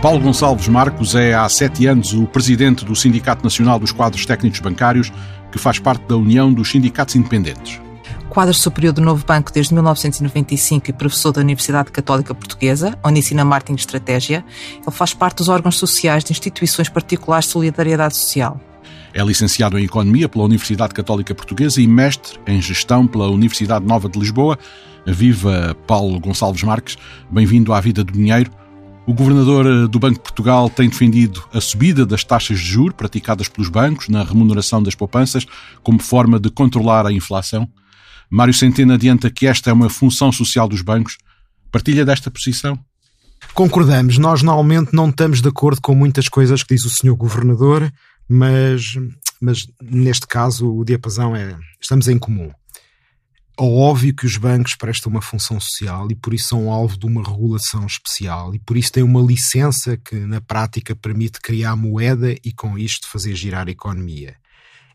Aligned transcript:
Paulo 0.00 0.20
Gonçalves 0.20 0.68
Marcos 0.68 1.16
é 1.16 1.34
há 1.34 1.48
sete 1.48 1.84
anos 1.88 2.12
o 2.12 2.24
presidente 2.24 2.84
do 2.84 2.94
Sindicato 2.94 3.42
Nacional 3.42 3.80
dos 3.80 3.90
Quadros 3.90 4.24
Técnicos 4.24 4.60
Bancários, 4.60 5.12
que 5.50 5.58
faz 5.58 5.80
parte 5.80 6.06
da 6.06 6.16
União 6.16 6.52
dos 6.52 6.70
Sindicatos 6.70 7.16
Independentes. 7.16 7.80
Quadro 8.28 8.54
superior 8.54 8.92
do 8.92 9.00
Novo 9.00 9.26
Banco 9.26 9.52
desde 9.52 9.74
1995 9.74 10.88
e 10.88 10.92
professor 10.92 11.32
da 11.32 11.40
Universidade 11.40 11.90
Católica 11.90 12.32
Portuguesa, 12.32 12.96
onde 13.04 13.18
ensina 13.18 13.44
marketing 13.44 13.74
de 13.74 13.80
estratégia, 13.80 14.44
ele 14.86 14.94
faz 14.94 15.12
parte 15.14 15.38
dos 15.38 15.48
órgãos 15.48 15.76
sociais 15.76 16.22
de 16.22 16.30
instituições 16.30 16.88
particulares 16.88 17.46
de 17.46 17.52
solidariedade 17.52 18.16
social. 18.16 18.60
É 19.12 19.20
licenciado 19.24 19.76
em 19.80 19.84
Economia 19.84 20.28
pela 20.28 20.44
Universidade 20.44 20.94
Católica 20.94 21.34
Portuguesa 21.34 21.82
e 21.82 21.88
mestre 21.88 22.38
em 22.46 22.62
Gestão 22.62 23.04
pela 23.04 23.28
Universidade 23.28 23.84
Nova 23.84 24.08
de 24.08 24.16
Lisboa. 24.16 24.56
Viva 25.04 25.76
Paulo 25.88 26.20
Gonçalves 26.20 26.62
Marques, 26.62 26.96
bem-vindo 27.28 27.72
à 27.72 27.80
Vida 27.80 28.04
do 28.04 28.12
Dinheiro. 28.12 28.57
O 29.08 29.14
governador 29.14 29.64
eh, 29.64 29.88
do 29.88 29.98
Banco 29.98 30.16
de 30.16 30.22
Portugal 30.22 30.68
tem 30.68 30.86
defendido 30.86 31.42
a 31.50 31.62
subida 31.62 32.04
das 32.04 32.22
taxas 32.22 32.58
de 32.58 32.66
juros 32.66 32.94
praticadas 32.94 33.48
pelos 33.48 33.70
bancos 33.70 34.10
na 34.10 34.22
remuneração 34.22 34.82
das 34.82 34.94
poupanças 34.94 35.46
como 35.82 35.98
forma 35.98 36.38
de 36.38 36.50
controlar 36.50 37.06
a 37.06 37.10
inflação. 37.10 37.66
Mário 38.28 38.52
Centeno 38.52 38.92
adianta 38.92 39.30
que 39.30 39.46
esta 39.46 39.70
é 39.70 39.72
uma 39.72 39.88
função 39.88 40.30
social 40.30 40.68
dos 40.68 40.82
bancos. 40.82 41.16
Partilha 41.72 42.04
desta 42.04 42.30
posição? 42.30 42.78
Concordamos. 43.54 44.18
Nós 44.18 44.42
normalmente 44.42 44.92
não 44.92 45.08
estamos 45.08 45.40
de 45.40 45.48
acordo 45.48 45.80
com 45.80 45.94
muitas 45.94 46.28
coisas 46.28 46.62
que 46.62 46.74
diz 46.74 46.84
o 46.84 46.90
senhor 46.90 47.16
governador, 47.16 47.90
mas, 48.28 48.82
mas 49.40 49.66
neste 49.82 50.26
caso 50.26 50.70
o 50.70 50.84
diapasão 50.84 51.34
é. 51.34 51.56
Estamos 51.80 52.08
em 52.08 52.18
comum. 52.18 52.50
É 53.60 53.64
óbvio 53.64 54.14
que 54.14 54.24
os 54.24 54.36
bancos 54.36 54.76
prestam 54.76 55.10
uma 55.10 55.20
função 55.20 55.58
social 55.58 56.06
e 56.12 56.14
por 56.14 56.32
isso 56.32 56.50
são 56.50 56.70
alvo 56.70 56.96
de 56.96 57.06
uma 57.06 57.28
regulação 57.28 57.84
especial 57.84 58.54
e 58.54 58.58
por 58.60 58.76
isso 58.76 58.92
têm 58.92 59.02
uma 59.02 59.20
licença 59.20 59.96
que 59.96 60.14
na 60.14 60.40
prática 60.40 60.94
permite 60.94 61.40
criar 61.40 61.74
moeda 61.74 62.32
e 62.44 62.52
com 62.52 62.78
isto 62.78 63.08
fazer 63.08 63.34
girar 63.34 63.66
a 63.66 63.70
economia. 63.72 64.36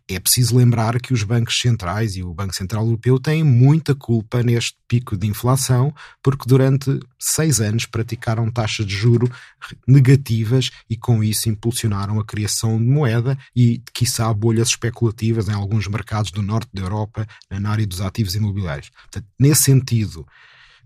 É 0.09 0.19
preciso 0.19 0.57
lembrar 0.57 0.99
que 0.99 1.13
os 1.13 1.23
bancos 1.23 1.57
centrais 1.57 2.17
e 2.17 2.23
o 2.23 2.33
Banco 2.33 2.53
Central 2.53 2.83
Europeu 2.83 3.17
têm 3.17 3.41
muita 3.41 3.95
culpa 3.95 4.43
neste 4.43 4.75
pico 4.85 5.15
de 5.15 5.27
inflação, 5.27 5.95
porque 6.21 6.43
durante 6.45 6.99
seis 7.17 7.61
anos 7.61 7.85
praticaram 7.85 8.51
taxas 8.51 8.85
de 8.85 8.93
juro 8.93 9.31
negativas 9.87 10.71
e 10.89 10.97
com 10.97 11.23
isso 11.23 11.47
impulsionaram 11.47 12.19
a 12.19 12.25
criação 12.25 12.77
de 12.77 12.83
moeda 12.83 13.37
e, 13.55 13.81
quiçá, 13.93 14.33
bolhas 14.33 14.69
especulativas 14.69 15.47
em 15.47 15.53
alguns 15.53 15.87
mercados 15.87 16.31
do 16.31 16.41
norte 16.41 16.69
da 16.73 16.81
Europa 16.81 17.25
na 17.49 17.71
área 17.71 17.87
dos 17.87 18.01
ativos 18.01 18.35
imobiliários. 18.35 18.89
Portanto, 18.89 19.25
nesse 19.39 19.63
sentido, 19.63 20.27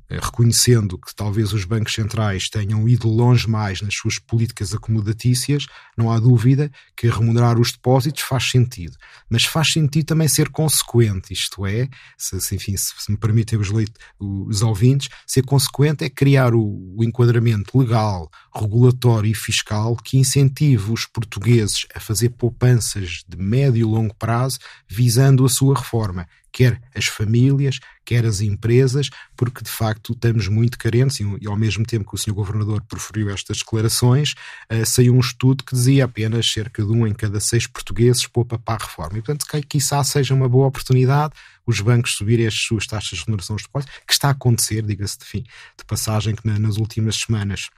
reconhecendo 0.09 0.97
que 0.97 1.13
talvez 1.13 1.51
os 1.53 1.65
bancos 1.65 1.93
centrais 1.93 2.49
tenham 2.49 2.87
ido 2.87 3.09
longe 3.09 3.47
mais 3.49 3.81
nas 3.81 3.95
suas 3.95 4.17
políticas 4.17 4.73
acomodatícias, 4.73 5.65
não 5.97 6.11
há 6.11 6.19
dúvida 6.19 6.71
que 6.95 7.09
remunerar 7.09 7.59
os 7.59 7.71
depósitos 7.71 8.21
faz 8.21 8.49
sentido. 8.49 8.95
Mas 9.29 9.43
faz 9.43 9.73
sentido 9.73 10.05
também 10.05 10.27
ser 10.27 10.49
consequente, 10.49 11.33
isto 11.33 11.65
é, 11.65 11.89
se, 12.17 12.55
enfim, 12.55 12.75
se, 12.77 12.93
me 13.09 13.17
permitem 13.17 13.59
os, 13.59 13.69
leit 13.69 13.91
os 14.19 14.61
ouvintes, 14.61 15.09
ser 15.25 15.43
consequente 15.43 16.05
é 16.05 16.09
criar 16.09 16.53
o, 16.53 16.95
o 16.95 17.03
enquadramento 17.03 17.77
legal, 17.77 18.29
regulatório 18.55 19.29
e 19.29 19.35
fiscal 19.35 19.95
que 19.95 20.17
incentive 20.17 20.91
os 20.91 21.05
portugueses 21.05 21.85
a 21.93 21.99
fazer 21.99 22.29
poupanças 22.29 23.23
de 23.27 23.37
médio 23.37 23.81
e 23.81 23.83
longo 23.83 24.15
prazo 24.15 24.59
visando 24.87 25.45
a 25.45 25.49
sua 25.49 25.75
reforma 25.75 26.27
quer 26.57 26.81
as 26.95 27.05
famílias, 27.05 27.79
quer 28.03 28.25
as 28.25 28.41
empresas, 28.41 29.11
porque 29.35 29.63
de 29.63 29.69
facto 29.69 30.13
estamos 30.13 30.47
muito 30.47 30.75
carentes, 30.75 31.19
e, 31.19 31.47
ao 31.47 31.55
mesmo 31.55 31.85
tempo 31.85 32.09
que 32.09 32.15
o 32.15 32.17
Sr. 32.17 32.33
Governador 32.33 32.81
proferiu 32.81 33.29
estas 33.29 33.59
declarações, 33.59 34.33
uh, 34.73 34.83
saiu 34.83 35.13
um 35.13 35.19
estudo 35.19 35.63
que 35.63 35.75
dizia 35.75 36.05
apenas 36.05 36.51
cerca 36.51 36.83
de 36.83 36.91
um 36.91 37.05
em 37.05 37.13
cada 37.13 37.39
seis 37.39 37.67
portugueses 37.67 38.25
poupa 38.25 38.57
para 38.57 38.83
a 38.83 38.87
reforma. 38.87 39.19
E 39.19 39.21
portanto, 39.21 39.45
que 39.45 39.61
quiçá 39.61 40.03
seja 40.03 40.33
uma 40.33 40.49
boa 40.49 40.65
oportunidade 40.65 41.35
os 41.67 41.79
bancos 41.79 42.15
subirem 42.15 42.47
as 42.47 42.55
suas 42.55 42.87
taxas 42.87 43.19
de 43.19 43.25
remuneração 43.25 43.55
dos 43.55 43.65
depósitos, 43.65 43.95
que 44.07 44.13
está 44.13 44.29
a 44.29 44.31
acontecer, 44.31 44.81
diga-se 44.81 45.19
de, 45.19 45.25
fim, 45.25 45.43
de 45.77 45.85
passagem, 45.85 46.33
que 46.33 46.47
na, 46.47 46.57
nas 46.57 46.77
últimas 46.77 47.17
semanas 47.17 47.69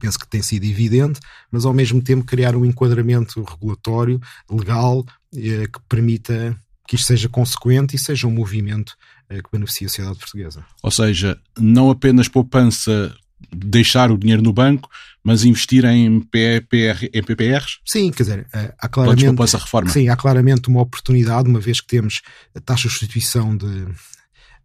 penso 0.00 0.18
que 0.18 0.26
tem 0.26 0.42
sido 0.42 0.64
evidente, 0.64 1.20
mas 1.52 1.64
ao 1.64 1.72
mesmo 1.72 2.02
tempo 2.02 2.24
criar 2.24 2.56
um 2.56 2.64
enquadramento 2.64 3.44
regulatório, 3.44 4.20
legal, 4.50 5.04
eh, 5.36 5.66
que 5.66 5.78
permita 5.88 6.58
que 6.86 6.96
isto 6.96 7.06
seja 7.06 7.28
consequente 7.28 7.96
e 7.96 7.98
seja 7.98 8.26
um 8.26 8.30
movimento 8.30 8.96
eh, 9.28 9.40
que 9.42 9.50
beneficie 9.52 9.86
a 9.86 9.88
sociedade 9.88 10.18
portuguesa. 10.18 10.64
Ou 10.82 10.90
seja, 10.90 11.38
não 11.58 11.90
apenas 11.90 12.28
poupança 12.28 13.14
deixar 13.50 14.10
o 14.10 14.18
dinheiro 14.18 14.42
no 14.42 14.52
banco, 14.52 14.88
mas 15.22 15.44
investir 15.44 15.84
em, 15.84 16.20
PPR, 16.20 17.08
em 17.12 17.22
PPRs? 17.22 17.80
Sim, 17.84 18.10
quer 18.10 18.22
dizer, 18.22 18.46
eh, 18.52 18.74
há 18.78 18.88
claramente, 18.88 19.56
reforma. 19.56 19.90
Sim, 19.90 20.08
há 20.08 20.16
claramente 20.16 20.68
uma 20.68 20.80
oportunidade, 20.80 21.48
uma 21.48 21.60
vez 21.60 21.80
que 21.80 21.86
temos 21.86 22.22
a 22.54 22.60
taxa 22.60 22.88
de 22.88 22.94
substituição 22.94 23.56
de, 23.56 23.86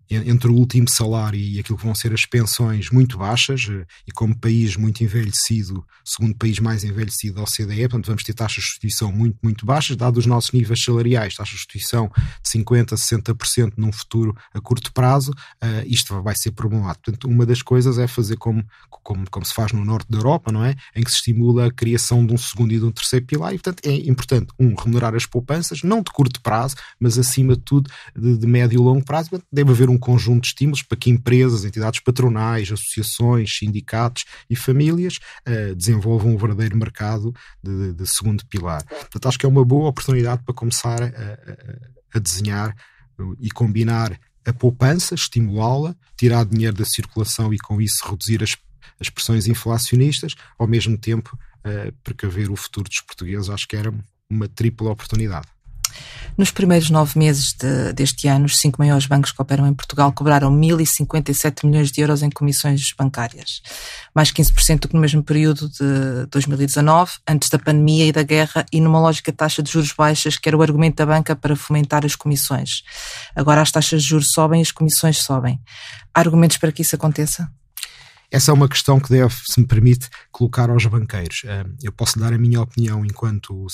entre 0.09 0.49
o 0.49 0.53
último 0.53 0.89
salário 0.89 1.39
e 1.39 1.59
aquilo 1.59 1.77
que 1.77 1.83
vão 1.83 1.93
ser 1.93 2.13
as 2.13 2.25
pensões 2.25 2.89
muito 2.89 3.17
baixas, 3.17 3.67
eh, 3.69 3.85
e 4.07 4.11
como 4.11 4.37
país 4.37 4.75
muito 4.75 5.03
envelhecido, 5.03 5.85
segundo 6.03 6.35
país 6.35 6.59
mais 6.59 6.83
envelhecido 6.83 7.35
da 7.35 7.43
OCDE, 7.43 7.81
portanto 7.81 8.07
vamos 8.07 8.23
ter 8.23 8.33
taxas 8.33 8.63
de 8.63 8.69
substituição 8.69 9.11
muito, 9.11 9.37
muito 9.43 9.65
baixas, 9.65 9.97
dados 9.97 10.19
os 10.19 10.25
nossos 10.25 10.51
níveis 10.51 10.81
salariais, 10.81 11.35
taxas 11.35 11.55
de 11.55 11.59
substituição 11.61 12.09
de 12.43 12.49
50% 12.49 12.93
a 12.93 12.95
60% 12.95 13.73
num 13.77 13.91
futuro 13.91 14.35
a 14.53 14.61
curto 14.61 14.93
prazo, 14.93 15.31
uh, 15.31 15.85
isto 15.85 16.21
vai 16.21 16.35
ser 16.35 16.51
problemático. 16.51 17.05
Portanto, 17.05 17.27
uma 17.27 17.45
das 17.45 17.61
coisas 17.61 17.97
é 17.97 18.07
fazer 18.07 18.37
como, 18.37 18.63
como, 18.89 19.29
como 19.29 19.45
se 19.45 19.53
faz 19.53 19.71
no 19.71 19.83
norte 19.83 20.07
da 20.09 20.17
Europa, 20.17 20.51
não 20.51 20.63
é? 20.63 20.75
Em 20.95 21.03
que 21.03 21.11
se 21.11 21.17
estimula 21.17 21.67
a 21.67 21.71
criação 21.71 22.25
de 22.25 22.33
um 22.33 22.37
segundo 22.37 22.73
e 22.73 22.79
de 22.79 22.85
um 22.85 22.91
terceiro 22.91 23.25
pilar, 23.25 23.53
e 23.53 23.59
portanto 23.59 23.85
é 23.85 23.95
importante, 24.09 24.53
um, 24.59 24.73
remunerar 24.73 25.15
as 25.15 25.25
poupanças, 25.25 25.83
não 25.83 26.01
de 26.01 26.11
curto 26.11 26.41
prazo, 26.41 26.75
mas 26.99 27.17
acima 27.17 27.55
de 27.55 27.61
tudo 27.61 27.89
de, 28.15 28.37
de 28.37 28.47
médio 28.47 28.77
e 28.77 28.83
longo 28.83 29.03
prazo, 29.03 29.41
deve 29.51 29.71
haver 29.71 29.89
um 29.89 29.96
um 29.97 29.99
conjunto 29.99 30.43
de 30.43 30.47
estímulos 30.47 30.83
para 30.83 30.97
que 30.97 31.09
empresas, 31.09 31.65
entidades 31.65 31.99
patronais, 31.99 32.71
associações, 32.71 33.57
sindicatos 33.57 34.25
e 34.49 34.55
famílias 34.55 35.15
uh, 35.47 35.75
desenvolvam 35.75 36.33
um 36.33 36.37
verdadeiro 36.37 36.77
mercado 36.77 37.33
de, 37.61 37.93
de, 37.93 38.07
segundo 38.07 38.45
pilar. 38.45 38.83
Portanto, 38.85 39.27
acho 39.27 39.39
que 39.39 39.45
é 39.45 39.49
uma 39.49 39.65
boa 39.65 39.89
oportunidade 39.89 40.43
para 40.43 40.53
começar 40.53 41.01
a, 41.01 41.07
a, 41.07 42.17
a 42.17 42.19
desenhar 42.19 42.75
e 43.39 43.49
combinar 43.49 44.17
a 44.45 44.53
poupança, 44.53 45.15
estimulá-la, 45.15 45.95
tirar 46.15 46.45
dinheiro 46.45 46.77
da 46.77 46.85
circulação 46.85 47.53
e 47.53 47.57
com 47.57 47.81
isso 47.81 48.07
reduzir 48.07 48.41
as, 48.43 48.55
as 48.99 49.09
pressões 49.09 49.47
inflacionistas, 49.47 50.35
ao 50.57 50.67
mesmo 50.67 50.97
tempo 50.97 51.37
uh, 51.65 51.91
precaver 52.03 52.49
o 52.49 52.55
futuro 52.55 52.87
dos 52.87 53.01
portugueses. 53.01 53.49
Acho 53.49 53.67
que 53.67 53.75
era 53.75 53.93
uma 54.29 54.47
tripla 54.47 54.91
oportunidade. 54.91 55.47
Nos 56.37 56.51
primeiros 56.51 56.91
nove 56.91 57.17
meses 57.17 57.51
de, 57.53 57.93
deste 57.93 58.27
ano, 58.27 58.45
os 58.45 58.59
cinco 58.59 58.79
maiores 58.79 59.07
bancos 59.07 59.31
que 59.31 59.41
operam 59.41 59.65
em 59.65 59.73
Portugal 59.73 60.11
cobraram 60.11 60.51
1.057 60.51 61.65
milhões 61.65 61.91
de 61.91 61.99
euros 61.99 62.21
em 62.21 62.29
comissões 62.29 62.93
bancárias, 62.95 63.61
mais 64.13 64.31
15% 64.31 64.81
do 64.81 64.87
que 64.87 64.93
no 64.93 65.01
mesmo 65.01 65.23
período 65.23 65.67
de 65.67 66.27
2019, 66.29 67.13
antes 67.27 67.49
da 67.49 67.57
pandemia 67.57 68.05
e 68.05 68.11
da 68.11 68.21
guerra, 68.21 68.67
e 68.71 68.79
numa 68.79 68.99
lógica 68.99 69.31
de 69.31 69.37
taxa 69.37 69.63
de 69.63 69.71
juros 69.71 69.91
baixas, 69.93 70.37
que 70.37 70.47
era 70.47 70.55
o 70.55 70.61
argumento 70.61 70.97
da 70.97 71.07
banca 71.07 71.35
para 71.35 71.55
fomentar 71.55 72.05
as 72.05 72.15
comissões. 72.15 72.83
Agora 73.35 73.59
as 73.59 73.71
taxas 73.71 74.03
de 74.03 74.09
juros 74.09 74.31
sobem 74.31 74.59
e 74.59 74.61
as 74.61 74.71
comissões 74.71 75.17
sobem. 75.17 75.59
Há 76.13 76.19
argumentos 76.19 76.57
para 76.57 76.71
que 76.71 76.83
isso 76.83 76.95
aconteça? 76.95 77.49
Essa 78.29 78.51
é 78.51 78.53
uma 78.53 78.69
questão 78.69 78.99
que 78.99 79.09
deve, 79.09 79.33
se 79.49 79.59
me 79.59 79.65
permite, 79.65 80.07
colocar 80.31 80.69
aos 80.69 80.85
banqueiros. 80.85 81.43
Eu 81.81 81.91
posso 81.91 82.19
dar 82.19 82.31
a 82.31 82.37
minha 82.37 82.61
opinião 82.61 83.03
enquanto 83.03 83.65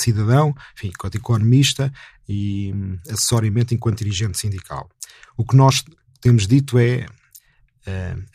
cidadão, 0.00 0.54
enfim, 0.76 0.88
enquanto 0.88 1.16
economista 1.16 1.92
e 2.28 2.72
hum, 2.74 2.98
acessoriamente 3.08 3.74
enquanto 3.74 3.98
dirigente 3.98 4.38
sindical. 4.38 4.88
O 5.36 5.44
que 5.44 5.56
nós 5.56 5.84
temos 6.20 6.46
dito 6.46 6.78
é 6.78 7.06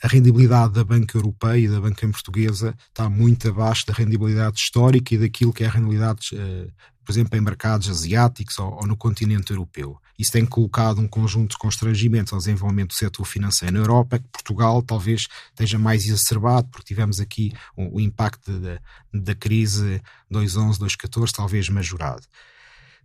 a 0.01 0.07
rendibilidade 0.07 0.73
da 0.73 0.84
banca 0.84 1.17
europeia 1.17 1.66
e 1.66 1.67
da 1.67 1.81
banca 1.81 2.07
portuguesa 2.07 2.75
está 2.87 3.09
muito 3.09 3.49
abaixo 3.49 3.85
da 3.87 3.93
rendibilidade 3.93 4.59
histórica 4.59 5.16
e 5.16 5.17
daquilo 5.17 5.51
que 5.51 5.63
é 5.63 5.67
a 5.67 5.72
rendibilidade, 5.72 6.35
uh, 6.35 6.72
por 7.03 7.11
exemplo, 7.11 7.37
em 7.37 7.41
mercados 7.41 7.90
asiáticos 7.90 8.59
ou, 8.59 8.73
ou, 8.73 8.85
no 8.85 8.96
continente 8.96 9.51
europeu. 9.51 9.97
Isso 10.17 10.31
tem 10.31 10.46
colocado 10.46 11.01
um 11.01 11.07
conjunto 11.07 11.51
de 11.51 11.57
constrangimentos 11.57 12.31
ao 12.31 12.40
desenvolvimento 12.40 12.90
do 12.90 12.96
setor 12.96 13.25
financeiro 13.25 13.73
na 13.73 13.79
Europa, 13.79 14.19
que 14.19 14.28
Portugal 14.31 14.84
talvez 14.84 15.25
esteja 15.49 15.79
mais 15.79 16.05
exacerbado, 16.05 16.67
porque 16.69 16.87
tivemos 16.87 17.19
aqui 17.19 17.52
o, 17.75 17.97
o 17.97 17.99
impacto 17.99 18.52
da, 18.59 18.79
da 19.11 19.34
crise 19.34 19.99
2011, 20.29 20.78
2014, 20.78 21.34
talvez 21.34 21.69
majorado. 21.69 22.22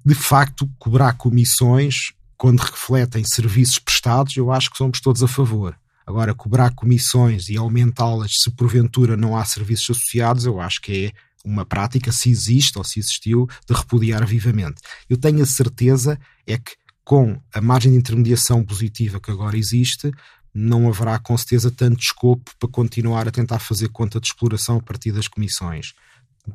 De 0.04 0.14
facto, 0.14 0.68
cobrar 0.78 1.14
comissões 1.14 2.12
quando 2.36 2.60
refletem 2.60 3.24
serviços 3.24 3.78
prestados, 3.78 4.36
eu 4.36 4.52
acho 4.52 4.70
que 4.70 4.76
somos 4.76 5.00
todos 5.00 5.22
a 5.22 5.28
favor. 5.28 5.74
Agora, 6.06 6.34
cobrar 6.34 6.74
comissões 6.74 7.48
e 7.48 7.56
aumentá-las 7.56 8.32
se 8.42 8.50
porventura 8.50 9.16
não 9.16 9.36
há 9.36 9.44
serviços 9.44 9.96
associados, 9.96 10.44
eu 10.44 10.60
acho 10.60 10.80
que 10.80 11.06
é 11.06 11.12
uma 11.44 11.64
prática, 11.64 12.10
se 12.10 12.30
existe 12.30 12.78
ou 12.78 12.84
se 12.84 12.98
existiu, 12.98 13.46
de 13.68 13.74
repudiar 13.74 14.26
vivamente. 14.26 14.80
Eu 15.08 15.16
tenho 15.16 15.42
a 15.42 15.46
certeza 15.46 16.18
é 16.46 16.56
que 16.56 16.72
com 17.04 17.38
a 17.52 17.60
margem 17.60 17.92
de 17.92 17.98
intermediação 17.98 18.64
positiva 18.64 19.20
que 19.20 19.30
agora 19.30 19.58
existe, 19.58 20.10
não 20.54 20.88
haverá 20.88 21.18
com 21.18 21.36
certeza 21.36 21.70
tanto 21.70 22.00
escopo 22.00 22.52
para 22.58 22.68
continuar 22.68 23.28
a 23.28 23.30
tentar 23.30 23.58
fazer 23.58 23.88
conta 23.88 24.20
de 24.20 24.28
exploração 24.28 24.76
a 24.76 24.82
partir 24.82 25.12
das 25.12 25.28
comissões. 25.28 25.92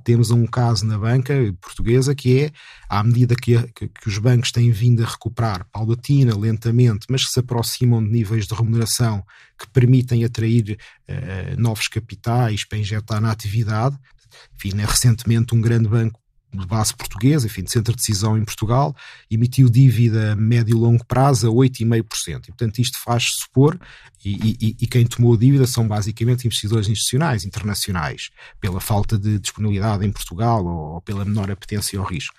Temos 0.03 0.29
um 0.29 0.45
caso 0.45 0.85
na 0.85 0.97
banca 0.97 1.33
portuguesa 1.59 2.13
que 2.13 2.41
é, 2.41 2.51
à 2.87 3.03
medida 3.03 3.35
que, 3.35 3.61
que, 3.73 3.87
que 3.87 4.07
os 4.07 4.17
bancos 4.19 4.51
têm 4.51 4.69
vindo 4.71 5.03
a 5.03 5.07
recuperar 5.07 5.65
paulatina, 5.71 6.37
lentamente, 6.37 7.07
mas 7.09 7.25
que 7.25 7.31
se 7.31 7.39
aproximam 7.39 8.03
de 8.03 8.11
níveis 8.11 8.45
de 8.45 8.53
remuneração 8.53 9.23
que 9.57 9.67
permitem 9.69 10.23
atrair 10.23 10.77
uh, 11.09 11.59
novos 11.59 11.87
capitais 11.87 12.63
para 12.63 12.77
injetar 12.77 13.19
na 13.19 13.31
atividade. 13.31 13.97
Enfim, 14.55 14.75
né, 14.75 14.85
recentemente 14.85 15.55
um 15.55 15.61
grande 15.61 15.89
banco 15.89 16.19
de 16.51 16.65
base 16.65 16.95
portuguesa, 16.95 17.45
enfim, 17.45 17.63
de 17.63 17.71
centro 17.71 17.93
de 17.93 17.97
decisão 17.97 18.37
em 18.37 18.43
Portugal, 18.43 18.95
emitiu 19.29 19.69
dívida 19.69 20.35
médio 20.35 20.75
e 20.75 20.79
longo 20.79 21.05
prazo 21.05 21.47
a 21.47 21.51
8,5%. 21.51 22.43
E, 22.43 22.47
portanto, 22.47 22.79
isto 22.79 22.99
faz 23.03 23.31
supor, 23.39 23.79
e, 24.23 24.57
e, 24.59 24.75
e, 24.81 24.87
quem 24.87 25.05
tomou 25.05 25.37
dívida 25.37 25.65
são 25.65 25.87
basicamente 25.87 26.45
investidores 26.45 26.89
institucionais, 26.89 27.45
internacionais, 27.45 28.31
pela 28.59 28.81
falta 28.81 29.17
de 29.17 29.39
disponibilidade 29.39 30.05
em 30.05 30.11
Portugal 30.11 30.65
ou, 30.65 30.95
ou 30.95 31.01
pela 31.01 31.23
menor 31.23 31.49
apetência 31.49 31.97
ao 31.97 32.05
risco 32.05 32.35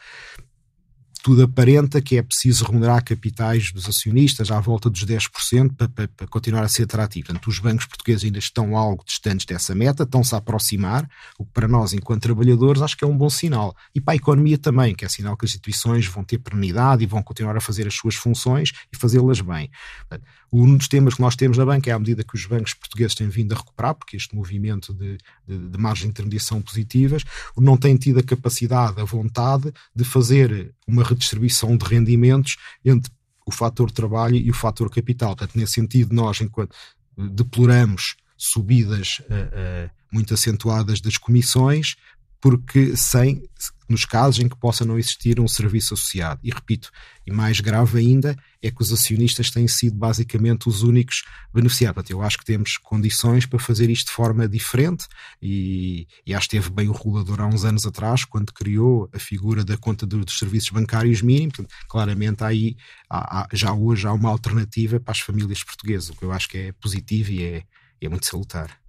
tudo 1.22 1.43
aparenta 1.43 2.00
que 2.00 2.17
é 2.17 2.22
preciso 2.22 2.64
remunerar 2.64 3.05
capitais 3.05 3.72
dos 3.72 3.88
acionistas 3.88 4.50
à 4.50 4.58
volta 4.61 4.88
dos 4.88 5.05
10% 5.05 5.75
para, 5.76 5.88
para, 5.88 6.08
para 6.08 6.26
continuar 6.26 6.62
a 6.62 6.69
ser 6.69 6.84
atrativo. 6.84 7.26
Portanto, 7.26 7.46
os 7.49 7.58
bancos 7.58 7.87
portugueses 7.87 8.25
ainda 8.25 8.38
estão 8.38 8.76
algo 8.76 9.05
distantes 9.05 9.44
dessa 9.46 9.75
meta, 9.75 10.05
estão-se 10.05 10.34
a 10.34 10.38
aproximar, 10.38 11.08
o 11.38 11.44
que 11.44 11.52
para 11.52 11.69
nós, 11.69 11.93
enquanto 11.93 12.22
trabalhadores, 12.22 12.82
acho 12.82 12.96
que 12.96 13.05
é 13.05 13.06
um 13.06 13.17
bom 13.17 13.31
sinal. 13.31 13.75
E 13.94 14.00
para 14.00 14.14
a 14.14 14.17
economia 14.17 14.58
também, 14.58 14.94
que 14.94 15.05
é 15.05 15.08
sinal 15.08 15.37
que 15.37 15.44
as 15.44 15.50
instituições 15.50 16.06
vão 16.06 16.25
ter 16.25 16.38
perenidade 16.38 17.02
e 17.02 17.06
vão 17.06 17.22
continuar 17.22 17.56
a 17.56 17.61
fazer 17.61 17.87
as 17.87 17.94
suas 17.94 18.14
funções 18.14 18.72
e 18.93 18.96
fazê-las 18.96 19.40
bem. 19.40 19.70
Portanto, 20.08 20.28
um 20.52 20.76
dos 20.76 20.88
temas 20.88 21.14
que 21.14 21.20
nós 21.20 21.37
temos 21.37 21.56
na 21.58 21.64
banca 21.64 21.90
é 21.90 21.93
à 21.93 21.99
medida 21.99 22.25
que 22.25 22.34
os 22.34 22.44
bancos 22.44 22.75
portugueses 22.75 23.14
têm 23.14 23.28
vindo 23.28 23.52
a 23.52 23.56
recuperar, 23.56 23.94
porque 23.94 24.17
este 24.17 24.34
movimento 24.34 24.93
de, 24.93 25.17
de, 25.46 25.69
de 25.69 25.78
margem 25.78 26.06
de 26.06 26.11
intermediação 26.11 26.61
positivas, 26.61 27.25
não 27.56 27.76
têm 27.76 27.96
tido 27.96 28.19
a 28.19 28.22
capacidade, 28.22 29.00
a 29.00 29.05
vontade 29.05 29.72
de 29.94 30.02
fazer 30.02 30.75
uma 30.88 31.05
redistribuição 31.11 31.77
de 31.77 31.85
rendimentos 31.85 32.57
entre 32.85 33.11
o 33.47 33.53
fator 33.53 33.91
trabalho 33.91 34.37
e 34.37 34.51
o 34.51 34.55
fator 34.55 34.91
capital. 34.91 35.37
Portanto, 35.37 35.57
nesse 35.57 35.75
sentido, 35.75 36.15
nós, 36.15 36.41
enquanto 36.41 36.75
deploramos 37.17 38.17
subidas 38.37 39.21
uh, 39.21 39.25
uh, 39.25 39.91
muito 40.12 40.33
acentuadas 40.33 41.01
das 41.01 41.17
comissões, 41.19 41.97
porque 42.41 42.97
sem, 42.97 43.43
nos 43.89 44.05
casos 44.05 44.41
em 44.41 44.49
que 44.49 44.57
possa 44.57 44.85
não 44.85 44.99
existir 44.99 45.39
um 45.39 45.49
serviço 45.49 45.95
associado. 45.95 46.41
E 46.43 46.51
repito, 46.51 46.91
e 47.27 47.33
mais 47.33 47.61
grave 47.61 47.99
ainda, 47.99 48.37
é 48.63 48.71
que 48.71 48.81
os 48.81 48.93
acionistas 48.93 49.51
têm 49.51 49.69
sido 49.69 49.97
basicamente 49.97 50.69
os 50.69 50.83
únicos 50.83 51.23
beneficiados. 51.53 51.97
Portanto, 51.97 52.11
eu 52.13 52.23
acho 52.23 52.39
que 52.39 52.45
temos 52.45 52.79
condições 52.79 53.45
para 53.45 53.59
fazer 53.59 53.91
isto 53.91 54.07
de 54.07 54.13
forma 54.13 54.49
diferente 54.49 55.07
e, 55.43 56.07
e 56.25 56.33
acho 56.33 56.49
que 56.49 56.57
teve 56.57 56.71
bem 56.71 56.89
o 56.89 56.93
regulador 56.93 57.41
há 57.41 57.47
uns 57.47 57.65
anos 57.65 57.85
atrás, 57.85 58.25
quando 58.25 58.53
criou 58.53 59.11
a 59.13 59.19
figura 59.19 59.65
da 59.65 59.77
conta 59.77 60.07
dos 60.07 60.39
serviços 60.39 60.71
bancários 60.71 61.21
mínimos. 61.21 61.57
Portanto, 61.57 61.75
claramente 61.89 62.43
aí 62.43 62.77
há, 63.09 63.41
há, 63.41 63.49
já 63.53 63.73
hoje 63.75 64.07
há 64.07 64.13
uma 64.13 64.31
alternativa 64.31 64.99
para 64.99 65.13
as 65.13 65.21
famílias 65.21 65.63
portuguesas, 65.63 66.11
o 66.11 66.15
que 66.15 66.23
eu 66.23 66.33
acho 66.33 66.49
que 66.49 66.57
é 66.57 66.73
positivo 66.73 67.33
e 67.33 67.43
é, 67.43 67.63
é 68.01 68.09
muito 68.09 68.27
salutar 68.27 68.81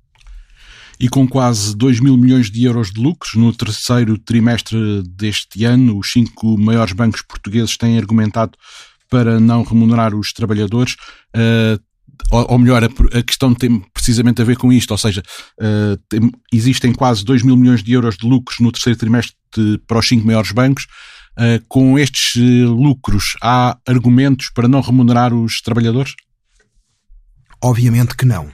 e 1.01 1.09
com 1.09 1.27
quase 1.27 1.75
2 1.75 1.99
mil 1.99 2.15
milhões 2.15 2.51
de 2.51 2.63
euros 2.63 2.91
de 2.91 3.01
lucros 3.01 3.33
no 3.33 3.51
terceiro 3.51 4.19
trimestre 4.19 5.01
deste 5.09 5.65
ano, 5.65 5.97
os 5.97 6.11
cinco 6.11 6.55
maiores 6.59 6.93
bancos 6.93 7.23
portugueses 7.23 7.75
têm 7.75 7.97
argumentado 7.97 8.51
para 9.09 9.39
não 9.39 9.63
remunerar 9.63 10.13
os 10.13 10.31
trabalhadores. 10.31 10.93
Uh, 11.35 11.81
ou, 12.29 12.59
melhor, 12.59 12.83
a, 12.83 13.23
questão 13.23 13.51
tem 13.51 13.79
precisamente 13.91 14.43
a 14.43 14.45
ver 14.45 14.55
com 14.57 14.71
isto, 14.71 14.91
ou 14.91 14.97
seja, 14.97 15.23
tem, 16.07 16.31
existem 16.53 16.93
quase 16.93 17.25
2 17.25 17.41
mil 17.41 17.57
milhões 17.57 17.81
de 17.81 17.91
euros 17.93 18.15
de 18.15 18.27
lucros 18.27 18.59
no 18.59 18.71
terceiro 18.71 18.99
trimestre 18.99 19.35
para 19.87 19.97
os 19.97 20.07
cinco 20.07 20.27
maiores 20.27 20.51
bancos. 20.51 20.85
Uh, 21.31 21.65
com 21.67 21.97
estes 21.97 22.35
lucros, 22.35 23.35
há 23.41 23.75
argumentos 23.87 24.51
para 24.53 24.67
não 24.67 24.81
remunerar 24.81 25.33
os 25.33 25.61
trabalhadores? 25.61 26.13
Obviamente 27.61 28.15
que 28.15 28.25
não. 28.25 28.51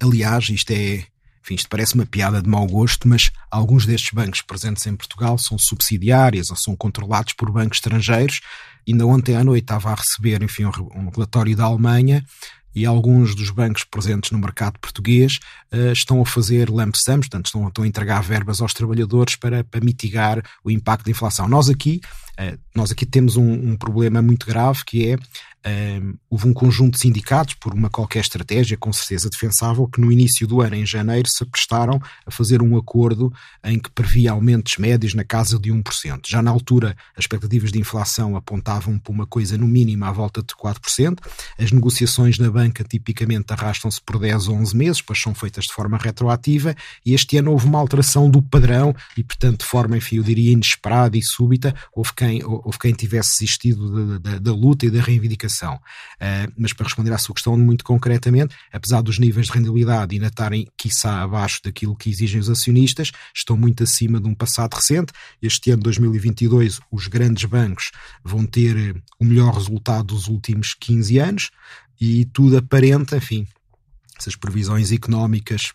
Aliás, 0.00 0.48
isto 0.48 0.70
é 0.70 1.04
enfim, 1.44 1.56
isto 1.56 1.68
parece 1.68 1.94
uma 1.94 2.06
piada 2.06 2.40
de 2.40 2.48
mau 2.48 2.66
gosto, 2.66 3.06
mas 3.06 3.30
alguns 3.50 3.84
destes 3.84 4.10
bancos 4.14 4.40
presentes 4.40 4.86
em 4.86 4.96
Portugal 4.96 5.36
são 5.36 5.58
subsidiários 5.58 6.48
ou 6.50 6.56
são 6.56 6.74
controlados 6.74 7.34
por 7.34 7.50
bancos 7.50 7.76
estrangeiros. 7.76 8.40
Ainda 8.88 9.06
ontem 9.06 9.36
à 9.36 9.44
noite 9.44 9.64
estava 9.64 9.90
a 9.90 9.94
receber, 9.94 10.42
enfim, 10.42 10.64
um 10.64 11.10
relatório 11.10 11.54
da 11.54 11.64
Alemanha 11.64 12.24
e 12.74 12.86
alguns 12.86 13.34
dos 13.34 13.50
bancos 13.50 13.84
presentes 13.84 14.30
no 14.30 14.38
mercado 14.38 14.78
português 14.80 15.38
uh, 15.70 15.92
estão 15.92 16.20
a 16.22 16.26
fazer 16.26 16.70
lump 16.70 16.94
sums, 16.96 17.28
portanto 17.28 17.46
estão, 17.46 17.68
estão, 17.68 17.84
a 17.84 17.86
entregar 17.86 18.22
verbas 18.22 18.62
aos 18.62 18.72
trabalhadores 18.72 19.36
para, 19.36 19.62
para 19.62 19.84
mitigar 19.84 20.42
o 20.64 20.70
impacto 20.70 21.04
da 21.04 21.10
inflação. 21.10 21.46
Nós 21.46 21.68
aqui, 21.68 22.00
uh, 22.38 22.58
nós 22.74 22.90
aqui 22.90 23.06
temos 23.06 23.36
um, 23.36 23.52
um, 23.52 23.76
problema 23.76 24.20
muito 24.22 24.46
grave 24.46 24.84
que 24.84 25.08
é 25.08 25.18
um, 25.66 26.14
houve 26.28 26.48
um 26.48 26.52
conjunto 26.52 26.94
de 26.94 27.00
sindicatos, 27.00 27.54
por 27.54 27.72
uma 27.72 27.88
qualquer 27.88 28.20
estratégia, 28.20 28.76
com 28.76 28.92
certeza 28.92 29.30
defensável, 29.30 29.88
que 29.88 30.00
no 30.00 30.12
início 30.12 30.46
do 30.46 30.60
ano, 30.60 30.74
em 30.74 30.84
janeiro, 30.84 31.28
se 31.28 31.42
aprestaram 31.42 32.00
a 32.26 32.30
fazer 32.30 32.60
um 32.60 32.76
acordo 32.76 33.32
em 33.64 33.78
que 33.78 33.90
previa 33.90 34.32
aumentos 34.32 34.76
médios 34.76 35.14
na 35.14 35.24
casa 35.24 35.58
de 35.58 35.72
1%. 35.72 36.20
Já 36.26 36.42
na 36.42 36.50
altura, 36.50 36.94
as 37.16 37.24
expectativas 37.24 37.72
de 37.72 37.78
inflação 37.78 38.36
apontavam 38.36 38.98
para 38.98 39.12
uma 39.12 39.26
coisa 39.26 39.56
no 39.56 39.66
mínimo 39.66 40.04
à 40.04 40.12
volta 40.12 40.42
de 40.42 40.54
4%. 40.54 41.18
As 41.58 41.72
negociações 41.72 42.38
na 42.38 42.50
banca 42.50 42.84
tipicamente 42.84 43.52
arrastam-se 43.52 44.00
por 44.02 44.18
10 44.18 44.48
ou 44.48 44.56
11 44.56 44.76
meses, 44.76 45.00
pois 45.00 45.20
são 45.20 45.34
feitas 45.34 45.64
de 45.64 45.72
forma 45.72 45.96
retroativa, 45.96 46.74
e 47.06 47.14
este 47.14 47.38
ano 47.38 47.52
houve 47.52 47.66
uma 47.66 47.78
alteração 47.78 48.28
do 48.28 48.42
padrão 48.42 48.94
e, 49.16 49.24
portanto, 49.24 49.60
de 49.60 49.66
forma, 49.66 49.96
enfim, 49.96 50.16
eu 50.16 50.22
diria 50.22 50.52
inesperada 50.52 51.16
e 51.16 51.22
súbita, 51.22 51.74
houve 51.94 52.12
quem, 52.24 52.44
houve 52.44 52.78
quem 52.78 52.92
tivesse 52.92 53.38
desistido 53.38 54.18
da, 54.18 54.30
da, 54.30 54.38
da 54.38 54.52
luta 54.52 54.86
e 54.86 54.90
da 54.90 55.00
reivindicação 55.00 55.78
Uh, 56.14 56.50
mas 56.56 56.72
para 56.72 56.84
responder 56.84 57.12
à 57.12 57.18
sua 57.18 57.34
questão 57.34 57.56
muito 57.56 57.84
concretamente, 57.84 58.54
apesar 58.72 59.02
dos 59.02 59.18
níveis 59.18 59.46
de 59.46 59.52
rendibilidade 59.52 60.14
ainda 60.14 60.28
estarem, 60.28 60.66
quiçá, 60.76 61.22
abaixo 61.22 61.60
daquilo 61.62 61.96
que 61.96 62.08
exigem 62.08 62.40
os 62.40 62.48
acionistas, 62.48 63.10
estão 63.34 63.56
muito 63.56 63.82
acima 63.82 64.20
de 64.20 64.28
um 64.28 64.34
passado 64.34 64.74
recente. 64.74 65.12
Este 65.42 65.70
ano, 65.70 65.82
2022, 65.82 66.80
os 66.90 67.06
grandes 67.08 67.44
bancos 67.44 67.90
vão 68.22 68.46
ter 68.46 68.76
eh, 68.76 69.00
o 69.18 69.24
melhor 69.24 69.54
resultado 69.54 70.06
dos 70.14 70.28
últimos 70.28 70.74
15 70.74 71.18
anos 71.18 71.50
e 72.00 72.24
tudo 72.26 72.56
aparenta, 72.56 73.16
enfim, 73.16 73.46
essas 74.18 74.36
previsões 74.36 74.92
económicas 74.92 75.72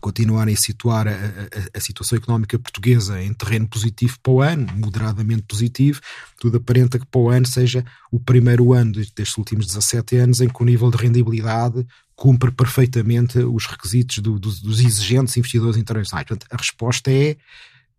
continuarem 0.00 0.54
a 0.54 0.56
situar 0.56 1.06
a, 1.06 1.12
a, 1.12 1.78
a, 1.78 1.80
situação 1.80 2.18
económica 2.18 2.58
portuguesa 2.58 3.22
em 3.22 3.32
terreno 3.32 3.68
positivo 3.68 4.18
para 4.22 4.32
o 4.32 4.40
ano, 4.40 4.66
moderadamente 4.74 5.42
positivo, 5.42 6.00
tudo 6.38 6.56
aparenta 6.56 6.98
que 6.98 7.06
para 7.06 7.20
o 7.20 7.28
ano 7.28 7.46
seja 7.46 7.84
o 8.10 8.18
primeiro 8.18 8.72
ano 8.72 8.92
destes 8.92 9.36
últimos 9.36 9.66
17 9.66 10.16
anos 10.16 10.40
em 10.40 10.48
que 10.48 10.62
o 10.62 10.64
nível 10.64 10.90
de 10.90 10.96
rendibilidade 10.96 11.86
cumpre 12.16 12.50
perfeitamente 12.50 13.38
os 13.38 13.66
requisitos 13.66 14.18
do, 14.18 14.38
do, 14.38 14.50
dos 14.50 14.80
exigentes 14.80 15.36
investidores 15.36 15.76
internacionais. 15.76 16.26
Portanto, 16.26 16.46
a 16.50 16.56
resposta 16.56 17.10
é 17.10 17.36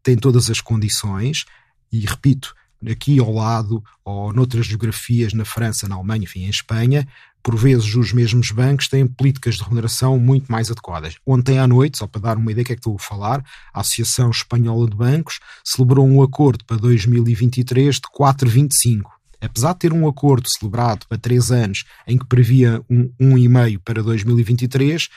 tem 0.04 0.16
todas 0.16 0.50
as 0.50 0.62
condições 0.62 1.46
e, 1.92 2.00
repito, 2.02 2.54
aqui 2.90 3.20
ao 3.20 3.32
lado 3.32 3.84
ou 4.04 4.34
noutras 4.34 4.66
geografias, 4.66 5.34
na 5.34 5.46
França, 5.46 5.88
na 5.88 5.96
Alemanha, 5.96 6.24
enfim, 6.24 6.44
em 6.46 6.50
Espanha, 6.50 7.08
por 7.44 7.56
vezes 7.56 7.96
os 7.96 8.14
mesmos 8.14 8.52
bancos 8.52 8.88
têm 8.88 9.08
políticas 9.08 9.56
de 9.56 9.64
remuneração 9.64 10.20
muito 10.20 10.52
mais 10.52 10.70
adequadas. 10.70 11.16
Ontem 11.26 11.60
à 11.60 11.68
noite, 11.68 11.98
só 11.98 12.08
para 12.08 12.22
dar 12.22 12.38
uma 12.38 12.52
ideia 12.52 12.64
do 12.64 12.68
que 12.68 12.74
é 12.74 12.76
que 12.76 12.80
estou 12.80 12.96
a 12.96 13.00
falar, 13.00 13.44
a 13.74 13.82
Associação 13.82 14.30
Espanhola 14.30 14.90
de 14.90 14.96
Bancos 14.96 15.40
celebrou 15.64 16.08
um 16.08 16.22
acordo 16.22 16.64
para 16.66 16.78
2023 16.78 17.96
de 17.96 18.02
4,25. 18.02 19.02
Apesar 19.42 19.74
de 19.74 19.80
ter 19.80 19.94
um 19.94 20.08
acordo 20.08 20.48
celebrado 20.48 21.08
para 21.08 21.18
três 21.18 21.52
anos 21.52 21.84
em 22.06 22.18
que 22.18 22.28
previa 22.28 22.84
um, 22.88 23.12
um 23.20 23.38
e 23.38 23.48
meio 23.48 23.80
para 23.80 24.04
2023, 24.04 25.10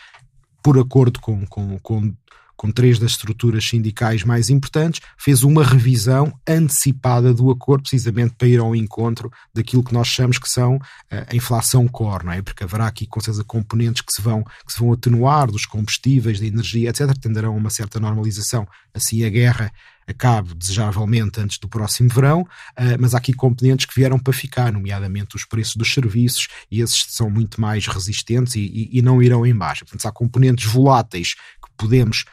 por 0.62 0.78
acordo 0.78 1.20
com, 1.20 1.44
com, 1.44 1.78
com 1.80 2.14
com 2.56 2.70
três 2.70 2.98
das 2.98 3.12
estruturas 3.12 3.64
sindicais 3.64 4.24
mais 4.24 4.50
importantes, 4.50 5.00
fez 5.18 5.42
uma 5.42 5.64
revisão 5.64 6.32
antecipada 6.48 7.32
do 7.32 7.50
acordo, 7.50 7.82
precisamente 7.82 8.34
para 8.36 8.48
ir 8.48 8.60
ao 8.60 8.74
encontro 8.74 9.30
daquilo 9.52 9.82
que 9.82 9.92
nós 9.92 10.08
chamamos 10.08 10.38
que 10.38 10.48
são 10.48 10.78
eh, 11.10 11.26
a 11.30 11.36
inflação 11.36 11.86
core, 11.88 12.26
não 12.26 12.32
é? 12.32 12.42
Porque 12.42 12.64
haverá 12.64 12.86
aqui, 12.86 13.06
com 13.06 13.20
certeza, 13.20 13.44
componentes 13.44 14.02
que 14.02 14.12
se 14.12 14.22
vão, 14.22 14.42
que 14.44 14.72
se 14.72 14.78
vão 14.78 14.92
atenuar 14.92 15.50
dos 15.50 15.66
combustíveis, 15.66 16.40
da 16.40 16.46
energia, 16.46 16.90
etc., 16.90 17.12
tenderão 17.18 17.54
a 17.54 17.56
uma 17.56 17.70
certa 17.70 17.98
normalização. 18.00 18.66
Assim, 18.92 19.24
a 19.24 19.28
guerra 19.28 19.72
acabe 20.06 20.54
desejavelmente 20.54 21.40
antes 21.40 21.58
do 21.58 21.68
próximo 21.68 22.10
verão, 22.10 22.46
eh, 22.76 22.96
mas 22.98 23.14
há 23.14 23.18
aqui 23.18 23.32
componentes 23.32 23.86
que 23.86 23.94
vieram 23.94 24.18
para 24.18 24.32
ficar, 24.32 24.72
nomeadamente 24.72 25.36
os 25.36 25.44
preços 25.44 25.76
dos 25.76 25.92
serviços, 25.92 26.48
e 26.70 26.80
esses 26.80 27.06
são 27.08 27.30
muito 27.30 27.60
mais 27.60 27.86
resistentes 27.86 28.54
e, 28.54 28.60
e, 28.60 28.98
e 28.98 29.02
não 29.02 29.22
irão 29.22 29.46
em 29.46 29.54
baixa. 29.54 29.84
Portanto, 29.84 30.06
há 30.06 30.12
componentes 30.12 30.66
voláteis 30.70 31.34
que 31.34 31.70
podemos 31.76 32.24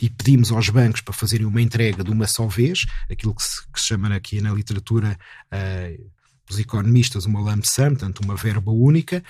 e 0.00 0.08
pedimos 0.08 0.52
aos 0.52 0.68
bancos 0.68 1.00
para 1.00 1.14
fazerem 1.14 1.46
uma 1.46 1.60
entrega 1.60 2.04
de 2.04 2.10
uma 2.10 2.26
só 2.26 2.46
vez, 2.46 2.86
aquilo 3.10 3.34
que 3.34 3.42
se, 3.42 3.66
que 3.72 3.80
se 3.80 3.86
chama 3.88 4.14
aqui 4.14 4.40
na 4.40 4.52
literatura 4.52 5.18
dos 6.48 6.58
economistas 6.58 7.26
uma 7.26 7.40
lump 7.40 7.64
sum, 7.64 7.90
portanto 7.90 8.20
uma 8.20 8.34
verba 8.34 8.72
única. 8.72 9.22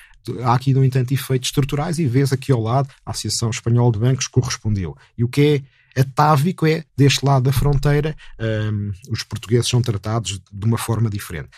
Há 0.45 0.55
aqui, 0.55 0.73
no 0.73 0.85
entanto, 0.85 1.13
efeitos 1.13 1.49
estruturais 1.49 1.99
e 1.99 2.07
vês 2.07 2.33
aqui 2.33 2.53
ao 2.53 2.63
lado 2.63 2.89
a 3.05 3.11
Associação 3.11 3.51
Espanhola 3.51 3.93
de 3.93 3.99
Bancos 3.99 4.27
correspondeu. 4.29 4.97
E 5.17 5.25
o 5.25 5.29
que 5.29 5.65
é 5.95 6.01
atávico 6.01 6.67
é, 6.67 6.85
deste 6.97 7.25
lado 7.25 7.45
da 7.45 7.53
fronteira, 7.53 8.17
um, 8.73 8.93
os 9.11 9.23
portugueses 9.25 9.69
são 9.69 9.83
tratados 9.83 10.41
de 10.53 10.67
uma 10.67 10.79
forma 10.79 11.11
diferente. 11.11 11.49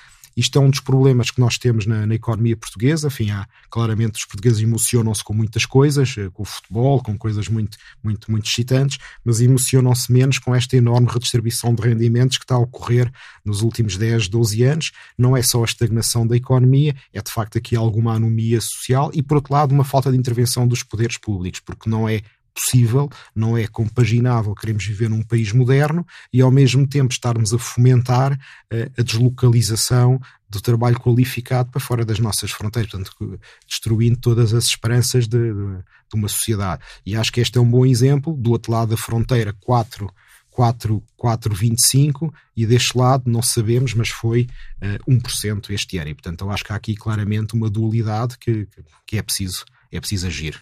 Isto 0.41 0.59
é 0.59 0.63
um 0.63 0.71
dos 0.71 0.81
problemas 0.81 1.31
que 1.31 1.39
nós 1.39 1.59
temos 1.59 1.85
na, 1.85 2.07
na 2.07 2.15
economia 2.15 2.57
portuguesa. 2.57 3.09
Enfim, 3.09 3.31
há, 3.31 3.47
claramente 3.69 4.15
os 4.15 4.25
portugueses 4.25 4.63
emocionam-se 4.63 5.23
com 5.23 5.35
muitas 5.35 5.67
coisas, 5.67 6.17
eh, 6.17 6.31
com 6.33 6.43
o 6.43 6.47
futebol, 6.47 7.03
com 7.03 7.17
coisas 7.19 7.47
muito, 7.47 7.77
muito, 8.03 8.31
muito 8.31 8.47
excitantes, 8.47 8.97
mas 9.23 9.43
emocionam-se 9.43 10.11
menos 10.11 10.39
com 10.39 10.55
esta 10.55 10.79
enorme 10.79 11.09
redistribuição 11.11 11.75
de 11.75 11.83
rendimentos 11.83 12.39
que 12.39 12.45
está 12.45 12.55
a 12.55 12.59
ocorrer 12.59 13.13
nos 13.45 13.61
últimos 13.61 13.99
10, 13.99 14.29
12 14.29 14.63
anos. 14.63 14.93
Não 15.19 15.37
é 15.37 15.43
só 15.43 15.61
a 15.61 15.67
estagnação 15.67 16.27
da 16.27 16.35
economia, 16.35 16.97
é 17.13 17.21
de 17.21 17.31
facto 17.31 17.59
aqui 17.59 17.77
alguma 17.77 18.15
anomia 18.15 18.63
social 18.63 19.11
e, 19.13 19.23
por 19.23 19.35
outro 19.35 19.53
lado, 19.53 19.73
uma 19.73 19.85
falta 19.85 20.11
de 20.11 20.17
intervenção 20.17 20.67
dos 20.67 20.83
poderes 20.83 21.19
públicos, 21.19 21.61
porque 21.61 21.91
não 21.91 22.09
é 22.09 22.23
possível, 22.55 23.09
não 23.35 23.57
é 23.57 23.67
compaginável. 23.67 24.55
Queremos 24.55 24.85
viver 24.85 25.09
num 25.09 25.23
país 25.23 25.53
moderno 25.53 26.07
e, 26.33 26.41
ao 26.41 26.51
mesmo 26.51 26.87
tempo, 26.87 27.13
estarmos 27.13 27.53
a 27.53 27.59
fomentar 27.59 28.33
uh, 28.33 28.91
a 28.99 29.03
deslocalização 29.03 30.21
do 30.49 30.61
trabalho 30.61 30.99
qualificado 30.99 31.71
para 31.71 31.81
fora 31.81 32.05
das 32.05 32.19
nossas 32.19 32.51
fronteiras, 32.51 32.91
portanto, 32.91 33.41
destruindo 33.69 34.19
todas 34.19 34.53
as 34.53 34.65
esperanças 34.65 35.29
de, 35.29 35.39
de, 35.39 35.77
de, 35.77 36.15
uma 36.15 36.29
sociedade. 36.29 36.83
E 37.07 37.15
acho 37.15 37.33
que 37.33 37.41
este 37.41 37.57
é 37.57 37.61
um 37.61 37.71
bom 37.71 37.87
exemplo. 37.87 38.37
Do 38.37 38.51
outro 38.51 38.73
lado 38.73 38.91
da 38.91 38.97
fronteira, 38.97 39.55
4. 39.61 40.13
4, 40.51 41.03
4,25 41.17 42.35
e 42.57 42.67
deste 42.67 42.99
lado 42.99 43.31
não 43.31 43.41
sabemos, 43.41 43.95
mas 43.95 44.09
foi 44.09 44.49
uh, 44.83 45.11
1% 45.11 45.71
este 45.71 45.97
ano. 45.97 46.11
E, 46.11 46.15
portanto, 46.15 46.45
eu 46.45 46.51
acho 46.51 46.65
que 46.65 46.73
há 46.73 46.77
aqui 46.77 46.97
claramente 46.97 47.55
uma 47.55 47.71
dualidade 47.71 48.37
que, 48.37 48.69
que 49.07 49.17
é, 49.17 49.23
preciso, 49.23 49.65
é 49.93 50.01
preciso 50.01 50.27
agir. 50.27 50.61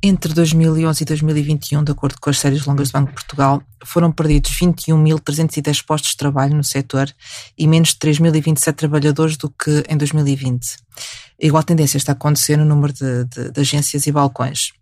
Entre 0.00 0.32
2011 0.32 1.02
e 1.02 1.04
2021, 1.04 1.82
de 1.82 1.90
acordo 1.90 2.20
com 2.20 2.30
as 2.30 2.38
séries 2.38 2.64
longas 2.66 2.90
do 2.90 2.92
Banco 2.92 3.08
de 3.08 3.14
Portugal, 3.14 3.62
foram 3.84 4.12
perdidos 4.12 4.52
21.310 4.52 5.84
postos 5.84 6.12
de 6.12 6.16
trabalho 6.16 6.54
no 6.54 6.62
setor 6.62 7.12
e 7.58 7.66
menos 7.66 7.88
de 7.88 7.96
3.027 7.96 8.74
trabalhadores 8.74 9.36
do 9.36 9.50
que 9.50 9.82
em 9.88 9.96
2020. 9.96 10.76
A 11.42 11.46
igual 11.46 11.64
tendência 11.64 11.96
está 11.96 12.12
a 12.12 12.14
acontecer 12.14 12.56
no 12.56 12.64
número 12.64 12.92
de, 12.92 13.24
de, 13.24 13.50
de 13.50 13.60
agências 13.60 14.06
e 14.06 14.12
balcões. 14.12 14.72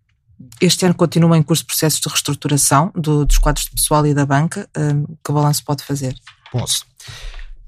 Este 0.61 0.85
ano 0.85 0.95
continua 0.95 1.39
em 1.39 1.43
curso 1.43 1.65
processos 1.65 2.01
de 2.01 2.09
reestruturação 2.11 2.93
do, 2.95 3.25
dos 3.25 3.39
quadros 3.39 3.65
de 3.65 3.71
pessoal 3.71 4.07
e 4.07 4.13
da 4.13 4.27
banca. 4.27 4.69
Um, 4.77 5.07
que 5.25 5.33
balanço 5.33 5.65
pode 5.65 5.83
fazer? 5.83 6.15
Posso. 6.53 6.85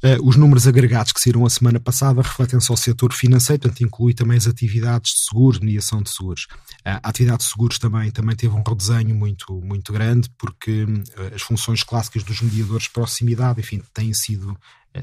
Uh, 0.05 0.25
os 0.25 0.37
números 0.37 0.67
agregados 0.67 1.11
que 1.11 1.21
saíram 1.21 1.45
a 1.45 1.50
semana 1.50 1.81
passada 1.81 2.23
refletem-se 2.23 2.71
ao 2.71 2.76
setor 2.76 3.12
financeiro, 3.12 3.62
portanto, 3.62 3.83
inclui 3.83 4.14
também 4.14 4.37
as 4.37 4.47
atividades 4.47 5.11
de 5.11 5.25
seguros, 5.28 5.59
mediação 5.59 6.00
de 6.02 6.11
seguros. 6.11 6.47
Uh, 6.87 7.00
a 7.02 7.09
atividade 7.09 7.43
de 7.43 7.50
seguros 7.50 7.78
também, 7.78 8.11
também 8.11 8.37
teve 8.37 8.55
um 8.55 8.62
redesenho 8.62 9.14
muito, 9.14 9.61
muito 9.61 9.93
grande, 9.93 10.31
porque 10.38 10.85
uh, 10.85 11.35
as 11.35 11.43
funções 11.43 11.83
clássicas 11.83 12.23
dos 12.23 12.40
mediadores 12.40 12.85
de 12.85 12.90
proximidade, 12.90 13.59
enfim, 13.61 13.83
têm 13.93 14.14
sido 14.14 14.57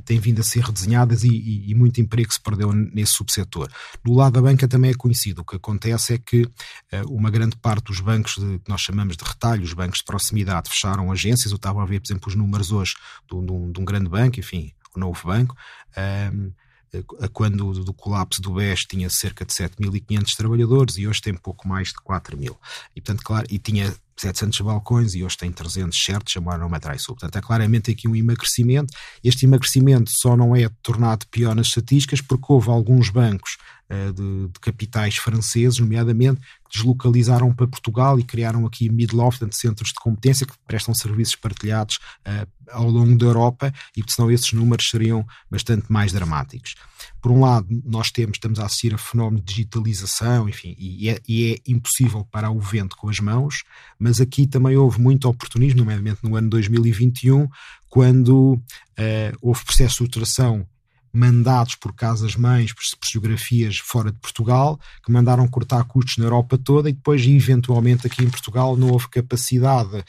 têm 0.04 0.20
vindo 0.20 0.40
a 0.40 0.44
ser 0.44 0.64
redesenhadas 0.64 1.24
e, 1.24 1.30
e, 1.30 1.72
e, 1.72 1.76
muito 1.76 2.02
emprego 2.02 2.32
se 2.34 2.42
perdeu 2.42 2.72
nesse 2.72 3.14
subsetor. 3.14 3.70
Do 4.04 4.14
lado 4.14 4.34
da 4.34 4.42
banca 4.42 4.68
também 4.68 4.92
é 4.92 4.96
conhecido. 4.96 5.42
O 5.42 5.46
que 5.46 5.56
acontece 5.56 6.14
é 6.14 6.18
que 6.18 6.48
uma 7.08 7.30
grande 7.30 7.56
parte 7.58 7.86
dos 7.86 8.00
bancos 8.00 8.36
de, 8.36 8.60
que 8.60 8.70
nós 8.70 8.82
chamamos 8.82 9.16
de 9.18 9.24
retalho, 9.24 9.64
os 9.64 9.74
bancos 9.74 10.00
de 10.00 10.06
proximidade, 10.06 10.70
fecharam 10.70 11.12
agências. 11.12 11.52
Eu 11.52 11.58
estava 11.58 11.82
a 11.82 11.86
ver, 11.86 12.00
por 12.00 12.08
exemplo, 12.08 12.30
os 12.30 12.36
números 12.36 12.72
hoje 12.72 12.96
de 13.30 13.36
um, 13.36 13.72
de 13.72 13.80
um 13.80 13.86
grande 13.86 14.10
banco, 14.10 14.40
enfim, 14.40 14.74
o 14.96 15.00
novo 15.00 15.20
banco, 15.26 15.56
um, 16.32 16.52
quando 17.34 17.84
do 17.84 17.94
colapso 17.94 18.42
do 18.42 18.54
BES 18.54 18.86
tinha 18.86 19.10
cerca 19.10 19.46
de 19.46 19.54
7.500 19.54 20.36
trabalhadores 20.36 20.98
e 20.98 21.08
hoje 21.08 21.22
tem 21.22 21.34
pouco 21.34 21.68
mais 21.68 21.90
de 21.90 21.96
4.000. 21.96 22.56
E, 22.96 23.02
portanto, 23.02 23.24
claro, 23.24 23.48
e 23.50 23.58
tinha 23.60 23.94
700 24.18 24.62
balcões 24.62 25.14
e 25.14 25.24
hoje 25.24 25.38
tem 25.38 25.52
300 25.52 25.98
certos, 26.04 26.34
chamaram 26.34 26.68
uma 26.68 26.80
Traisul. 26.80 27.16
Portanto, 27.16 27.38
é 27.38 27.42
claramente 27.42 27.92
aqui 27.92 28.08
um 28.08 28.16
emagrecimento. 28.16 28.94
Este 29.24 29.46
emagrecimento 29.46 30.10
só 30.14 30.38
não 30.38 30.56
é 30.56 30.70
tornado 30.82 31.26
pior 31.30 31.54
nas 31.56 31.68
estatísticas 31.68 32.22
porque 32.22 32.46
houve 32.50 32.70
alguns 32.70 33.10
bancos 33.10 33.58
de, 33.90 34.48
de, 34.48 34.60
capitais 34.60 35.18
franceses, 35.18 35.80
nomeadamente, 35.80 36.42
que 36.42 36.78
deslocalizaram 36.78 37.54
para 37.54 37.68
Portugal 37.68 38.20
e 38.20 38.24
criaram 38.24 38.66
aqui 38.66 38.90
Midloft, 38.90 39.46
centros 39.52 39.90
de 39.90 39.96
competência 39.96 40.46
que 40.46 40.54
prestam 40.68 40.94
serviços 40.94 41.36
partilhados 41.36 41.98
uh, 42.28 42.48
ao 42.72 42.90
longo 42.90 43.16
da 43.18 43.26
Europa 43.26 43.74
e, 43.96 44.04
senão, 44.08 44.32
esses 44.32 44.52
números 44.54 44.90
seriam 44.90 45.26
bastante 45.50 45.92
mais 45.92 46.12
dramáticos. 46.12 46.76
Por 47.22 47.32
um 47.32 47.42
lado, 47.42 47.68
nós 47.84 48.10
temos, 48.10 48.38
estamos 48.38 48.60
a 48.60 48.66
assistir 48.66 48.94
a 48.94 48.98
fenómeno 48.98 49.40
de 49.40 49.54
digitalização, 49.54 50.50
enfim, 50.50 50.76
e 50.78 51.10
é, 51.10 51.20
e 51.28 51.54
é 51.54 51.72
impossível 51.72 52.26
parar 52.26 52.52
o 52.52 52.60
vento 52.60 52.96
com 52.98 53.10
as 53.10 53.20
mãos, 53.20 53.64
mas 54.00 54.20
aqui 54.20 54.48
também 54.48 54.76
houve 54.76 55.00
muito 55.00 55.28
oportunismo, 55.28 55.80
nomeadamente 55.80 56.20
no 56.24 56.36
ano 56.36 56.50
2021, 56.50 57.48
quando 57.88 58.54
uh, 58.54 59.38
houve 59.42 59.64
processo 59.64 59.88
de 59.88 59.94
estruturação 59.94 60.68
mandados 61.16 61.76
por 61.76 61.94
casas-mães, 61.94 62.74
por, 62.74 62.84
por 63.00 63.08
geografias 63.08 63.78
fora 63.78 64.12
de 64.12 64.20
Portugal, 64.20 64.80
que 65.04 65.12
mandaram 65.12 65.48
cortar 65.48 65.84
custos 65.86 66.18
na 66.18 66.26
Europa 66.26 66.58
toda 66.58 66.90
e 66.90 66.94
depois, 66.94 67.26
eventualmente, 67.26 68.06
aqui 68.06 68.24
em 68.24 68.30
Portugal 68.30 68.76
não 68.76 68.90
houve 68.90 69.08
capacidade, 69.08 70.04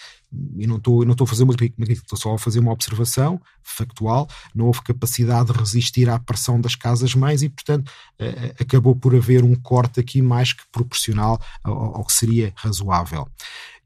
e 0.56 0.66
não 0.66 0.76
estou, 0.76 1.04
não 1.04 1.12
estou 1.12 1.24
a 1.24 1.28
fazer 1.28 1.44
uma 1.44 1.54
estou 1.88 2.18
só 2.18 2.34
a 2.34 2.38
fazer 2.38 2.58
uma 2.58 2.72
observação 2.72 3.40
factual, 3.62 4.28
não 4.54 4.66
houve 4.66 4.82
capacidade 4.82 5.52
de 5.52 5.58
resistir 5.58 6.08
à 6.08 6.18
pressão 6.18 6.60
das 6.60 6.74
casas-mães 6.74 7.42
e, 7.42 7.48
portanto, 7.48 7.90
eh, 8.18 8.54
acabou 8.60 8.94
por 8.96 9.14
haver 9.14 9.44
um 9.44 9.54
corte 9.54 10.00
aqui 10.00 10.20
mais 10.20 10.52
que 10.52 10.62
proporcional 10.72 11.40
ao, 11.62 11.96
ao 11.96 12.04
que 12.04 12.12
seria 12.12 12.52
razoável. 12.56 13.28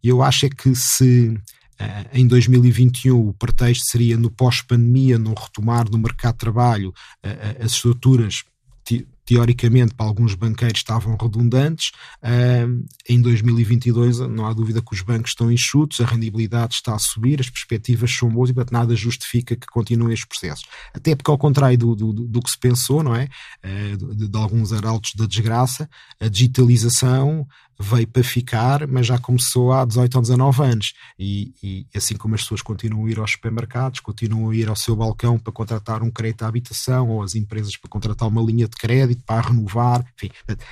Eu 0.03 0.23
acho 0.23 0.47
é 0.47 0.49
que 0.49 0.75
se 0.75 1.35
eh, 1.35 1.39
em 2.13 2.27
2021 2.27 3.29
o 3.29 3.33
pretexto 3.33 3.87
seria 3.87 4.17
no 4.17 4.31
pós-pandemia, 4.31 5.19
no 5.19 5.35
retomar 5.35 5.89
do 5.89 5.99
mercado 5.99 6.35
de 6.35 6.39
trabalho, 6.39 6.95
eh, 7.23 7.31
eh, 7.31 7.65
as 7.65 7.73
estruturas 7.73 8.45
teoricamente 9.31 9.95
para 9.95 10.07
alguns 10.07 10.35
banqueiros 10.35 10.81
estavam 10.81 11.17
redundantes. 11.17 11.93
em 13.09 13.23
2022 13.23 14.19
não 14.19 14.45
há 14.45 14.53
dúvida 14.53 14.83
que 14.83 14.93
os 14.93 15.03
bancos 15.03 15.31
estão 15.31 15.53
enxutos, 15.53 16.01
a 16.01 16.05
rendibilidade 16.05 16.75
está 16.75 16.97
a 16.97 16.99
subir, 16.99 17.41
as 17.41 17.49
perspectivas 17.49 18.11
são 18.11 18.29
boas 18.29 18.51
e 18.51 18.53
portanto, 18.53 18.73
nada 18.73 18.97
justifica 18.97 19.55
que 19.55 19.69
continuem 19.69 20.15
estes 20.15 20.27
processos. 20.29 20.65
Até 20.93 21.15
porque 21.15 21.31
ao 21.31 21.39
contrário 21.39 21.79
do, 21.79 21.95
do, 21.95 22.13
do 22.13 22.43
que 22.43 22.51
se 22.51 22.59
pensou, 22.59 23.05
não 23.05 23.15
é? 23.15 23.29
de, 23.97 24.27
de 24.27 24.37
alguns 24.37 24.73
arautos 24.73 25.15
da 25.15 25.27
desgraça, 25.27 25.89
a 26.21 26.27
digitalização 26.27 27.47
veio 27.81 28.07
para 28.07 28.23
ficar, 28.23 28.87
mas 28.87 29.07
já 29.07 29.19
começou 29.19 29.73
há 29.73 29.87
18 29.87 30.15
ou 30.15 30.23
19 30.23 30.63
anos. 30.63 30.93
E, 31.19 31.55
e, 31.63 31.87
assim 31.95 32.15
como 32.15 32.35
as 32.35 32.43
pessoas 32.43 32.61
continuam 32.61 33.07
a 33.07 33.11
ir 33.11 33.19
aos 33.19 33.33
supermercados, 33.33 34.01
continuam 34.01 34.51
a 34.51 34.55
ir 34.55 34.69
ao 34.69 34.77
seu 34.77 34.95
balcão 34.95 35.39
para 35.39 35.53
contratar 35.53 36.03
um 36.03 36.11
crédito 36.11 36.43
à 36.43 36.49
habitação, 36.49 37.09
ou 37.09 37.23
as 37.23 37.35
empresas 37.35 37.77
para 37.79 37.89
contratar 37.89 38.29
uma 38.29 38.43
linha 38.43 38.69
de 38.69 38.77
crédito 38.77 39.20
para 39.21 39.49
renovar, 39.49 40.05
enfim, 40.15 40.31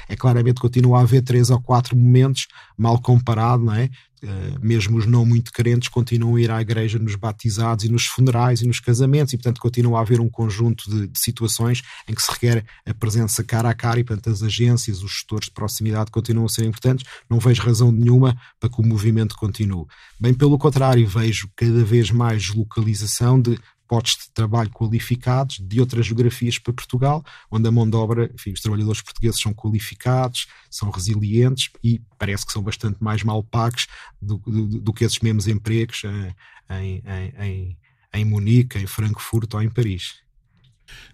é 0.08 0.16
claramente 0.16 0.60
continua 0.60 0.98
a 0.98 1.02
haver 1.02 1.22
três 1.22 1.50
ou 1.50 1.60
quatro 1.60 1.96
momentos, 1.96 2.46
mal 2.76 3.00
comparado, 3.00 3.64
não 3.64 3.74
é? 3.74 3.88
Uh, 4.20 4.58
mesmo 4.60 4.98
os 4.98 5.06
não 5.06 5.24
muito 5.24 5.52
crentes 5.52 5.88
continuam 5.88 6.34
a 6.34 6.40
ir 6.40 6.50
à 6.50 6.60
igreja 6.60 6.98
nos 6.98 7.14
batizados 7.14 7.84
e 7.84 7.88
nos 7.88 8.04
funerais 8.04 8.60
e 8.60 8.66
nos 8.66 8.80
casamentos, 8.80 9.32
e 9.32 9.36
portanto 9.36 9.60
continua 9.60 9.98
a 9.98 10.02
haver 10.02 10.18
um 10.18 10.28
conjunto 10.28 10.90
de, 10.90 11.06
de, 11.06 11.20
situações 11.20 11.82
em 12.08 12.14
que 12.14 12.20
se 12.20 12.32
requer 12.32 12.64
a 12.84 12.92
presença 12.92 13.44
cara 13.44 13.70
a 13.70 13.74
cara, 13.74 14.00
e 14.00 14.04
portanto 14.04 14.30
as 14.30 14.42
agências, 14.42 15.04
os 15.04 15.12
gestores 15.12 15.46
de 15.46 15.52
proximidade 15.52 16.10
continuam 16.10 16.46
a 16.46 16.48
ser 16.48 16.64
importantes. 16.64 17.06
Não 17.30 17.38
vejo 17.38 17.62
razão 17.62 17.92
nenhuma 17.92 18.36
para 18.58 18.68
que 18.68 18.80
o 18.80 18.84
movimento 18.84 19.36
continue. 19.36 19.86
Bem 20.18 20.34
pelo 20.34 20.58
contrário, 20.58 21.06
vejo 21.06 21.48
cada 21.54 21.84
vez 21.84 22.10
mais 22.10 22.48
localização 22.48 23.40
de 23.40 23.56
postos 23.88 24.26
de 24.26 24.32
trabalho 24.32 24.70
qualificados 24.70 25.58
de 25.58 25.80
outras 25.80 26.06
geografias 26.06 26.58
para 26.58 26.74
Portugal, 26.74 27.24
onde 27.50 27.66
a 27.66 27.72
mão 27.72 27.88
de 27.88 27.96
obra, 27.96 28.30
enfim, 28.34 28.52
os 28.52 28.60
trabalhadores 28.60 29.00
portugueses 29.00 29.40
são 29.40 29.54
qualificados, 29.54 30.46
são 30.70 30.90
resilientes 30.90 31.70
e 31.82 32.00
parece 32.18 32.46
que 32.46 32.52
são 32.52 32.62
bastante 32.62 33.02
mais 33.02 33.22
mal 33.22 33.42
pagos 33.42 33.86
do, 34.20 34.36
do, 34.38 34.66
do 34.66 34.92
que 34.92 35.04
esses 35.04 35.18
mesmos 35.20 35.48
empregos 35.48 36.02
em, 36.04 36.34
em, 36.76 37.02
em, 37.40 37.78
em 38.12 38.24
Munique, 38.24 38.78
em 38.78 38.86
Frankfurt 38.86 39.52
ou 39.54 39.62
em 39.62 39.70
Paris. 39.70 40.16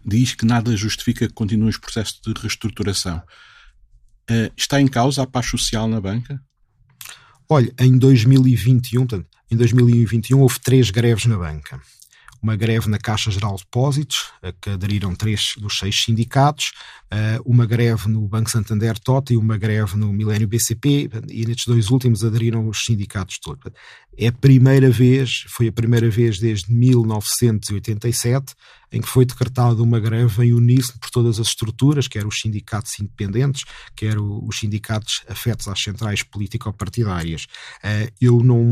Diz 0.04 0.34
que 0.34 0.44
nada 0.44 0.76
justifica 0.76 1.26
que 1.26 1.32
continuem 1.32 1.70
os 1.70 1.78
processos 1.78 2.20
de 2.20 2.32
reestruturação. 2.38 3.22
Uh, 4.30 4.50
está 4.56 4.80
em 4.80 4.88
causa 4.88 5.22
a 5.22 5.26
paz 5.26 5.46
social 5.46 5.86
na 5.86 6.00
banca? 6.00 6.42
Olha, 7.48 7.72
em 7.78 7.96
2021, 7.96 9.06
portanto, 9.06 9.28
em 9.50 9.56
2021 9.56 10.40
houve 10.40 10.58
três 10.60 10.90
greves 10.90 11.26
na 11.26 11.36
banca 11.36 11.80
uma 12.44 12.56
greve 12.56 12.90
na 12.90 12.98
Caixa 12.98 13.30
Geral 13.30 13.56
de 13.56 13.62
Depósitos, 13.62 14.30
a 14.42 14.52
que 14.52 14.68
aderiram 14.68 15.14
três 15.14 15.54
dos 15.56 15.78
seis 15.78 16.02
sindicatos, 16.02 16.72
uma 17.42 17.64
greve 17.64 18.06
no 18.06 18.20
Banco 18.28 18.50
Santander 18.50 18.98
TOTA 18.98 19.32
e 19.32 19.36
uma 19.38 19.56
greve 19.56 19.96
no 19.96 20.12
Milênio 20.12 20.46
BCP, 20.46 21.08
e 21.30 21.46
nestes 21.46 21.66
dois 21.66 21.88
últimos 21.88 22.22
aderiram 22.22 22.68
os 22.68 22.84
sindicatos 22.84 23.38
todos. 23.38 23.72
É 24.18 24.26
a 24.26 24.32
primeira 24.32 24.90
vez, 24.90 25.44
foi 25.48 25.68
a 25.68 25.72
primeira 25.72 26.10
vez 26.10 26.38
desde 26.38 26.70
1987 26.70 28.54
em 28.94 29.00
que 29.00 29.08
foi 29.08 29.24
decretada 29.26 29.82
uma 29.82 29.98
greve 29.98 30.46
em 30.46 30.52
uníssono 30.52 31.00
por 31.00 31.10
todas 31.10 31.40
as 31.40 31.48
estruturas, 31.48 32.06
quer 32.06 32.24
os 32.24 32.40
sindicatos 32.40 32.98
independentes, 33.00 33.64
quer 33.96 34.16
os 34.18 34.56
sindicatos 34.56 35.24
afetos 35.28 35.66
às 35.66 35.82
centrais 35.82 36.22
político-partidárias. 36.22 37.46
Uh, 37.82 38.12
eu 38.20 38.40
não, 38.44 38.62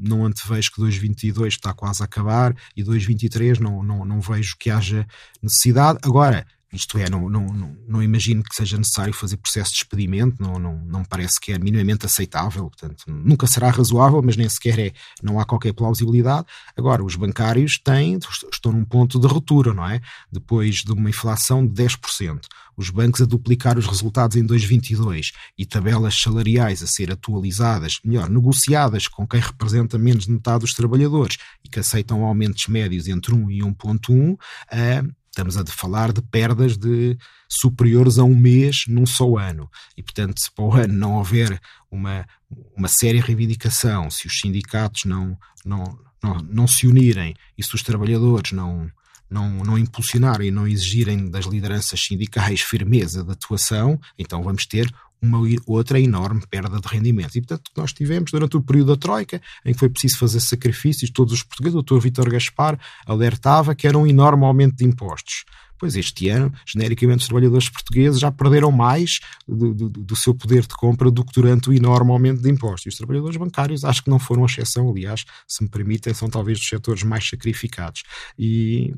não 0.00 0.24
antevejo 0.24 0.70
que 0.70 0.80
2022 0.80 1.54
está 1.54 1.74
quase 1.74 2.00
a 2.00 2.04
acabar 2.04 2.54
e 2.76 2.84
2023 2.84 3.58
não, 3.58 3.82
não, 3.82 4.04
não 4.04 4.20
vejo 4.20 4.56
que 4.56 4.70
haja 4.70 5.04
necessidade. 5.42 5.98
Agora, 6.02 6.46
isto 6.76 6.98
é, 6.98 7.08
não, 7.08 7.28
não, 7.28 7.46
não, 7.46 7.76
não, 7.88 8.02
imagino 8.02 8.42
que 8.42 8.54
seja 8.54 8.76
necessário 8.76 9.12
fazer 9.12 9.36
processo 9.38 9.70
de 9.70 9.78
despedimento, 9.78 10.40
não, 10.40 10.58
não, 10.58 10.78
não 10.84 11.04
parece 11.04 11.40
que 11.40 11.52
é 11.52 11.58
minimamente 11.58 12.06
aceitável, 12.06 12.70
portanto, 12.70 13.04
nunca 13.08 13.46
será 13.46 13.70
razoável, 13.70 14.22
mas 14.22 14.36
nem 14.36 14.48
sequer 14.48 14.78
é, 14.78 14.92
não 15.22 15.40
há 15.40 15.44
qualquer 15.44 15.72
plausibilidade. 15.72 16.46
Agora, 16.76 17.04
os 17.04 17.16
bancários 17.16 17.78
têm, 17.82 18.18
estão 18.52 18.72
num 18.72 18.84
ponto 18.84 19.18
de 19.18 19.26
ruptura, 19.26 19.72
não 19.72 19.88
é? 19.88 20.00
Depois 20.30 20.76
de 20.76 20.92
uma 20.92 21.10
inflação 21.10 21.66
de 21.66 21.82
10%, 21.82 22.40
os 22.76 22.90
bancos 22.90 23.22
a 23.22 23.24
duplicar 23.24 23.78
os 23.78 23.86
resultados 23.86 24.36
em 24.36 24.44
2022 24.44 25.32
e 25.56 25.64
tabelas 25.64 26.20
salariais 26.20 26.82
a 26.82 26.86
ser 26.86 27.10
atualizadas, 27.10 27.98
melhor, 28.04 28.28
negociadas 28.28 29.08
com 29.08 29.26
quem 29.26 29.40
representa 29.40 29.96
menos 29.96 30.26
de 30.26 30.32
metade 30.32 30.60
dos 30.60 30.74
trabalhadores 30.74 31.38
e 31.64 31.68
que 31.68 31.80
aceitam 31.80 32.24
aumentos 32.24 32.66
médios 32.66 33.08
entre 33.08 33.34
1 33.34 33.50
e 33.50 33.60
1.1, 33.60 34.34
uh, 34.34 35.14
Estamos 35.36 35.58
a 35.58 35.66
falar 35.66 36.14
de 36.14 36.22
perdas 36.22 36.78
de 36.78 37.14
superiores 37.46 38.16
a 38.16 38.24
um 38.24 38.34
mês 38.34 38.84
num 38.88 39.04
só 39.04 39.36
ano. 39.36 39.70
E, 39.94 40.02
portanto, 40.02 40.40
se 40.40 40.50
para 40.50 40.64
o 40.64 40.72
ano 40.72 40.94
não 40.94 41.16
houver 41.18 41.60
uma, 41.90 42.26
uma 42.74 42.88
séria 42.88 43.22
reivindicação, 43.22 44.10
se 44.10 44.26
os 44.26 44.40
sindicatos 44.40 45.04
não, 45.04 45.36
não, 45.62 45.84
não, 46.22 46.38
não 46.38 46.66
se 46.66 46.86
unirem 46.86 47.34
e 47.58 47.62
se 47.62 47.74
os 47.74 47.82
trabalhadores 47.82 48.52
não, 48.52 48.90
não, 49.28 49.62
não 49.62 49.76
impulsionarem 49.76 50.48
e 50.48 50.50
não 50.50 50.66
exigirem 50.66 51.28
das 51.28 51.44
lideranças 51.44 52.00
sindicais 52.00 52.62
firmeza 52.64 53.22
de 53.22 53.32
atuação, 53.32 54.00
então 54.18 54.42
vamos 54.42 54.64
ter 54.64 54.90
uma 55.20 55.40
outra 55.66 56.00
enorme 56.00 56.42
perda 56.48 56.80
de 56.80 56.88
rendimentos. 56.88 57.34
E, 57.36 57.40
portanto, 57.40 57.70
nós 57.76 57.92
tivemos 57.92 58.30
durante 58.30 58.56
o 58.56 58.62
período 58.62 58.88
da 58.88 58.96
Troika, 58.96 59.40
em 59.64 59.72
que 59.72 59.78
foi 59.78 59.88
preciso 59.88 60.18
fazer 60.18 60.40
sacrifícios, 60.40 61.10
todos 61.10 61.32
os 61.32 61.42
portugueses, 61.42 61.78
o 61.78 61.82
Dr. 61.82 61.98
Vítor 61.98 62.30
Gaspar 62.30 62.78
alertava 63.06 63.74
que 63.74 63.86
era 63.86 63.98
um 63.98 64.06
enorme 64.06 64.44
aumento 64.44 64.76
de 64.76 64.84
impostos. 64.84 65.44
Pois 65.78 65.94
este 65.94 66.28
ano, 66.30 66.52
genericamente, 66.66 67.20
os 67.20 67.26
trabalhadores 67.26 67.68
portugueses 67.68 68.18
já 68.18 68.32
perderam 68.32 68.72
mais 68.72 69.20
do, 69.46 69.74
do, 69.74 69.88
do, 69.90 70.16
seu 70.16 70.34
poder 70.34 70.62
de 70.62 70.74
compra 70.74 71.10
do 71.10 71.22
que 71.24 71.32
durante 71.34 71.68
o 71.68 71.72
enorme 71.72 72.10
aumento 72.10 72.40
de 72.40 72.50
impostos. 72.50 72.86
E 72.86 72.88
os 72.88 72.96
trabalhadores 72.96 73.36
bancários 73.36 73.84
acho 73.84 74.02
que 74.02 74.08
não 74.08 74.18
foram 74.18 74.44
a 74.44 74.46
exceção, 74.46 74.88
aliás, 74.88 75.24
se 75.46 75.62
me 75.62 75.68
permitem, 75.68 76.14
são 76.14 76.30
talvez 76.30 76.58
dos 76.58 76.68
setores 76.68 77.02
mais 77.02 77.28
sacrificados. 77.28 78.04
E, 78.38 78.94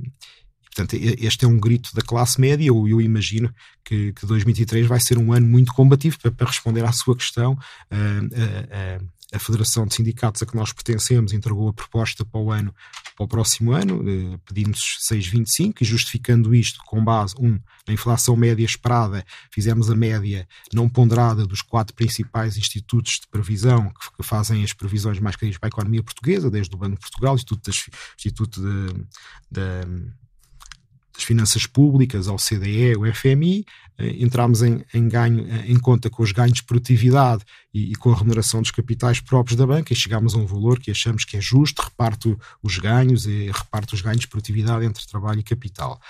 Portanto, 0.78 0.94
este 0.94 1.44
é 1.44 1.48
um 1.48 1.58
grito 1.58 1.92
da 1.92 2.02
classe 2.02 2.40
média. 2.40 2.64
Eu, 2.64 2.86
eu 2.86 3.00
imagino 3.00 3.52
que, 3.84 4.12
que 4.12 4.24
2023 4.24 4.86
vai 4.86 5.00
ser 5.00 5.18
um 5.18 5.32
ano 5.32 5.46
muito 5.46 5.72
combativo 5.74 6.16
para, 6.20 6.30
para 6.30 6.46
responder 6.46 6.84
à 6.84 6.92
sua 6.92 7.16
questão. 7.16 7.58
Uh, 7.90 8.24
uh, 8.26 9.02
uh, 9.02 9.08
a 9.32 9.38
Federação 9.38 9.86
de 9.86 9.94
Sindicatos 9.94 10.42
a 10.42 10.46
que 10.46 10.56
nós 10.56 10.72
pertencemos 10.72 11.32
entregou 11.32 11.68
a 11.68 11.72
proposta 11.72 12.24
para 12.24 12.40
o 12.40 12.50
ano, 12.50 12.74
para 13.14 13.24
o 13.24 13.28
próximo 13.28 13.72
ano, 13.72 14.02
eh, 14.08 14.38
pedimos 14.46 14.98
6,25 15.02 15.82
e 15.82 15.84
justificando 15.84 16.54
isto 16.54 16.80
com 16.86 17.04
base, 17.04 17.34
um, 17.38 17.60
na 17.86 17.92
inflação 17.92 18.34
média 18.36 18.64
esperada, 18.64 19.22
fizemos 19.52 19.90
a 19.90 19.94
média 19.94 20.48
não 20.72 20.88
ponderada 20.88 21.46
dos 21.46 21.60
quatro 21.60 21.94
principais 21.94 22.56
institutos 22.56 23.20
de 23.20 23.28
previsão 23.28 23.90
que, 23.90 24.16
que 24.16 24.22
fazem 24.22 24.64
as 24.64 24.72
previsões 24.72 25.20
mais 25.20 25.36
críticas 25.36 25.58
para 25.58 25.66
a 25.66 25.74
economia 25.76 26.02
portuguesa, 26.02 26.50
desde 26.50 26.74
o 26.74 26.78
Banco 26.78 26.94
de 26.94 27.00
Portugal, 27.02 27.34
Instituto, 27.34 27.66
das, 27.66 27.84
Instituto 28.16 28.62
de, 28.62 28.94
de 29.50 30.10
das 31.18 31.24
finanças 31.24 31.66
públicas, 31.66 32.28
ao 32.28 32.36
CDE, 32.36 32.96
o 32.96 33.12
FMI, 33.12 33.66
eh, 33.98 34.22
entramos 34.22 34.62
em, 34.62 34.84
em, 34.94 35.08
ganho, 35.08 35.44
eh, 35.48 35.64
em 35.66 35.76
conta 35.76 36.08
com 36.08 36.22
os 36.22 36.30
ganhos 36.30 36.58
de 36.58 36.62
produtividade 36.62 37.44
e, 37.74 37.90
e, 37.90 37.94
com 37.96 38.12
a 38.12 38.16
remuneração 38.16 38.62
dos 38.62 38.70
capitais 38.70 39.18
próprios 39.20 39.56
da 39.56 39.66
banca 39.66 39.92
e 39.92 39.96
chegámos 39.96 40.34
a 40.34 40.38
um 40.38 40.46
valor 40.46 40.78
que 40.78 40.92
achamos 40.92 41.24
que 41.24 41.36
é 41.36 41.40
justo, 41.40 41.82
reparto 41.82 42.38
os 42.62 42.78
ganhos 42.78 43.26
e 43.26 43.50
reparto 43.50 43.96
os 43.96 44.00
ganhos 44.00 44.20
de 44.20 44.28
produtividade 44.28 44.84
entre 44.84 45.04
trabalho 45.08 45.40
e 45.40 45.42
capital. 45.42 46.00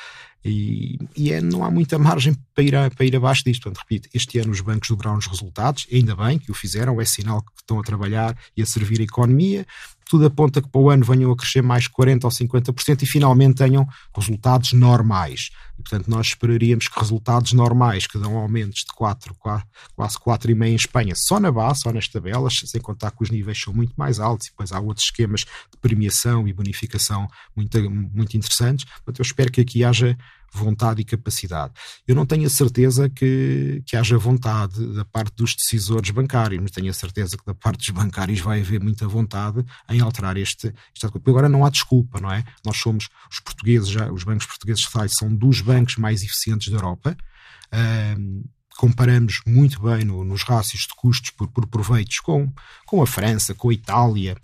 E, 0.44 0.98
e 1.16 1.32
é, 1.32 1.40
não 1.40 1.64
há 1.64 1.70
muita 1.70 1.98
margem 1.98 2.36
para 2.54 2.64
ir, 2.64 2.76
a, 2.76 2.90
para 2.90 3.06
ir 3.06 3.16
abaixo 3.16 3.42
disto. 3.44 3.62
Portanto, 3.62 3.82
repito, 3.82 4.08
este 4.12 4.38
ano 4.38 4.52
os 4.52 4.60
bancos 4.60 4.90
dobraram 4.90 5.18
os 5.18 5.26
resultados, 5.26 5.86
ainda 5.90 6.14
bem 6.14 6.38
que 6.38 6.50
o 6.50 6.54
fizeram, 6.54 7.00
é 7.00 7.04
sinal 7.06 7.40
que 7.40 7.52
estão 7.56 7.80
a 7.80 7.82
trabalhar 7.82 8.36
e 8.54 8.62
a 8.62 8.66
servir 8.66 9.00
a 9.00 9.04
economia. 9.04 9.66
Tudo 10.08 10.26
aponta 10.26 10.62
que 10.62 10.68
para 10.68 10.80
o 10.80 10.90
ano 10.90 11.04
venham 11.04 11.30
a 11.30 11.36
crescer 11.36 11.62
mais 11.62 11.88
40% 11.88 12.24
ou 12.24 12.30
50% 12.30 13.02
e 13.02 13.06
finalmente 13.06 13.56
tenham 13.56 13.86
resultados 14.16 14.72
normais. 14.72 15.50
E, 15.78 15.82
portanto, 15.82 16.08
nós 16.08 16.28
esperaríamos 16.28 16.88
que 16.88 16.98
resultados 16.98 17.52
normais, 17.52 18.06
que 18.06 18.18
dão 18.18 18.36
aumentos 18.36 18.80
de 18.80 18.92
4, 18.94 19.34
4 19.34 19.68
quase 19.94 20.18
4,5% 20.18 20.66
em 20.66 20.74
Espanha, 20.74 21.14
só 21.14 21.38
na 21.38 21.52
base, 21.52 21.80
só 21.80 21.92
nas 21.92 22.08
tabelas, 22.08 22.60
sem 22.64 22.80
contar 22.80 23.10
que 23.10 23.22
os 23.22 23.30
níveis 23.30 23.60
são 23.60 23.72
muito 23.72 23.92
mais 23.96 24.18
altos 24.18 24.46
e 24.46 24.50
depois 24.50 24.72
há 24.72 24.80
outros 24.80 25.06
esquemas 25.06 25.40
de 25.40 25.78
premiação 25.80 26.48
e 26.48 26.52
bonificação 26.52 27.28
muito, 27.54 27.90
muito 27.90 28.36
interessantes. 28.36 28.84
Portanto, 28.84 29.20
eu 29.20 29.22
espero 29.22 29.52
que 29.52 29.60
aqui 29.60 29.84
haja 29.84 30.16
vontade 30.52 31.00
e 31.00 31.04
capacidade. 31.04 31.72
Eu 32.06 32.14
não 32.14 32.26
tenho 32.26 32.46
a 32.46 32.50
certeza 32.50 33.08
que, 33.08 33.82
que 33.86 33.96
haja 33.96 34.18
vontade 34.18 34.94
da 34.94 35.04
parte 35.04 35.34
dos 35.36 35.54
decisores 35.54 36.10
bancários, 36.10 36.60
mas 36.60 36.70
tenho 36.70 36.90
a 36.90 36.94
certeza 36.94 37.36
que 37.36 37.44
da 37.44 37.54
parte 37.54 37.78
dos 37.78 37.90
bancários 37.90 38.40
vai 38.40 38.60
haver 38.60 38.80
muita 38.80 39.06
vontade 39.06 39.64
em 39.88 40.00
alterar 40.00 40.36
este, 40.36 40.74
este 40.94 41.06
agora 41.06 41.48
não 41.48 41.64
há 41.64 41.70
desculpa, 41.70 42.20
não 42.20 42.30
é? 42.30 42.44
Nós 42.64 42.78
somos, 42.78 43.08
os 43.30 43.40
portugueses, 43.40 43.88
já, 43.88 44.10
os 44.10 44.24
bancos 44.24 44.46
portugueses 44.46 44.86
são 45.10 45.34
dos 45.34 45.60
bancos 45.60 45.96
mais 45.96 46.22
eficientes 46.22 46.68
da 46.68 46.76
Europa. 46.76 47.16
Comparamos 48.78 49.40
muito 49.44 49.82
bem 49.82 50.04
no, 50.04 50.22
nos 50.24 50.44
rácios 50.44 50.82
de 50.82 50.94
custos 50.96 51.30
por, 51.30 51.48
por, 51.48 51.66
proveitos 51.66 52.20
com, 52.20 52.52
com 52.86 53.02
a 53.02 53.06
França, 53.08 53.52
com 53.52 53.70
a 53.70 53.74
Itália, 53.74 54.36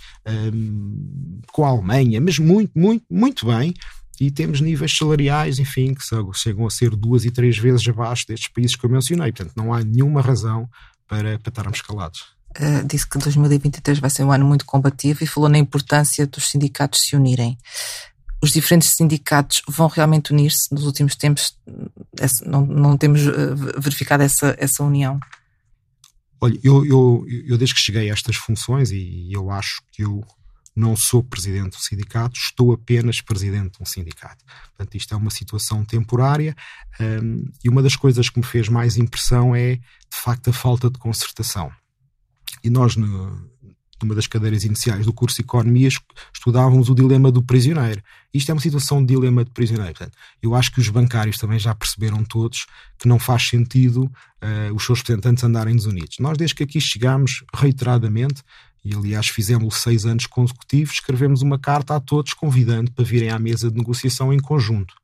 um, 0.52 1.40
com 1.52 1.64
a 1.64 1.68
Alemanha, 1.68 2.20
mas 2.20 2.40
muito, 2.40 2.76
muito, 2.76 3.04
muito 3.08 3.46
bem 3.46 3.72
e 4.20 4.30
temos 4.30 4.60
níveis 4.60 4.96
salariais, 4.96 5.58
enfim, 5.58 5.94
que 5.94 6.02
chegam 6.34 6.66
a 6.66 6.70
ser 6.70 6.90
duas 6.90 7.24
e 7.24 7.30
três 7.30 7.58
vezes 7.58 7.86
abaixo 7.88 8.26
destes 8.26 8.48
países 8.48 8.76
que 8.76 8.84
eu 8.84 8.90
mencionei. 8.90 9.32
Portanto, 9.32 9.54
não 9.56 9.72
há 9.72 9.82
nenhuma 9.82 10.20
razão 10.20 10.68
para, 11.06 11.38
para 11.38 11.50
estarmos 11.50 11.80
calados. 11.82 12.34
Uh, 12.56 12.86
disse 12.86 13.08
que 13.08 13.18
2023 13.18 13.98
vai 13.98 14.10
ser 14.10 14.22
um 14.22 14.30
ano 14.30 14.44
muito 14.44 14.64
combativo 14.64 15.24
e 15.24 15.26
falou 15.26 15.48
na 15.48 15.58
importância 15.58 16.26
dos 16.26 16.48
sindicatos 16.48 17.00
se 17.00 17.16
unirem. 17.16 17.58
Os 18.40 18.52
diferentes 18.52 18.90
sindicatos 18.90 19.62
vão 19.68 19.88
realmente 19.88 20.32
unir-se? 20.32 20.72
Nos 20.72 20.84
últimos 20.84 21.16
tempos 21.16 21.56
não, 22.44 22.64
não 22.64 22.96
temos 22.96 23.26
uh, 23.26 23.56
verificado 23.78 24.22
essa, 24.22 24.54
essa 24.58 24.84
união. 24.84 25.18
Olha, 26.40 26.58
eu, 26.62 26.84
eu, 26.84 27.26
eu 27.46 27.56
desde 27.58 27.74
que 27.74 27.80
cheguei 27.80 28.10
a 28.10 28.12
estas 28.12 28.36
funções 28.36 28.90
e 28.90 29.30
eu 29.32 29.50
acho 29.50 29.80
que 29.90 30.02
eu 30.02 30.22
não 30.74 30.96
sou 30.96 31.22
presidente 31.22 31.76
do 31.76 31.82
sindicato, 31.82 32.36
estou 32.36 32.72
apenas 32.72 33.20
presidente 33.20 33.76
de 33.76 33.82
um 33.82 33.86
sindicato. 33.86 34.44
Portanto, 34.76 34.94
isto 34.96 35.14
é 35.14 35.16
uma 35.16 35.30
situação 35.30 35.84
temporária 35.84 36.54
um, 37.00 37.44
e 37.62 37.68
uma 37.68 37.82
das 37.82 37.94
coisas 37.94 38.28
que 38.28 38.38
me 38.38 38.44
fez 38.44 38.68
mais 38.68 38.96
impressão 38.96 39.54
é, 39.54 39.76
de 39.76 39.82
facto, 40.10 40.50
a 40.50 40.52
falta 40.52 40.90
de 40.90 40.98
concertação. 40.98 41.70
E 42.62 42.70
nós, 42.70 42.96
no, 42.96 43.50
numa 44.02 44.14
das 44.14 44.26
cadeiras 44.26 44.64
iniciais 44.64 45.06
do 45.06 45.12
curso 45.12 45.36
de 45.36 45.42
Economia, 45.42 45.88
estudávamos 46.32 46.88
o 46.88 46.94
dilema 46.94 47.30
do 47.30 47.42
prisioneiro. 47.42 48.02
Isto 48.32 48.50
é 48.50 48.54
uma 48.54 48.60
situação 48.60 49.04
de 49.04 49.14
dilema 49.14 49.44
de 49.44 49.50
prisioneiro. 49.50 49.94
Portanto, 49.94 50.16
eu 50.42 50.54
acho 50.54 50.72
que 50.72 50.80
os 50.80 50.88
bancários 50.88 51.38
também 51.38 51.58
já 51.58 51.74
perceberam 51.74 52.24
todos 52.24 52.66
que 52.98 53.08
não 53.08 53.18
faz 53.18 53.48
sentido 53.48 54.04
uh, 54.04 54.74
os 54.74 54.84
seus 54.84 55.00
representantes 55.00 55.44
andarem 55.44 55.74
desunidos. 55.74 56.18
Nós, 56.18 56.36
desde 56.36 56.54
que 56.54 56.64
aqui 56.64 56.80
chegámos, 56.80 57.44
reiteradamente, 57.54 58.42
e 58.84 58.94
aliás 58.94 59.28
fizemos 59.28 59.76
seis 59.76 60.04
anos 60.04 60.26
consecutivos, 60.26 60.94
escrevemos 60.94 61.42
uma 61.42 61.58
carta 61.58 61.96
a 61.96 62.00
todos 62.00 62.34
convidando 62.34 62.92
para 62.92 63.04
virem 63.04 63.30
à 63.30 63.38
mesa 63.38 63.70
de 63.70 63.76
negociação 63.76 64.32
em 64.32 64.38
conjunto. 64.38 64.94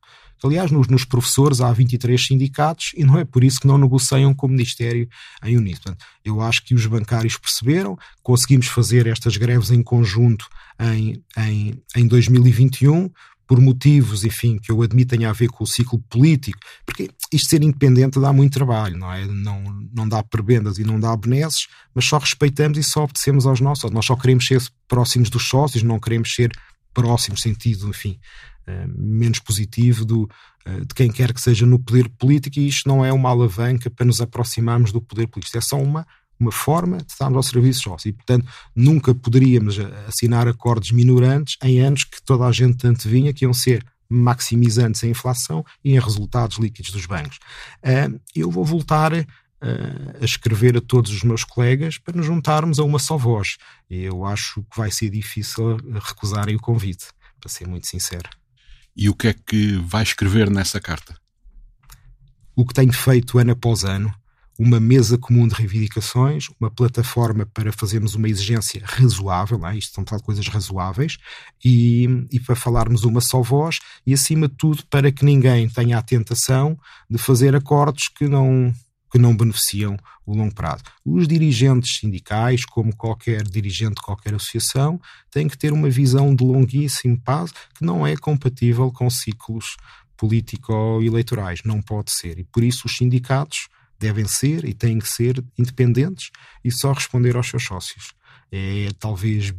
Aliás, 0.43 0.71
nos, 0.71 0.87
nos, 0.87 1.05
professores 1.05 1.61
há 1.61 1.71
23 1.71 2.19
sindicatos 2.19 2.93
e 2.95 3.03
não 3.03 3.17
é 3.17 3.23
por 3.23 3.43
isso 3.43 3.59
que 3.59 3.67
não 3.67 3.77
negociam 3.77 4.33
com 4.33 4.47
o 4.47 4.49
Ministério 4.49 5.07
em 5.43 5.55
uníssono. 5.55 5.95
Eu 6.25 6.41
acho 6.41 6.63
que 6.63 6.73
os 6.73 6.85
bancários 6.87 7.37
perceberam, 7.37 7.95
conseguimos 8.23 8.67
fazer 8.67 9.05
estas 9.05 9.37
greves 9.37 9.69
em 9.69 9.83
conjunto 9.83 10.47
em, 10.79 11.23
em, 11.37 11.79
em 11.95 12.07
2021, 12.07 13.11
por 13.51 13.59
motivos, 13.59 14.23
enfim, 14.23 14.57
que 14.57 14.71
eu 14.71 14.81
admito 14.81 15.13
tenha 15.13 15.29
a 15.29 15.33
ver 15.33 15.49
com 15.49 15.65
o 15.65 15.67
ciclo 15.67 15.99
político, 16.09 16.57
porque 16.85 17.09
isto 17.33 17.49
ser 17.49 17.61
independente 17.61 18.17
dá 18.17 18.31
muito 18.31 18.53
trabalho, 18.53 18.97
não 18.97 19.11
é? 19.11 19.25
Não, 19.25 19.61
não 19.93 20.07
dá 20.07 20.23
prebendas 20.23 20.77
e 20.77 20.85
não 20.85 20.97
dá 20.97 21.13
benesses, 21.17 21.67
mas 21.93 22.05
só 22.05 22.17
respeitamos 22.17 22.77
e 22.77 22.83
só 22.83 23.03
obedecemos 23.03 23.45
aos 23.45 23.59
nossos. 23.59 23.91
Nós 23.91 24.05
só 24.05 24.15
queremos 24.15 24.45
ser 24.45 24.61
próximos 24.87 25.29
dos 25.29 25.49
sócios, 25.49 25.83
não 25.83 25.99
queremos 25.99 26.33
ser 26.33 26.49
próximos, 26.93 27.41
sentido, 27.41 27.89
enfim, 27.89 28.17
uh, 28.69 28.89
menos 28.97 29.39
positivo 29.39 30.05
do, 30.05 30.29
uh, 30.65 30.85
de 30.85 30.95
quem 30.95 31.11
quer 31.11 31.33
que 31.33 31.41
seja 31.41 31.65
no 31.65 31.77
poder 31.77 32.07
político, 32.07 32.57
e 32.57 32.69
isto 32.69 32.87
não 32.87 33.03
é 33.03 33.11
uma 33.11 33.31
alavanca 33.31 33.89
para 33.89 34.05
nos 34.05 34.21
aproximarmos 34.21 34.93
do 34.93 35.01
poder 35.01 35.27
político, 35.27 35.57
é 35.57 35.61
só 35.61 35.75
uma 35.75 36.07
uma 36.41 36.51
forma 36.51 36.97
de 36.97 37.11
estarmos 37.11 37.37
ao 37.37 37.43
serviço 37.43 37.83
sócio 37.83 38.09
e, 38.09 38.13
portanto, 38.13 38.47
nunca 38.75 39.13
poderíamos 39.13 39.77
assinar 40.07 40.47
acordos 40.47 40.91
minorantes 40.91 41.55
em 41.63 41.79
anos 41.79 42.03
que 42.03 42.21
toda 42.23 42.45
a 42.45 42.51
gente 42.51 42.77
tanto 42.77 43.07
vinha 43.07 43.31
que 43.31 43.45
iam 43.45 43.53
ser 43.53 43.85
maximizantes 44.09 45.03
em 45.03 45.11
inflação 45.11 45.63
e 45.83 45.93
em 45.93 45.99
resultados 45.99 46.57
líquidos 46.57 46.91
dos 46.91 47.05
bancos. 47.05 47.39
Eu 48.35 48.51
vou 48.51 48.65
voltar 48.65 49.13
uh, 49.13 49.25
a 50.19 50.25
escrever 50.25 50.75
a 50.75 50.81
todos 50.81 51.11
os 51.11 51.23
meus 51.23 51.43
colegas 51.43 51.97
para 51.97 52.17
nos 52.17 52.25
juntarmos 52.25 52.79
a 52.79 52.83
uma 52.83 52.99
só 52.99 53.15
voz. 53.15 53.57
Eu 53.89 54.25
acho 54.25 54.63
que 54.63 54.77
vai 54.77 54.91
ser 54.91 55.09
difícil 55.09 55.77
recusarem 55.93 56.55
o 56.55 56.59
convite, 56.59 57.05
para 57.39 57.49
ser 57.49 57.67
muito 57.67 57.87
sincero. 57.87 58.29
E 58.95 59.09
o 59.09 59.15
que 59.15 59.27
é 59.27 59.33
que 59.33 59.77
vai 59.77 60.03
escrever 60.03 60.49
nessa 60.49 60.81
carta? 60.81 61.15
O 62.53 62.65
que 62.65 62.73
tenho 62.73 62.91
feito 62.91 63.39
ano 63.39 63.51
após 63.51 63.85
ano 63.85 64.13
uma 64.61 64.79
mesa 64.79 65.17
comum 65.17 65.47
de 65.47 65.55
reivindicações, 65.55 66.45
uma 66.59 66.69
plataforma 66.69 67.47
para 67.51 67.71
fazermos 67.71 68.13
uma 68.13 68.29
exigência 68.29 68.79
razoável, 68.85 69.65
é? 69.65 69.75
isto 69.75 69.95
são 69.95 70.03
tal 70.03 70.21
coisas 70.21 70.47
razoáveis, 70.47 71.17
e, 71.65 72.27
e, 72.31 72.39
para 72.39 72.55
falarmos 72.55 73.03
uma 73.03 73.21
só 73.21 73.41
voz, 73.41 73.79
e 74.05 74.13
acima 74.13 74.47
de 74.47 74.53
tudo 74.53 74.83
para 74.87 75.11
que 75.11 75.25
ninguém 75.25 75.67
tenha 75.67 75.97
a 75.97 76.01
tentação 76.03 76.77
de 77.09 77.17
fazer 77.17 77.55
acordos 77.55 78.07
que 78.07 78.27
não, 78.27 78.71
que 79.11 79.17
não 79.17 79.35
beneficiam 79.35 79.97
o 80.27 80.35
longo 80.35 80.53
prazo. 80.53 80.83
Os 81.03 81.27
dirigentes 81.27 81.97
sindicais, 81.97 82.63
como 82.63 82.95
qualquer 82.95 83.41
dirigente 83.41 83.95
de 83.95 84.03
qualquer 84.03 84.35
associação, 84.35 85.01
têm 85.31 85.47
que 85.47 85.57
ter 85.57 85.73
uma 85.73 85.89
visão 85.89 86.35
de 86.35 86.43
longuíssimo 86.43 87.19
prazo 87.19 87.55
que 87.73 87.83
não 87.83 88.05
é 88.05 88.15
compatível 88.15 88.91
com 88.91 89.09
ciclos 89.09 89.75
político-eleitorais. 90.15 91.61
Não 91.65 91.81
pode 91.81 92.11
ser. 92.11 92.37
E 92.37 92.43
por 92.43 92.63
isso 92.63 92.85
os 92.85 92.95
sindicatos 92.95 93.67
devem 94.01 94.27
ser 94.27 94.65
e 94.65 94.73
têm 94.73 94.99
que 94.99 95.07
ser 95.07 95.43
independentes 95.57 96.31
e 96.63 96.71
só 96.71 96.91
responder 96.91 97.35
aos 97.35 97.47
seus 97.47 97.63
sócios. 97.63 98.13
É 98.51 98.89
talvez 98.99 99.53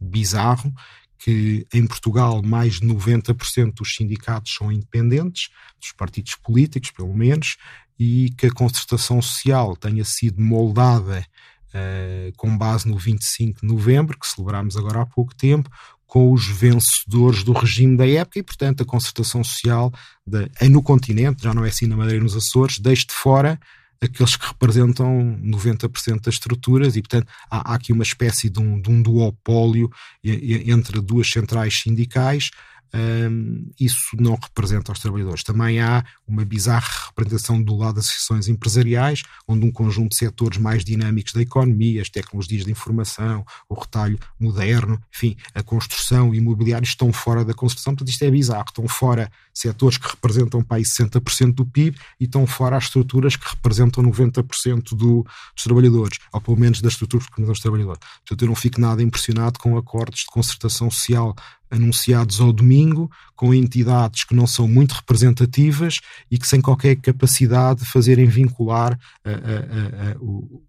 bizarro 0.00 0.72
que 1.18 1.66
em 1.74 1.86
Portugal 1.86 2.42
mais 2.42 2.80
de 2.80 2.86
90% 2.86 3.74
dos 3.74 3.94
sindicatos 3.94 4.54
são 4.54 4.72
independentes, 4.72 5.50
dos 5.78 5.92
partidos 5.92 6.34
políticos, 6.36 6.90
pelo 6.90 7.14
menos, 7.14 7.58
e 7.98 8.30
que 8.38 8.46
a 8.46 8.52
concertação 8.52 9.20
social 9.20 9.76
tenha 9.76 10.04
sido 10.04 10.40
moldada 10.40 11.26
uh, 11.74 12.32
com 12.36 12.56
base 12.56 12.88
no 12.88 12.96
25 12.96 13.60
de 13.60 13.66
novembro, 13.66 14.18
que 14.18 14.26
celebramos 14.26 14.76
agora 14.78 15.02
há 15.02 15.06
pouco 15.06 15.34
tempo, 15.34 15.68
com 16.10 16.32
os 16.32 16.44
vencedores 16.44 17.44
do 17.44 17.52
regime 17.52 17.96
da 17.96 18.04
época 18.04 18.40
e, 18.40 18.42
portanto, 18.42 18.82
a 18.82 18.84
concertação 18.84 19.44
social 19.44 19.92
de, 20.26 20.68
no 20.68 20.82
continente, 20.82 21.44
já 21.44 21.54
não 21.54 21.64
é 21.64 21.68
assim 21.68 21.86
na 21.86 21.96
Madeira 21.96 22.18
e 22.18 22.22
nos 22.22 22.34
Açores, 22.34 22.80
deixe 22.80 23.06
de 23.06 23.14
fora 23.14 23.60
aqueles 24.00 24.34
que 24.34 24.44
representam 24.44 25.38
90% 25.40 26.20
das 26.20 26.34
estruturas 26.34 26.96
e, 26.96 27.00
portanto, 27.00 27.28
há, 27.48 27.70
há, 27.70 27.74
aqui 27.76 27.92
uma 27.92 28.02
espécie 28.02 28.50
de 28.50 28.58
um, 28.58 28.80
de 28.80 28.90
um 28.90 29.00
duopólio 29.00 29.88
entre 30.24 31.00
duas 31.00 31.30
centrais 31.30 31.80
sindicais 31.80 32.50
um, 32.94 33.70
isso 33.78 34.16
não 34.18 34.34
representa 34.34 34.92
os 34.92 34.98
trabalhadores. 34.98 35.42
Também 35.42 35.80
há 35.80 36.04
uma 36.26 36.44
bizarra 36.44 36.88
representação 37.08 37.62
do 37.62 37.76
lado 37.76 37.96
das 37.96 38.06
associações 38.06 38.48
empresariais, 38.48 39.22
onde 39.46 39.64
um 39.64 39.70
conjunto 39.70 40.10
de 40.10 40.16
setores 40.16 40.58
mais 40.58 40.84
dinâmicos 40.84 41.32
da 41.32 41.42
economia, 41.42 42.02
as 42.02 42.08
tecnologias 42.08 42.64
de 42.64 42.70
informação, 42.70 43.44
o 43.68 43.74
retalho 43.74 44.18
moderno, 44.38 45.00
enfim, 45.14 45.36
a 45.54 45.62
construção 45.62 46.34
e 46.34 46.38
imobiliário 46.38 46.84
estão 46.84 47.12
fora 47.12 47.44
da 47.44 47.54
construção. 47.54 47.94
Portanto, 47.94 48.10
isto 48.10 48.24
é 48.24 48.30
bizarro. 48.30 48.64
Estão 48.68 48.88
fora 48.88 49.30
setores 49.52 49.98
que 49.98 50.08
representam 50.08 50.62
para 50.62 50.78
aí 50.78 50.82
60% 50.82 51.54
do 51.54 51.66
PIB 51.66 51.96
e 52.18 52.24
estão 52.24 52.46
fora 52.46 52.76
as 52.76 52.84
estruturas 52.84 53.36
que 53.36 53.48
representam 53.48 54.02
90% 54.04 54.94
do, 54.94 55.22
dos 55.22 55.64
trabalhadores, 55.64 56.18
ou 56.32 56.40
pelo 56.40 56.58
menos 56.58 56.80
das 56.80 56.92
estruturas 56.92 57.26
que 57.26 57.30
representam 57.32 57.52
os 57.52 57.60
trabalhadores. 57.60 58.00
Portanto, 58.00 58.42
eu 58.42 58.48
não 58.48 58.54
fico 58.54 58.80
nada 58.80 59.02
impressionado 59.02 59.58
com 59.58 59.76
acordos 59.76 60.20
de 60.20 60.26
concertação 60.26 60.90
social 60.90 61.34
anunciados 61.70 62.40
ao 62.40 62.52
domingo, 62.52 63.10
com 63.36 63.54
entidades 63.54 64.24
que 64.24 64.34
não 64.34 64.46
são 64.46 64.66
muito 64.66 64.92
representativas 64.92 66.00
e 66.30 66.38
que 66.38 66.46
sem 66.46 66.60
qualquer 66.60 66.96
capacidade 66.96 67.80
de 67.80 67.86
fazerem 67.86 68.26
vincular 68.26 68.98
a, 69.24 69.30
a, 69.30 70.12
a, 70.12 70.16
o, 70.20 70.62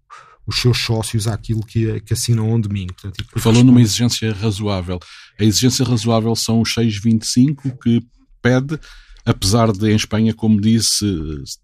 os 0.46 0.60
seus 0.60 0.78
sócios 0.78 1.26
àquilo 1.26 1.64
que, 1.64 2.00
que 2.00 2.12
assinam 2.12 2.50
ao 2.50 2.58
domingo. 2.60 2.94
Portanto, 2.94 3.24
Falou 3.36 3.64
numa 3.64 3.80
exigência 3.80 4.32
razoável. 4.32 4.98
A 5.38 5.44
exigência 5.44 5.84
razoável 5.84 6.34
são 6.36 6.60
os 6.60 6.74
6,25 6.74 7.78
que 7.82 8.00
pede 8.40 8.78
apesar 9.24 9.72
de 9.72 9.90
em 9.90 9.96
Espanha, 9.96 10.34
como 10.34 10.60
disse, 10.60 11.04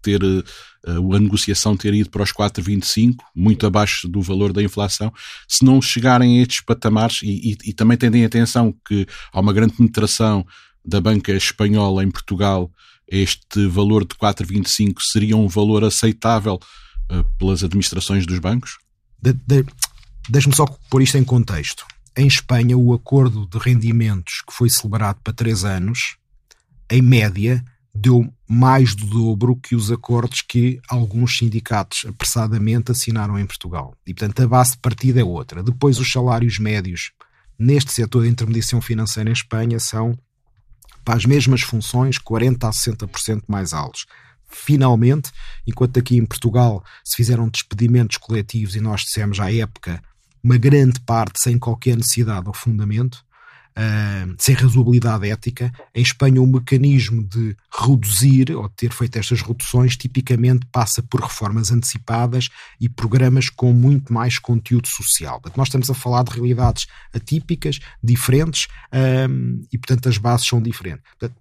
ter 0.01 0.23
uh, 0.23 1.13
a 1.13 1.19
negociação 1.19 1.75
ter 1.75 1.93
ido 1.93 2.09
para 2.09 2.23
os 2.23 2.31
4,25, 2.31 3.15
muito 3.35 3.65
abaixo 3.65 4.07
do 4.07 4.21
valor 4.21 4.53
da 4.53 4.63
inflação, 4.63 5.11
se 5.47 5.63
não 5.63 5.81
chegarem 5.81 6.39
a 6.39 6.41
estes 6.41 6.61
patamares, 6.61 7.21
e, 7.21 7.51
e, 7.51 7.69
e 7.69 7.73
também 7.73 7.97
tendem 7.97 8.25
atenção 8.25 8.73
que 8.87 9.05
há 9.33 9.39
uma 9.39 9.53
grande 9.53 9.73
penetração 9.73 10.45
da 10.85 11.01
banca 11.01 11.33
espanhola 11.33 12.03
em 12.03 12.11
Portugal, 12.11 12.71
este 13.07 13.67
valor 13.67 14.05
de 14.05 14.15
4,25 14.15 14.95
seria 15.01 15.35
um 15.35 15.47
valor 15.47 15.83
aceitável 15.83 16.59
uh, 17.11 17.23
pelas 17.37 17.63
administrações 17.63 18.25
dos 18.25 18.39
bancos? 18.39 18.77
De, 19.21 19.33
de, 19.33 19.65
Deixe-me 20.29 20.55
só 20.55 20.65
pôr 20.89 21.01
isto 21.01 21.17
em 21.17 21.23
contexto. 21.23 21.83
Em 22.15 22.27
Espanha, 22.27 22.77
o 22.77 22.93
acordo 22.93 23.47
de 23.47 23.57
rendimentos 23.57 24.43
que 24.47 24.53
foi 24.53 24.69
celebrado 24.69 25.19
para 25.23 25.33
três 25.33 25.65
anos 25.65 26.17
em 26.89 27.01
média, 27.01 27.63
deu 27.93 28.31
mais 28.47 28.95
do 28.95 29.05
dobro 29.05 29.55
que 29.55 29.75
os 29.75 29.91
acordos 29.91 30.41
que 30.41 30.79
alguns 30.87 31.37
sindicatos 31.37 32.05
apressadamente 32.07 32.91
assinaram 32.91 33.37
em 33.37 33.45
Portugal. 33.45 33.93
E, 34.05 34.13
portanto, 34.13 34.41
a 34.41 34.47
base 34.47 34.71
de 34.71 34.77
partida 34.79 35.19
é 35.19 35.23
outra. 35.23 35.61
Depois, 35.61 35.99
os 35.99 36.11
salários 36.11 36.57
médios 36.57 37.11
neste 37.57 37.91
setor 37.91 38.23
de 38.23 38.29
intermediação 38.29 38.81
financeira 38.81 39.29
em 39.29 39.33
Espanha 39.33 39.79
são, 39.79 40.17
para 41.03 41.15
as 41.15 41.25
mesmas 41.25 41.61
funções, 41.61 42.17
40% 42.17 42.67
a 42.67 42.71
60% 42.71 43.43
mais 43.47 43.73
altos. 43.73 44.05
Finalmente, 44.49 45.31
enquanto 45.67 45.99
aqui 45.99 46.17
em 46.17 46.25
Portugal 46.25 46.83
se 47.03 47.17
fizeram 47.17 47.49
despedimentos 47.49 48.17
coletivos 48.17 48.75
e 48.75 48.81
nós 48.81 49.01
dissemos 49.01 49.39
à 49.39 49.53
época 49.53 50.01
uma 50.43 50.57
grande 50.57 50.99
parte 51.01 51.39
sem 51.41 51.59
qualquer 51.59 51.97
necessidade 51.97 52.47
ou 52.47 52.53
fundamento, 52.53 53.23
sem 54.37 54.55
razoabilidade 54.55 55.29
ética. 55.29 55.71
Em 55.93 56.01
Espanha, 56.01 56.41
o 56.41 56.47
mecanismo 56.47 57.23
de 57.23 57.55
reduzir 57.71 58.51
ou 58.51 58.67
de 58.67 58.75
ter 58.75 58.91
feito 58.91 59.17
estas 59.17 59.41
reduções 59.41 59.95
tipicamente 59.95 60.65
passa 60.71 61.01
por 61.01 61.21
reformas 61.21 61.71
antecipadas 61.71 62.49
e 62.79 62.89
programas 62.89 63.49
com 63.49 63.71
muito 63.73 64.11
mais 64.13 64.37
conteúdo 64.37 64.87
social. 64.87 65.39
Portanto, 65.39 65.57
nós 65.57 65.67
estamos 65.67 65.89
a 65.89 65.93
falar 65.93 66.23
de 66.23 66.31
realidades 66.31 66.87
atípicas, 67.13 67.79
diferentes 68.03 68.67
um, 69.29 69.61
e, 69.71 69.77
portanto, 69.77 70.09
as 70.09 70.17
bases 70.17 70.47
são 70.47 70.61
diferentes. 70.61 71.03
Portanto, 71.17 71.35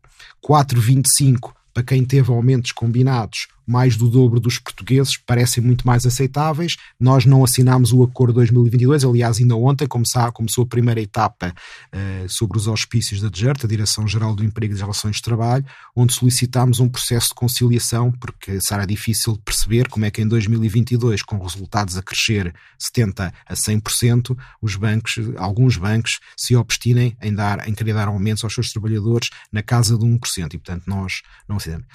4,25 0.44 1.52
para 1.72 1.82
quem 1.82 2.04
teve 2.04 2.30
aumentos 2.30 2.72
combinados 2.72 3.48
mais 3.68 3.96
do 3.96 4.08
dobro 4.08 4.40
dos 4.40 4.58
portugueses, 4.58 5.16
parecem 5.16 5.62
muito 5.62 5.86
mais 5.86 6.06
aceitáveis. 6.06 6.76
Nós 6.98 7.24
não 7.24 7.44
assinámos 7.44 7.92
o 7.92 8.02
acordo 8.02 8.34
2022, 8.34 9.04
aliás, 9.04 9.38
ainda 9.38 9.56
ontem 9.56 9.86
começou, 9.86 10.32
começou 10.32 10.64
a 10.64 10.66
primeira 10.66 11.00
etapa 11.00 11.54
uh, 11.94 12.28
sobre 12.28 12.56
os 12.56 12.66
auspícios 12.66 13.20
da 13.20 13.28
DGERT, 13.28 13.64
a 13.64 13.68
Direção-Geral 13.68 14.34
do 14.34 14.44
Emprego 14.44 14.72
e 14.72 14.74
das 14.74 14.80
Relações 14.80 15.16
de 15.16 15.22
Trabalho, 15.22 15.64
onde 15.94 16.14
solicitámos 16.14 16.80
um 16.80 16.88
processo 16.88 17.28
de 17.28 17.34
conciliação, 17.34 18.10
porque 18.12 18.60
será 18.60 18.86
difícil 18.86 19.34
de 19.34 19.40
perceber 19.40 19.88
como 19.88 20.04
é 20.04 20.10
que 20.10 20.22
em 20.22 20.26
2022, 20.28 21.22
com 21.22 21.38
resultados 21.38 21.96
a 21.96 22.02
crescer 22.02 22.54
70% 22.80 23.32
a 23.46 23.54
100%, 23.54 24.36
os 24.62 24.76
bancos, 24.76 25.16
alguns 25.36 25.76
bancos, 25.76 26.20
se 26.36 26.56
obstinem 26.56 27.16
em, 27.20 27.34
dar, 27.34 27.68
em 27.68 27.74
querer 27.74 27.94
dar 27.94 28.08
aumentos 28.08 28.44
aos 28.44 28.54
seus 28.54 28.72
trabalhadores 28.72 29.30
na 29.52 29.62
casa 29.62 29.98
de 29.98 30.04
1%. 30.04 30.54
E, 30.54 30.58
portanto, 30.58 30.84
nós 30.86 31.22
não 31.48 31.58
fizemos 31.58 31.86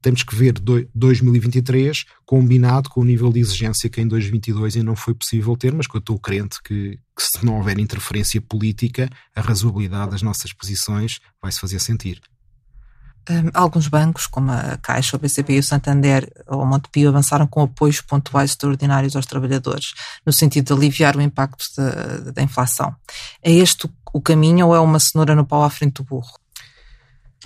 temos 0.00 0.22
que 0.22 0.34
ver 0.34 0.54
2023 0.94 2.04
combinado 2.24 2.88
com 2.88 3.00
o 3.00 3.04
nível 3.04 3.32
de 3.32 3.40
exigência 3.40 3.88
que 3.88 4.00
em 4.00 4.08
2022 4.08 4.76
ainda 4.76 4.86
não 4.86 4.96
foi 4.96 5.14
possível 5.14 5.56
ter, 5.56 5.72
mas 5.72 5.86
que 5.86 5.96
eu 5.96 6.00
estou 6.00 6.18
crente 6.18 6.62
que, 6.62 6.98
que 7.16 7.22
se 7.22 7.44
não 7.44 7.56
houver 7.56 7.78
interferência 7.78 8.40
política, 8.40 9.08
a 9.34 9.40
razoabilidade 9.40 10.12
das 10.12 10.22
nossas 10.22 10.52
posições 10.52 11.20
vai 11.40 11.52
se 11.52 11.60
fazer 11.60 11.78
sentir. 11.80 12.20
Um, 13.28 13.50
alguns 13.52 13.86
bancos, 13.86 14.26
como 14.26 14.50
a 14.50 14.78
Caixa, 14.78 15.16
o 15.16 15.20
BCP 15.20 15.54
e 15.54 15.58
o 15.58 15.62
Santander 15.62 16.28
ou 16.46 16.62
o 16.62 16.66
Montepio, 16.66 17.10
avançaram 17.10 17.46
com 17.46 17.62
apoios 17.62 18.00
pontuais 18.00 18.50
extraordinários 18.50 19.14
aos 19.14 19.26
trabalhadores, 19.26 19.92
no 20.24 20.32
sentido 20.32 20.66
de 20.66 20.72
aliviar 20.72 21.16
o 21.16 21.20
impacto 21.20 21.66
da, 21.76 22.32
da 22.32 22.42
inflação. 22.42 22.94
É 23.42 23.52
este 23.52 23.88
o 24.12 24.20
caminho 24.20 24.68
ou 24.68 24.74
é 24.74 24.80
uma 24.80 24.98
cenoura 24.98 25.36
no 25.36 25.44
pau 25.44 25.62
à 25.62 25.70
frente 25.70 25.96
do 25.96 26.04
burro? 26.04 26.39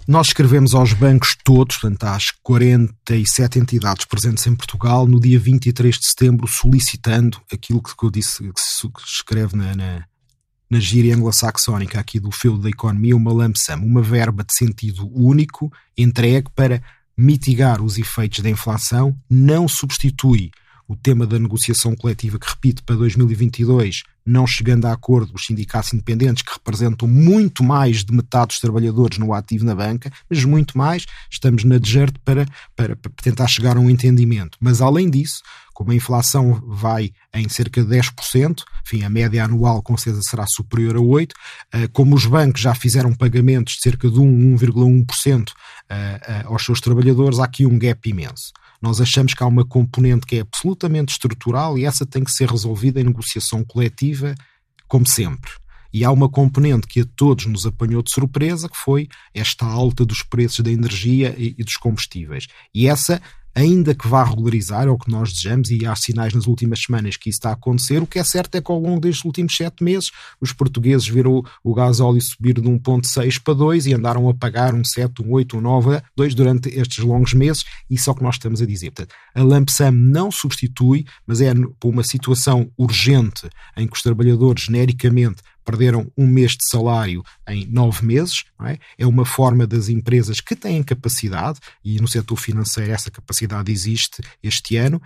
Nós 0.06 0.26
escrevemos 0.26 0.74
aos 0.74 0.92
bancos 0.92 1.34
todos, 1.42 1.78
portanto, 1.78 2.04
às 2.04 2.30
47 2.42 3.58
entidades 3.58 4.04
presentes 4.04 4.46
em 4.46 4.54
Portugal, 4.54 5.06
no 5.06 5.18
dia 5.18 5.38
23 5.38 5.98
de 5.98 6.06
setembro, 6.06 6.46
solicitando 6.46 7.40
aquilo 7.50 7.82
que 7.82 8.04
eu 8.04 8.10
disse, 8.10 8.42
que 8.52 8.60
se 8.60 8.86
escreve 9.06 9.56
na, 9.56 9.74
na, 9.74 10.04
na 10.68 10.78
gíria 10.78 11.16
anglo-saxónica 11.16 11.98
aqui 11.98 12.20
do 12.20 12.30
feudo 12.30 12.58
da 12.58 12.68
economia, 12.68 13.16
uma 13.16 13.32
lump 13.32 13.56
sum, 13.56 13.82
uma 13.82 14.02
verba 14.02 14.44
de 14.44 14.54
sentido 14.54 15.10
único, 15.10 15.72
entregue 15.96 16.50
para 16.54 16.82
mitigar 17.16 17.80
os 17.80 17.96
efeitos 17.96 18.40
da 18.40 18.50
inflação, 18.50 19.16
não 19.30 19.66
substitui 19.66 20.50
o 20.86 20.94
tema 20.94 21.26
da 21.26 21.38
negociação 21.38 21.96
coletiva, 21.96 22.38
que 22.38 22.46
repito, 22.46 22.84
para 22.84 22.96
2022, 22.96 24.02
não 24.26 24.46
chegando 24.46 24.86
a 24.86 24.92
acordo 24.92 25.32
os 25.34 25.44
sindicatos 25.44 25.92
independentes, 25.92 26.42
que 26.42 26.52
representam 26.52 27.06
muito 27.06 27.62
mais 27.62 28.04
de 28.04 28.12
metade 28.12 28.48
dos 28.48 28.60
trabalhadores 28.60 29.18
no 29.18 29.32
ativo 29.32 29.64
na 29.64 29.74
banca, 29.74 30.10
mas 30.28 30.44
muito 30.44 30.76
mais, 30.78 31.06
estamos 31.30 31.64
na 31.64 31.78
deserto 31.78 32.18
para, 32.24 32.46
para, 32.74 32.96
para 32.96 33.12
tentar 33.22 33.46
chegar 33.46 33.76
a 33.76 33.80
um 33.80 33.90
entendimento. 33.90 34.56
Mas 34.60 34.80
além 34.80 35.10
disso, 35.10 35.42
como 35.74 35.90
a 35.90 35.94
inflação 35.94 36.62
vai 36.66 37.12
em 37.34 37.48
cerca 37.48 37.82
de 37.82 37.88
10%, 37.88 38.62
enfim, 38.86 39.02
a 39.02 39.10
média 39.10 39.44
anual 39.44 39.82
com 39.82 39.96
certeza 39.96 40.22
será 40.24 40.46
superior 40.46 40.96
a 40.96 41.00
8%, 41.00 41.30
eh, 41.72 41.88
como 41.88 42.14
os 42.14 42.24
bancos 42.24 42.62
já 42.62 42.74
fizeram 42.74 43.12
pagamentos 43.12 43.74
de 43.74 43.80
cerca 43.80 44.08
de 44.08 44.18
1, 44.18 44.56
1,1% 44.56 45.52
eh, 45.90 46.20
eh, 46.26 46.42
aos 46.46 46.64
seus 46.64 46.80
trabalhadores, 46.80 47.40
há 47.40 47.44
aqui 47.44 47.66
um 47.66 47.78
gap 47.78 48.08
imenso. 48.08 48.52
Nós 48.84 49.00
achamos 49.00 49.32
que 49.32 49.42
há 49.42 49.46
uma 49.46 49.64
componente 49.64 50.26
que 50.26 50.36
é 50.36 50.40
absolutamente 50.40 51.10
estrutural 51.10 51.78
e 51.78 51.86
essa 51.86 52.04
tem 52.04 52.22
que 52.22 52.30
ser 52.30 52.50
resolvida 52.50 53.00
em 53.00 53.04
negociação 53.04 53.64
coletiva, 53.64 54.34
como 54.86 55.06
sempre. 55.06 55.50
E 55.90 56.04
há 56.04 56.10
uma 56.10 56.28
componente 56.28 56.86
que 56.86 57.00
a 57.00 57.06
todos 57.16 57.46
nos 57.46 57.64
apanhou 57.64 58.02
de 58.02 58.12
surpresa, 58.12 58.68
que 58.68 58.76
foi 58.76 59.08
esta 59.32 59.64
alta 59.64 60.04
dos 60.04 60.22
preços 60.22 60.60
da 60.60 60.70
energia 60.70 61.34
e, 61.38 61.54
e 61.56 61.64
dos 61.64 61.78
combustíveis. 61.78 62.46
E 62.74 62.86
essa 62.86 63.22
ainda 63.54 63.94
que 63.94 64.08
vá 64.08 64.24
regularizar, 64.24 64.86
é 64.86 64.90
o 64.90 64.98
que 64.98 65.10
nós 65.10 65.32
desejamos, 65.32 65.70
e 65.70 65.86
há 65.86 65.94
sinais 65.94 66.34
nas 66.34 66.46
últimas 66.46 66.80
semanas 66.80 67.16
que 67.16 67.30
isso 67.30 67.38
está 67.38 67.50
a 67.50 67.52
acontecer, 67.52 68.02
o 68.02 68.06
que 68.06 68.18
é 68.18 68.24
certo 68.24 68.56
é 68.56 68.60
que 68.60 68.70
ao 68.70 68.78
longo 68.78 69.00
destes 69.00 69.24
últimos 69.24 69.56
sete 69.56 69.84
meses 69.84 70.10
os 70.40 70.52
portugueses 70.52 71.06
viram 71.06 71.42
o, 71.62 71.74
gás 71.74 72.00
óleo 72.00 72.20
subir 72.20 72.54
de 72.54 72.68
1.6 72.68 73.40
para 73.42 73.54
2 73.54 73.86
e 73.86 73.94
andaram 73.94 74.28
a 74.28 74.34
pagar 74.34 74.74
um 74.74 74.84
7, 74.84 75.22
um 75.22 75.32
8, 75.32 75.56
um 75.56 75.60
9, 75.60 76.02
2 76.16 76.34
durante 76.34 76.68
estes 76.68 77.04
longos 77.04 77.34
meses, 77.34 77.64
isso 77.88 78.10
é 78.10 78.12
o 78.12 78.16
que 78.16 78.22
nós 78.22 78.34
estamos 78.36 78.60
a 78.60 78.66
dizer. 78.66 78.90
Portanto, 78.90 79.14
a 79.34 79.42
lump 79.42 79.68
sum 79.68 79.90
não 79.90 80.30
substitui, 80.30 81.04
mas 81.26 81.40
é 81.40 81.52
por 81.78 81.90
uma 81.90 82.02
situação 82.02 82.70
urgente 82.76 83.48
em 83.76 83.86
que 83.86 83.94
os 83.94 84.02
trabalhadores 84.02 84.64
genericamente 84.64 85.42
perderam 85.64 86.10
um 86.16 86.26
mês 86.26 86.52
de 86.52 86.68
salário 86.68 87.22
em 87.48 87.66
nove 87.66 88.04
meses. 88.04 88.44
É? 88.62 88.78
é? 88.98 89.06
uma 89.06 89.24
forma 89.24 89.66
das 89.66 89.88
empresas 89.88 90.40
que 90.40 90.54
têm 90.54 90.82
capacidade, 90.82 91.58
e 91.84 92.00
no 92.00 92.08
setor 92.08 92.36
financeiro 92.36 92.92
essa 92.92 93.10
capacidade 93.10 93.70
existe 93.70 94.22
este 94.42 94.76
ano, 94.76 95.00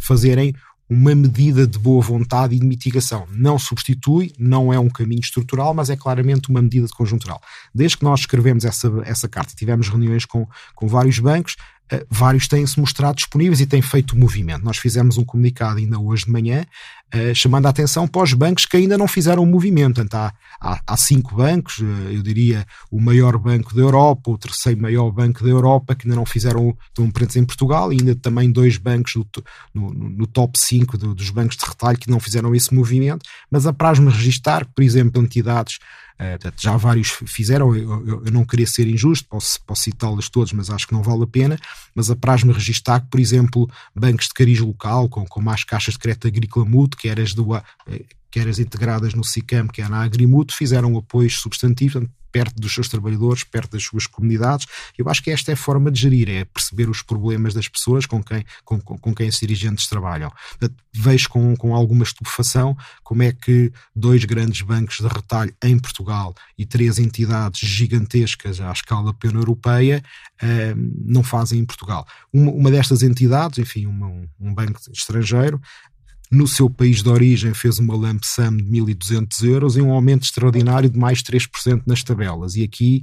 fazerem 0.00 0.54
uma 0.88 1.14
medida 1.14 1.66
de 1.66 1.78
boa 1.78 2.02
vontade 2.02 2.56
e 2.56 2.58
de 2.58 2.66
mitigação. 2.66 3.26
Não 3.30 3.58
substitui, 3.58 4.32
não 4.38 4.72
é 4.72 4.78
um 4.78 4.88
caminho 4.88 5.20
estrutural, 5.20 5.74
mas 5.74 5.90
é 5.90 5.96
claramente 5.96 6.48
uma 6.48 6.62
medida 6.62 6.86
de 6.86 6.92
conjuntural. 6.92 7.40
Desde 7.74 7.98
que 7.98 8.04
nós 8.04 8.20
escrevemos 8.20 8.64
essa, 8.64 8.90
essa 9.04 9.28
carta, 9.28 9.54
tivemos 9.54 9.88
reuniões 9.88 10.24
com, 10.24 10.46
com 10.74 10.88
vários 10.88 11.18
bancos, 11.18 11.56
vários 12.10 12.46
têm-se 12.46 12.78
mostrado 12.78 13.16
disponíveis 13.16 13.60
e 13.60 13.66
têm 13.66 13.80
feito 13.80 14.16
movimento. 14.16 14.64
Nós 14.64 14.76
fizemos 14.76 15.16
um 15.16 15.24
comunicado 15.24 15.78
ainda 15.78 15.98
hoje 15.98 16.26
de 16.26 16.30
manhã, 16.30 16.64
uh, 17.14 17.34
chamando 17.34 17.66
a 17.66 17.70
atenção 17.70 18.06
para 18.06 18.22
os 18.22 18.32
bancos 18.32 18.66
que 18.66 18.76
ainda 18.76 18.98
não 18.98 19.08
fizeram 19.08 19.42
o 19.42 19.46
movimento. 19.46 19.94
Portanto, 19.94 20.14
há, 20.14 20.32
há, 20.60 20.80
há 20.86 20.96
cinco 20.96 21.34
bancos, 21.34 21.78
uh, 21.78 22.10
eu 22.10 22.22
diria 22.22 22.66
o 22.90 23.00
maior 23.00 23.38
banco 23.38 23.74
da 23.74 23.80
Europa, 23.80 24.30
o 24.30 24.38
terceiro 24.38 24.80
maior 24.80 25.10
banco 25.10 25.42
da 25.42 25.50
Europa, 25.50 25.94
que 25.94 26.06
ainda 26.06 26.16
não 26.16 26.26
fizeram, 26.26 26.76
estão 26.88 27.10
presentes 27.10 27.36
em 27.36 27.44
Portugal, 27.44 27.92
e 27.92 27.96
ainda 27.98 28.14
também 28.14 28.50
dois 28.50 28.76
bancos 28.76 29.14
no, 29.14 29.26
no, 29.74 29.94
no 29.94 30.26
top 30.26 30.58
5 30.58 30.98
do, 30.98 31.14
dos 31.14 31.30
bancos 31.30 31.56
de 31.56 31.64
retalho 31.64 31.98
que 31.98 32.10
não 32.10 32.20
fizeram 32.20 32.54
esse 32.54 32.74
movimento, 32.74 33.26
mas 33.50 33.66
apraz-me 33.66 34.10
registar, 34.10 34.66
por 34.74 34.82
exemplo, 34.82 35.22
entidades 35.22 35.78
Uh, 36.20 36.52
já 36.58 36.76
vários 36.76 37.10
fizeram, 37.10 37.74
eu, 37.76 38.24
eu, 38.24 38.32
não 38.32 38.44
queria 38.44 38.66
ser 38.66 38.88
injusto, 38.88 39.28
posso, 39.28 39.60
posso 39.64 39.82
citá-las 39.82 40.28
todas, 40.28 40.52
mas 40.52 40.68
acho 40.68 40.86
que 40.86 40.92
não 40.92 41.02
vale 41.02 41.22
a 41.22 41.26
pena. 41.26 41.58
Mas 41.94 42.10
apraz-me 42.10 42.52
registar 42.52 43.00
que, 43.00 43.08
por 43.08 43.20
exemplo, 43.20 43.70
bancos 43.94 44.26
de 44.26 44.34
cariz 44.34 44.58
local, 44.58 45.08
com, 45.08 45.24
com 45.24 45.40
mais 45.40 45.62
caixas 45.62 45.94
de 45.94 46.00
crédito 46.00 46.26
agrícola 46.26 46.66
mútuo, 46.66 47.00
que 47.00 47.08
eras 47.08 47.32
do, 47.34 47.46
quer 48.30 48.48
as 48.48 48.58
integradas 48.58 49.14
no 49.14 49.24
SICAM, 49.24 49.68
quer 49.68 49.88
na 49.88 50.02
Agrimuto, 50.02 50.54
fizeram 50.54 50.96
apoios 50.96 51.38
substantivos, 51.38 52.04
perto 52.30 52.60
dos 52.60 52.72
seus 52.72 52.88
trabalhadores, 52.88 53.44
perto 53.44 53.72
das 53.72 53.84
suas 53.84 54.06
comunidades. 54.06 54.66
Eu 54.96 55.08
acho 55.08 55.22
que 55.22 55.30
esta 55.30 55.50
é 55.50 55.54
a 55.54 55.56
forma 55.56 55.90
de 55.90 56.00
gerir, 56.00 56.28
é 56.28 56.44
perceber 56.44 56.88
os 56.88 57.02
problemas 57.02 57.54
das 57.54 57.68
pessoas 57.68 58.06
com 58.06 58.22
quem, 58.22 58.44
com, 58.64 58.80
com, 58.80 58.98
com 58.98 59.14
quem 59.14 59.28
os 59.28 59.38
dirigentes 59.38 59.86
trabalham. 59.86 60.30
Vejo 60.94 61.28
com, 61.28 61.56
com 61.56 61.74
alguma 61.74 62.04
estupefação 62.04 62.76
como 63.02 63.22
é 63.22 63.32
que 63.32 63.72
dois 63.94 64.24
grandes 64.24 64.62
bancos 64.62 64.96
de 64.96 65.06
retalho 65.08 65.54
em 65.62 65.78
Portugal 65.78 66.34
e 66.56 66.66
três 66.66 66.98
entidades 66.98 67.60
gigantescas 67.60 68.60
à 68.60 68.72
escala 68.72 69.14
pan-europeia 69.14 70.02
eh, 70.40 70.74
não 70.76 71.22
fazem 71.22 71.60
em 71.60 71.64
Portugal. 71.64 72.06
Uma, 72.32 72.50
uma 72.52 72.70
destas 72.70 73.02
entidades, 73.02 73.58
enfim, 73.58 73.86
uma, 73.86 74.06
um 74.38 74.54
banco 74.54 74.80
estrangeiro, 74.92 75.60
no 76.30 76.46
seu 76.46 76.68
país 76.68 77.02
de 77.02 77.08
origem 77.08 77.54
fez 77.54 77.78
uma 77.78 77.94
lump 77.94 78.22
sum 78.24 78.56
de 78.56 78.64
1.200 78.64 79.44
euros 79.44 79.76
e 79.76 79.80
um 79.80 79.92
aumento 79.92 80.24
extraordinário 80.24 80.90
de 80.90 80.98
mais 80.98 81.22
3% 81.22 81.82
nas 81.86 82.02
tabelas. 82.02 82.54
E 82.56 82.62
aqui 82.62 83.02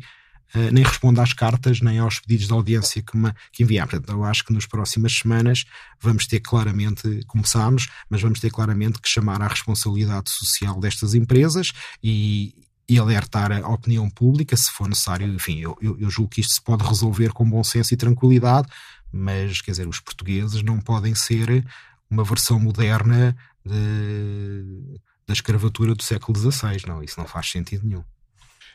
uh, 0.53 0.71
nem 0.71 0.83
responde 0.83 1.19
às 1.19 1.33
cartas 1.33 1.81
nem 1.81 1.99
aos 1.99 2.19
pedidos 2.19 2.47
de 2.47 2.53
audiência 2.53 3.01
que, 3.01 3.17
me, 3.17 3.31
que 3.51 3.63
enviámos. 3.63 3.91
Portanto, 3.91 4.11
eu 4.11 4.23
acho 4.23 4.43
que 4.43 4.53
nas 4.53 4.65
próximas 4.65 5.13
semanas 5.13 5.65
vamos 5.99 6.27
ter 6.27 6.39
claramente, 6.39 7.21
começámos, 7.27 7.87
mas 8.09 8.21
vamos 8.21 8.39
ter 8.39 8.51
claramente 8.51 8.99
que 8.99 9.09
chamar 9.09 9.41
à 9.41 9.47
responsabilidade 9.47 10.29
social 10.29 10.79
destas 10.79 11.15
empresas 11.15 11.71
e, 12.03 12.53
e 12.87 12.99
alertar 12.99 13.51
a 13.51 13.67
opinião 13.67 14.09
pública, 14.09 14.55
se 14.55 14.71
for 14.71 14.87
necessário. 14.87 15.27
Enfim, 15.27 15.59
eu, 15.59 15.75
eu, 15.81 15.97
eu 15.99 16.09
julgo 16.09 16.29
que 16.29 16.41
isto 16.41 16.53
se 16.53 16.61
pode 16.61 16.83
resolver 16.83 17.33
com 17.33 17.49
bom 17.49 17.63
senso 17.63 17.93
e 17.93 17.97
tranquilidade, 17.97 18.67
mas, 19.11 19.61
quer 19.61 19.71
dizer, 19.71 19.87
os 19.87 19.99
portugueses 19.99 20.61
não 20.61 20.79
podem 20.79 21.15
ser 21.15 21.65
uma 22.15 22.23
versão 22.23 22.59
moderna 22.59 23.35
de, 23.65 24.99
da 25.27 25.33
escravatura 25.33 25.93
do 25.93 26.03
século 26.03 26.37
XVI. 26.37 26.87
Não, 26.87 27.03
isso 27.03 27.19
não 27.19 27.27
faz 27.27 27.51
sentido 27.51 27.85
nenhum. 27.85 28.03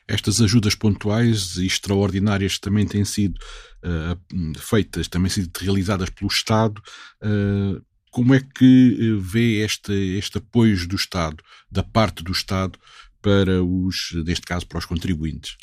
Estas 0.06 0.40
ajudas 0.40 0.74
pontuais 0.74 1.56
e 1.56 1.66
extraordinárias 1.66 2.58
também 2.58 2.86
têm 2.86 3.04
sido 3.04 3.38
uh, 3.84 4.58
feitas, 4.58 5.08
também 5.08 5.30
sido 5.30 5.50
realizadas 5.56 6.10
pelo 6.10 6.30
Estado. 6.30 6.82
Uh, 7.22 7.80
como 8.10 8.34
é 8.34 8.40
que 8.40 8.98
eh, 8.98 9.22
vê 9.22 9.64
este, 9.64 9.92
este 9.92 10.38
apoio 10.38 10.76
do 10.88 10.96
Estado, 10.96 11.44
da 11.70 11.84
parte 11.84 12.24
do 12.24 12.32
Estado, 12.32 12.76
para 13.22 13.62
os, 13.62 14.10
neste 14.26 14.44
caso, 14.44 14.66
para 14.66 14.78
os 14.78 14.84
contribuintes? 14.84 15.56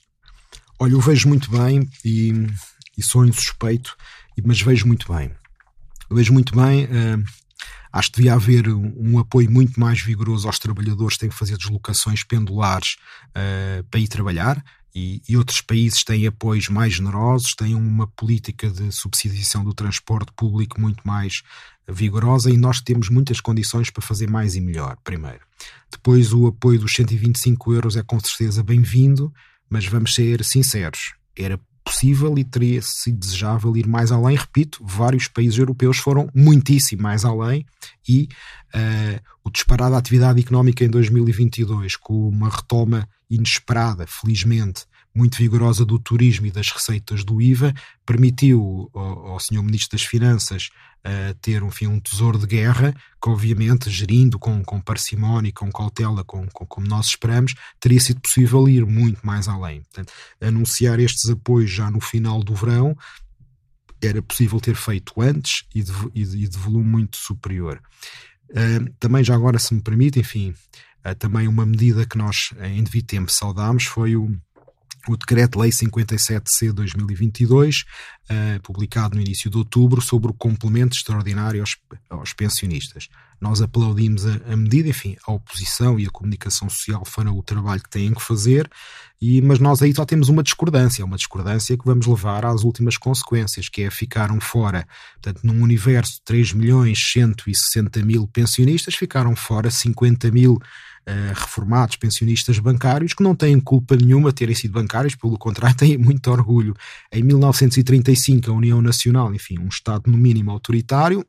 Olha, 0.80 0.94
eu 0.94 1.02
vejo 1.02 1.28
muito 1.28 1.52
bem 1.52 1.90
e, 2.06 2.32
e 2.98 3.04
sou 3.04 3.26
insuspeito, 3.26 3.98
mas 4.46 4.62
vejo 4.62 4.88
muito 4.88 5.12
bem. 5.12 5.30
Eu 6.10 6.16
vejo 6.16 6.32
muito 6.32 6.56
bem. 6.56 6.86
Uh, 6.86 7.22
Acho 7.98 8.12
que 8.12 8.18
devia 8.18 8.36
haver 8.36 8.70
um, 8.70 9.18
apoio 9.18 9.50
muito 9.50 9.80
mais 9.80 10.00
vigoroso 10.00 10.46
aos 10.46 10.60
trabalhadores 10.60 11.16
que 11.16 11.22
têm 11.22 11.30
que 11.30 11.36
fazer 11.36 11.58
deslocações 11.58 12.24
pendulares 12.24 12.96
uh, 13.30 13.84
para 13.90 14.00
ir 14.00 14.08
trabalhar. 14.08 14.64
E, 14.94 15.20
e, 15.28 15.36
outros 15.36 15.62
países 15.62 16.04
têm 16.04 16.28
apoios 16.28 16.70
mais 16.70 16.94
generosos, 16.94 17.56
têm 17.56 17.74
uma 17.74 18.06
política 18.06 18.70
de 18.70 18.92
subsidiação 18.92 19.64
do 19.64 19.74
transporte 19.74 20.32
público 20.36 20.80
muito 20.80 21.08
mais 21.08 21.42
vigorosa 21.88 22.52
e 22.52 22.58
nós 22.58 22.82
temos 22.82 23.10
muitas 23.10 23.42
condições 23.42 23.90
para 23.90 24.04
fazer 24.04 24.30
mais 24.30 24.56
e 24.56 24.62
melhor, 24.62 24.96
primeiro. 25.04 25.40
Depois, 25.92 26.32
o 26.32 26.46
apoio 26.46 26.80
dos 26.80 26.94
125 26.94 27.74
euros 27.74 27.96
é 27.96 28.04
com 28.04 28.20
certeza 28.20 28.62
bem-vindo, 28.62 29.34
mas 29.68 29.88
vamos 29.88 30.14
ser 30.14 30.44
sinceros, 30.44 31.16
era 31.36 31.60
possível 31.88 32.38
e 32.38 32.44
teria 32.44 32.82
sido 32.82 33.18
desejável 33.18 33.76
ir 33.78 33.88
mais 33.88 34.12
além. 34.12 34.36
Repito, 34.36 34.84
vários 34.84 35.28
países 35.30 35.58
europeus 35.58 35.98
foram 35.98 36.30
muitíssimo 36.36 37.02
mais 37.02 37.24
além 37.24 37.66
e 38.08 38.28
uh, 38.76 39.22
o 39.44 39.50
disparado 39.50 39.92
da 39.92 39.98
atividade 39.98 40.42
económica 40.42 40.84
em 40.84 40.90
2022, 40.90 41.96
com 41.96 42.28
uma 42.28 42.50
retoma 42.50 43.08
inesperada, 43.30 44.06
felizmente, 44.06 44.86
muito 45.18 45.38
vigorosa 45.38 45.84
do 45.84 45.98
turismo 45.98 46.46
e 46.46 46.52
das 46.52 46.70
receitas 46.70 47.24
do 47.24 47.42
IVA, 47.42 47.74
permitiu 48.06 48.90
ao, 48.94 49.32
ao 49.32 49.40
Sr. 49.40 49.64
Ministro 49.64 49.98
das 49.98 50.06
Finanças 50.06 50.70
uh, 51.08 51.34
ter 51.42 51.64
enfim, 51.64 51.88
um 51.88 52.00
tesouro 52.00 52.38
de 52.38 52.46
guerra, 52.46 52.94
que 53.22 53.30
obviamente, 53.30 53.90
gerindo 53.90 54.38
com, 54.38 54.64
com 54.64 54.80
parcimónia 54.80 55.52
com 55.52 55.72
cautela, 55.72 56.24
com, 56.24 56.48
com, 56.48 56.66
como 56.66 56.88
nós 56.88 57.08
esperamos, 57.08 57.56
teria 57.80 58.00
sido 58.00 58.22
possível 58.22 58.70
ir 58.70 58.86
muito 58.86 59.26
mais 59.26 59.48
além. 59.48 59.82
Portanto, 59.82 60.14
anunciar 60.40 61.00
estes 61.00 61.30
apoios 61.30 61.72
já 61.72 61.90
no 61.90 62.00
final 62.00 62.44
do 62.44 62.54
verão 62.54 62.96
era 64.02 64.22
possível 64.22 64.60
ter 64.60 64.76
feito 64.76 65.20
antes 65.20 65.66
e 65.74 65.82
de, 65.82 65.92
e 66.14 66.24
de, 66.24 66.44
e 66.44 66.48
de 66.48 66.58
volume 66.58 66.88
muito 66.88 67.18
superior. 67.18 67.82
Uh, 68.52 68.94
também 69.00 69.24
já 69.24 69.34
agora, 69.34 69.58
se 69.58 69.74
me 69.74 69.82
permite, 69.82 70.20
enfim, 70.20 70.54
uh, 71.06 71.16
também 71.16 71.48
uma 71.48 71.66
medida 71.66 72.06
que 72.06 72.18
nós 72.18 72.54
em 72.62 72.84
devido 72.84 73.08
tempo 73.08 73.32
saudámos 73.32 73.86
foi 73.86 74.16
o 74.16 74.38
o 75.08 75.16
Decreto-Lei 75.16 75.70
57C 75.70 76.72
2022, 76.74 77.86
uh, 78.30 78.62
publicado 78.62 79.16
no 79.16 79.22
início 79.22 79.50
de 79.50 79.58
outubro, 79.58 80.02
sobre 80.02 80.32
o 80.32 80.34
complemento 80.34 80.96
extraordinário 80.96 81.62
aos, 81.62 81.78
aos 82.10 82.34
pensionistas. 82.34 83.10
Nós 83.40 83.62
aplaudimos 83.62 84.26
a, 84.26 84.54
a, 84.54 84.58
medida, 84.58 84.90
enfim, 84.90 85.16
a 85.26 85.32
oposição 85.32 86.00
e 86.00 86.06
a 86.06 86.10
comunicação 86.10 86.70
social 86.70 87.06
farão 87.06 87.38
o 87.38 87.44
trabalho 87.44 87.82
que 87.82 87.90
têm 87.90 88.14
que 88.14 88.22
fazer, 88.22 88.70
e, 89.22 89.42
mas 89.42 89.60
nós 89.60 89.82
aí 89.82 89.94
só 89.94 90.06
temos 90.06 90.30
uma 90.30 90.44
discordância, 90.44 91.06
uma 91.06 91.18
discordância 91.18 91.78
que 91.78 91.86
vamos 91.86 92.06
levar 92.06 92.46
às 92.46 92.64
últimas 92.64 92.98
consequências, 92.98 93.70
que 93.70 93.84
é 93.84 93.92
ficaram 93.92 94.40
fora, 94.40 94.88
portanto, 95.16 95.44
num 95.44 95.62
universo 95.62 96.14
de 96.14 96.22
3 96.22 96.54
milhões 96.54 97.00
160 97.12 98.04
mil 98.04 98.28
pensionistas, 98.28 98.96
ficaram 98.96 99.36
fora 99.36 99.70
50 99.70 100.32
mil 100.32 100.60
Uh, 101.10 101.32
reformados, 101.34 101.96
pensionistas 101.96 102.60
bancários, 102.60 103.14
que 103.14 103.24
não 103.24 103.34
têm 103.34 103.58
culpa 103.62 103.96
nenhuma 103.96 104.28
de 104.28 104.36
terem 104.36 104.54
sido 104.54 104.74
bancários, 104.74 105.16
pelo 105.16 105.38
contrário, 105.38 105.74
têm 105.78 105.98
muito 105.98 106.30
orgulho. 106.30 106.76
Em 107.10 107.24
1935, 107.24 108.17
a 108.52 108.54
União 108.54 108.82
Nacional, 108.82 109.34
enfim, 109.34 109.60
um 109.60 109.68
Estado 109.68 110.10
no 110.10 110.18
mínimo 110.18 110.52
autoritário, 110.52 111.26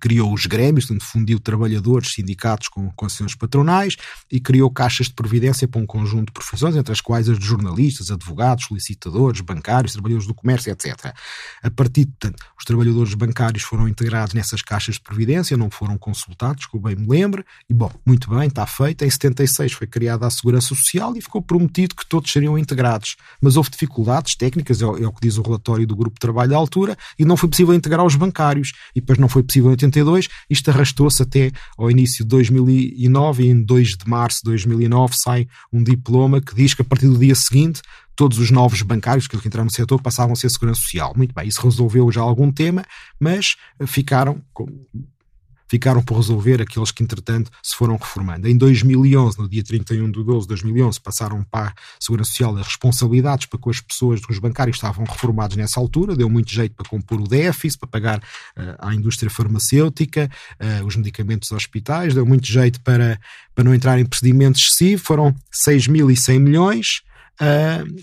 criou 0.00 0.32
os 0.32 0.46
grêmios, 0.46 0.86
portanto, 0.86 1.06
fundiu 1.08 1.40
trabalhadores, 1.40 2.12
sindicatos 2.12 2.68
com 2.68 2.90
concessões 2.92 3.34
patronais 3.34 3.96
e 4.30 4.40
criou 4.40 4.70
caixas 4.70 5.06
de 5.06 5.14
previdência 5.14 5.66
para 5.68 5.80
um 5.80 5.86
conjunto 5.86 6.26
de 6.26 6.32
profissões, 6.32 6.76
entre 6.76 6.92
as 6.92 7.00
quais 7.00 7.28
as 7.28 7.38
de 7.38 7.44
jornalistas, 7.44 8.10
advogados, 8.10 8.66
solicitadores, 8.66 9.40
bancários, 9.40 9.92
trabalhadores 9.92 10.26
do 10.26 10.34
comércio, 10.34 10.72
etc. 10.72 11.14
A 11.62 11.70
partir, 11.70 12.06
portanto, 12.06 12.42
os 12.58 12.64
trabalhadores 12.64 13.14
bancários 13.14 13.62
foram 13.62 13.88
integrados 13.88 14.34
nessas 14.34 14.62
caixas 14.62 14.96
de 14.96 15.00
previdência, 15.00 15.56
não 15.56 15.70
foram 15.70 15.98
consultados, 15.98 16.66
que 16.66 16.76
eu 16.76 16.80
bem 16.80 16.96
me 16.96 17.06
lembro, 17.08 17.44
e 17.68 17.74
bom, 17.74 17.90
muito 18.06 18.30
bem, 18.30 18.48
está 18.48 18.66
feito. 18.66 19.04
Em 19.04 19.10
76 19.10 19.72
foi 19.72 19.86
criada 19.86 20.26
a 20.26 20.30
Segurança 20.30 20.68
Social 20.68 21.16
e 21.16 21.20
ficou 21.20 21.42
prometido 21.42 21.94
que 21.94 22.06
todos 22.06 22.30
seriam 22.30 22.58
integrados. 22.58 23.16
Mas 23.40 23.56
houve 23.56 23.70
dificuldades 23.70 24.36
técnicas, 24.36 24.80
é 24.82 24.86
o, 24.86 24.96
é 24.96 25.06
o 25.06 25.12
que 25.12 25.20
diz 25.20 25.38
o 25.38 25.42
relatório 25.42 25.86
do 25.86 25.96
Grupo 25.96 26.14
de 26.14 26.20
Trabalho 26.20 26.50
da 26.50 26.56
altura, 26.56 26.96
e 27.18 27.24
não 27.24 27.36
foi 27.36 27.48
possível 27.48 27.74
integrar 27.74 28.04
os 28.04 28.14
bancários. 28.14 28.72
E 28.94 29.00
depois 29.00 29.18
não 29.18 29.28
foi 29.28 29.42
possível 29.42 29.72
82, 29.84 30.28
isto 30.48 30.70
arrastou-se 30.70 31.22
até 31.22 31.50
ao 31.76 31.90
início 31.90 32.24
de 32.24 32.28
2009 32.30 33.44
e 33.44 33.48
em 33.48 33.62
2 33.62 33.88
de 33.88 34.08
março 34.08 34.38
de 34.38 34.50
2009 34.50 35.14
sai 35.22 35.46
um 35.72 35.82
diploma 35.82 36.40
que 36.40 36.54
diz 36.54 36.74
que 36.74 36.82
a 36.82 36.84
partir 36.84 37.06
do 37.06 37.18
dia 37.18 37.34
seguinte 37.34 37.80
todos 38.14 38.38
os 38.38 38.50
novos 38.50 38.82
bancários 38.82 39.26
que 39.26 39.36
entraram 39.36 39.64
no 39.64 39.72
setor 39.72 40.00
passavam 40.00 40.32
a 40.32 40.36
ser 40.36 40.50
segurança 40.50 40.80
social. 40.80 41.12
Muito 41.16 41.34
bem, 41.34 41.48
isso 41.48 41.62
resolveu 41.62 42.10
já 42.12 42.20
algum 42.20 42.52
tema, 42.52 42.84
mas 43.18 43.56
ficaram 43.86 44.40
ficaram 45.72 46.02
por 46.02 46.18
resolver 46.18 46.60
aqueles 46.60 46.90
que, 46.90 47.02
entretanto, 47.02 47.50
se 47.62 47.74
foram 47.74 47.96
reformando. 47.96 48.46
Em 48.46 48.54
2011, 48.54 49.38
no 49.38 49.48
dia 49.48 49.64
31 49.64 50.10
de 50.10 50.22
12 50.22 50.40
de 50.42 50.48
2011, 50.48 51.00
passaram 51.00 51.42
para 51.44 51.68
a 51.68 51.74
Segurança 51.98 52.28
Social 52.28 52.54
as 52.58 52.66
responsabilidades 52.66 53.46
para 53.46 53.58
com 53.58 53.70
as 53.70 53.80
pessoas 53.80 54.20
dos 54.20 54.38
bancários 54.38 54.76
estavam 54.76 55.06
reformados 55.06 55.56
nessa 55.56 55.80
altura, 55.80 56.14
deu 56.14 56.28
muito 56.28 56.52
jeito 56.52 56.74
para 56.74 56.86
compor 56.86 57.22
o 57.22 57.26
déficit, 57.26 57.78
para 57.78 57.88
pagar 57.88 58.18
uh, 58.18 58.76
à 58.80 58.94
indústria 58.94 59.30
farmacêutica, 59.30 60.30
uh, 60.60 60.84
os 60.84 60.94
medicamentos 60.94 61.48
dos 61.48 61.56
hospitais, 61.56 62.12
deu 62.12 62.26
muito 62.26 62.46
jeito 62.46 62.78
para, 62.82 63.18
para 63.54 63.64
não 63.64 63.74
entrar 63.74 63.98
em 63.98 64.04
procedimento 64.04 64.58
excessivo, 64.58 65.02
foram 65.02 65.34
6.100 65.66 66.38
milhões 66.38 67.00
uh, 67.40 67.94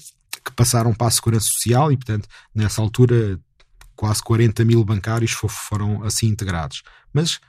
que 0.43 0.51
passaram 0.55 0.91
para 0.91 1.05
a 1.05 1.12
Segurança 1.12 1.45
Social 1.45 1.91
e, 1.91 1.97
portanto, 1.97 2.27
nessa 2.55 2.82
altura 2.82 3.39
quase 3.95 4.23
40 4.23 4.65
mil 4.65 4.84
bancários 4.84 5.34
foram 5.34 6.01
assim 6.03 6.25
integrados. 6.25 6.82
Mas 7.13 7.39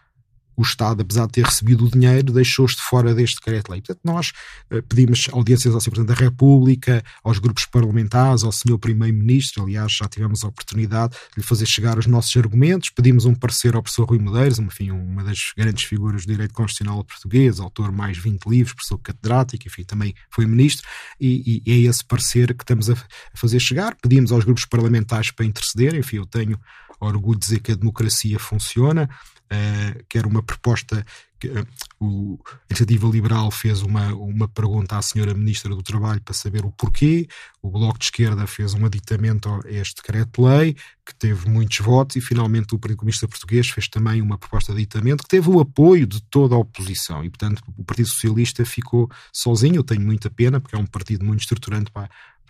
o 0.57 0.63
Estado, 0.63 1.03
apesar 1.03 1.27
de 1.27 1.33
ter 1.33 1.45
recebido 1.45 1.85
o 1.85 1.91
dinheiro, 1.91 2.33
deixou-se 2.33 2.77
de 2.77 2.83
fora 2.83 3.15
deste 3.15 3.37
decreto-lei. 3.37 3.81
Portanto, 3.81 4.01
nós 4.05 4.33
uh, 4.71 4.83
pedimos 4.83 5.29
audiências 5.33 5.75
ao 5.75 5.81
Sr. 5.81 5.91
Presidente 5.91 6.17
da 6.17 6.25
República, 6.25 7.03
aos 7.25 7.39
grupos 7.39 7.67
parlamentares, 7.67 8.45
ao 8.45 8.53
Sr. 8.53 8.79
Primeiro-Ministro, 8.79 9.63
aliás, 9.63 9.93
já 9.93 10.07
tivemos 10.07 10.45
a 10.45 10.49
oportunidade 10.49 11.15
de 11.35 11.41
lhe 11.41 11.43
fazer 11.43 11.67
chegar 11.67 11.99
os 11.99 12.07
nossos 12.07 12.37
argumentos, 12.37 12.91
pedimos 12.91 13.25
um 13.25 13.35
parecer 13.35 13.75
ao 13.75 13.83
professor 13.83 14.09
Rui 14.09 14.19
Medeiros, 14.19 14.59
enfim, 14.59 14.91
uma 14.91 15.25
das 15.25 15.53
grandes 15.57 15.85
figuras 15.85 16.25
do 16.25 16.33
direito 16.33 16.55
constitucional 16.55 17.05
português, 17.05 17.61
autor 17.61 17.93
mais 17.93 18.19
20 18.19 18.47
livros, 18.47 18.75
professor 18.75 18.99
catedrático, 18.99 19.67
enfim, 19.67 19.85
também 19.85 20.15
foi 20.31 20.47
ministro, 20.47 20.87
e, 21.21 21.63
e 21.65 21.73
é 21.73 21.77
esse 21.89 22.05
parecer 22.05 22.55
que 22.55 22.63
estamos 22.63 22.91
a 22.91 22.95
fazer 23.35 23.61
chegar. 23.61 23.97
Pedimos 24.01 24.33
aos 24.33 24.45
grupos 24.45 24.65
parlamentares 24.65 25.31
para 25.31 25.47
interceder, 25.47 25.95
enfim, 25.95 26.17
eu 26.17 26.27
tenho 26.27 26.59
orgulho 27.01 27.39
de 27.39 27.47
dizer 27.47 27.61
que 27.61 27.73
a 27.73 27.77
democracia 27.77 28.39
funciona, 28.39 29.09
uh, 29.53 30.05
que 30.09 30.19
era 30.19 30.29
uma 30.29 30.43
proposta 30.43 31.05
que 31.39 31.49
uh, 31.49 31.67
o, 31.99 32.39
a 32.47 32.71
Iniciativa 32.71 33.09
Liberal 33.09 33.51
fez 33.51 33.83
uma, 33.83 34.15
uma 34.15 34.47
pergunta 34.47 34.97
à 34.97 35.03
senhora 35.03 35.35
Ministra 35.35 35.75
do 35.75 35.83
Trabalho 35.83 36.21
para 36.21 36.35
saber 36.35 36.65
o 36.65 36.71
porquê, 36.71 37.27
o 37.63 37.71
Bloco 37.71 37.99
de 37.99 38.05
Esquerda 38.07 38.47
fez 38.47 38.75
um 38.75 38.85
aditamento 38.85 39.49
a 39.49 39.71
este 39.71 39.97
decreto-lei, 39.97 40.77
que 41.05 41.15
teve 41.15 41.49
muitos 41.49 41.79
votos, 41.79 42.17
e 42.17 42.21
finalmente 42.21 42.75
o 42.75 42.79
Partido 42.79 42.99
Comunista 42.99 43.27
Português 43.27 43.69
fez 43.69 43.89
também 43.89 44.23
uma 44.23 44.39
proposta 44.39 44.73
de 44.73 44.79
aditamento 44.79 45.25
que 45.25 45.29
teve 45.29 45.51
o 45.51 45.61
apoio 45.61 46.07
de 46.07 46.23
toda 46.23 46.55
a 46.55 46.59
oposição, 46.59 47.25
e 47.25 47.31
portanto 47.31 47.63
o 47.77 47.85
Partido 47.85 48.09
Socialista 48.09 48.65
ficou 48.65 49.11
sozinho, 49.33 49.77
eu 49.77 49.85
tenho 49.85 50.03
muita 50.03 50.31
pena, 50.31 50.61
porque 50.61 50.77
é 50.77 50.79
um 50.79 50.87
partido 50.87 51.25
muito 51.25 51.41
estruturante 51.41 51.91
para, 51.91 52.09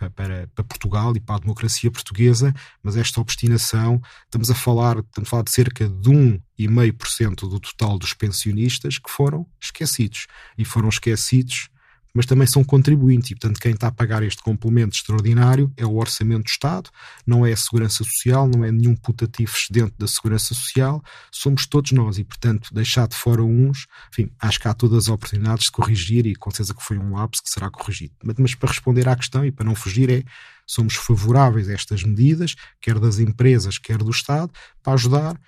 para, 0.08 0.48
para, 0.54 0.64
Portugal 0.64 1.14
e 1.14 1.20
para 1.20 1.36
a 1.36 1.40
democracia 1.40 1.90
portuguesa, 1.90 2.54
mas 2.82 2.96
esta 2.96 3.20
obstinação, 3.20 4.00
estamos 4.24 4.50
a 4.50 4.54
falar, 4.54 4.98
estamos 4.98 5.28
a 5.28 5.30
falar 5.30 5.42
de 5.42 5.50
cerca 5.50 5.88
de 5.88 6.10
1,5% 6.10 7.48
do 7.48 7.60
total 7.60 7.98
dos 7.98 8.14
pensionistas 8.14 8.98
que 8.98 9.10
foram 9.10 9.46
esquecidos. 9.60 10.26
E 10.56 10.64
foram 10.64 10.88
esquecidos 10.88 11.68
mas 12.14 12.26
também 12.26 12.46
são 12.46 12.64
contribuintes 12.64 13.30
e, 13.30 13.34
portanto, 13.34 13.60
quem 13.60 13.72
está 13.72 13.88
a 13.88 13.92
pagar 13.92 14.22
este 14.22 14.42
complemento 14.42 14.96
extraordinário 14.96 15.72
é 15.76 15.84
o 15.84 15.96
Orçamento 15.96 16.44
do 16.44 16.48
Estado, 16.48 16.90
não 17.26 17.46
é 17.46 17.52
a 17.52 17.56
Segurança 17.56 18.04
Social, 18.04 18.48
não 18.48 18.64
é 18.64 18.72
nenhum 18.72 18.94
putativo 18.94 19.52
excedente 19.54 19.94
da 19.98 20.06
Segurança 20.06 20.54
Social, 20.54 21.02
somos 21.30 21.66
todos 21.66 21.92
nós 21.92 22.18
e, 22.18 22.24
portanto, 22.24 22.72
deixar 22.72 23.06
de 23.06 23.16
fora 23.16 23.42
uns, 23.42 23.86
enfim, 24.12 24.30
acho 24.40 24.58
que 24.60 24.68
há 24.68 24.74
todas 24.74 25.04
as 25.04 25.08
oportunidades 25.08 25.66
de 25.66 25.72
corrigir 25.72 26.26
e 26.26 26.34
com 26.34 26.50
certeza 26.50 26.74
que 26.74 26.82
foi 26.82 26.98
um 26.98 27.14
lapso 27.14 27.42
que 27.42 27.50
será 27.50 27.70
corrigido. 27.70 28.14
Mas, 28.22 28.36
mas 28.38 28.54
para 28.54 28.68
responder 28.68 29.08
à 29.08 29.16
questão 29.16 29.44
e 29.44 29.52
para 29.52 29.64
não 29.64 29.74
fugir 29.74 30.10
é, 30.10 30.24
somos 30.66 30.94
favoráveis 30.94 31.68
a 31.68 31.72
estas 31.72 32.02
medidas, 32.02 32.54
quer 32.80 32.98
das 32.98 33.18
empresas, 33.18 33.78
quer 33.78 33.98
do 33.98 34.10
Estado, 34.10 34.52
para 34.82 34.94
ajudar 34.94 35.40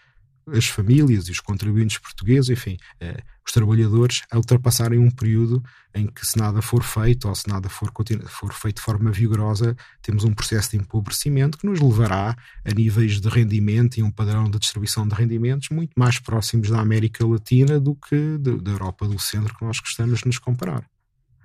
as 0.49 0.67
famílias 0.67 1.29
e 1.29 1.31
os 1.31 1.41
contribuintes 1.41 1.99
portugueses, 1.99 2.51
enfim, 2.51 2.77
eh, 3.01 3.23
os 3.45 3.53
trabalhadores, 3.53 4.23
a 4.31 4.37
ultrapassarem 4.37 4.99
um 4.99 5.11
período 5.11 5.63
em 5.95 6.07
que, 6.07 6.27
se 6.27 6.39
nada 6.39 6.63
for 6.63 6.83
feito 6.83 7.29
ou 7.29 7.35
se 7.35 7.49
nada 7.49 7.69
for, 7.69 7.93
for 8.29 8.53
feito 8.53 8.77
de 8.77 8.83
forma 8.83 9.11
vigorosa, 9.11 9.77
temos 10.01 10.25
um 10.25 10.33
processo 10.33 10.71
de 10.71 10.77
empobrecimento 10.77 11.59
que 11.59 11.67
nos 11.67 11.81
levará 11.81 12.37
a 12.65 12.75
níveis 12.75 13.21
de 13.21 13.29
rendimento 13.29 13.99
e 13.99 14.03
um 14.03 14.11
padrão 14.11 14.51
de 14.51 14.59
distribuição 14.59 15.07
de 15.07 15.15
rendimentos 15.15 15.69
muito 15.71 15.93
mais 15.97 16.19
próximos 16.19 16.71
da 16.71 16.81
América 16.81 17.27
Latina 17.27 17.81
do 17.81 17.95
que 17.95 18.39
de, 18.39 18.61
da 18.61 18.71
Europa 18.71 19.07
do 19.07 19.19
Centro, 19.19 19.55
que 19.57 19.65
nós 19.65 19.79
gostamos 19.79 20.21
de 20.21 20.27
nos 20.27 20.39
comparar. 20.39 20.85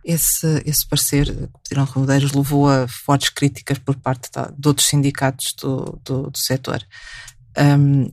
Esse, 0.03 0.63
esse 0.65 0.88
parecer 0.88 1.25
que 1.25 1.60
pediram 1.63 1.83
Rodeiros 1.83 2.31
levou 2.31 2.69
a 2.69 2.88
fortes 2.88 3.29
críticas 3.29 3.77
por 3.77 3.95
parte 3.97 4.29
de, 4.57 4.67
outros 4.67 4.88
sindicatos 4.88 5.53
do, 5.62 5.99
do, 6.05 6.29
do 6.29 6.38
setor. 6.38 6.81
Um, 7.57 8.10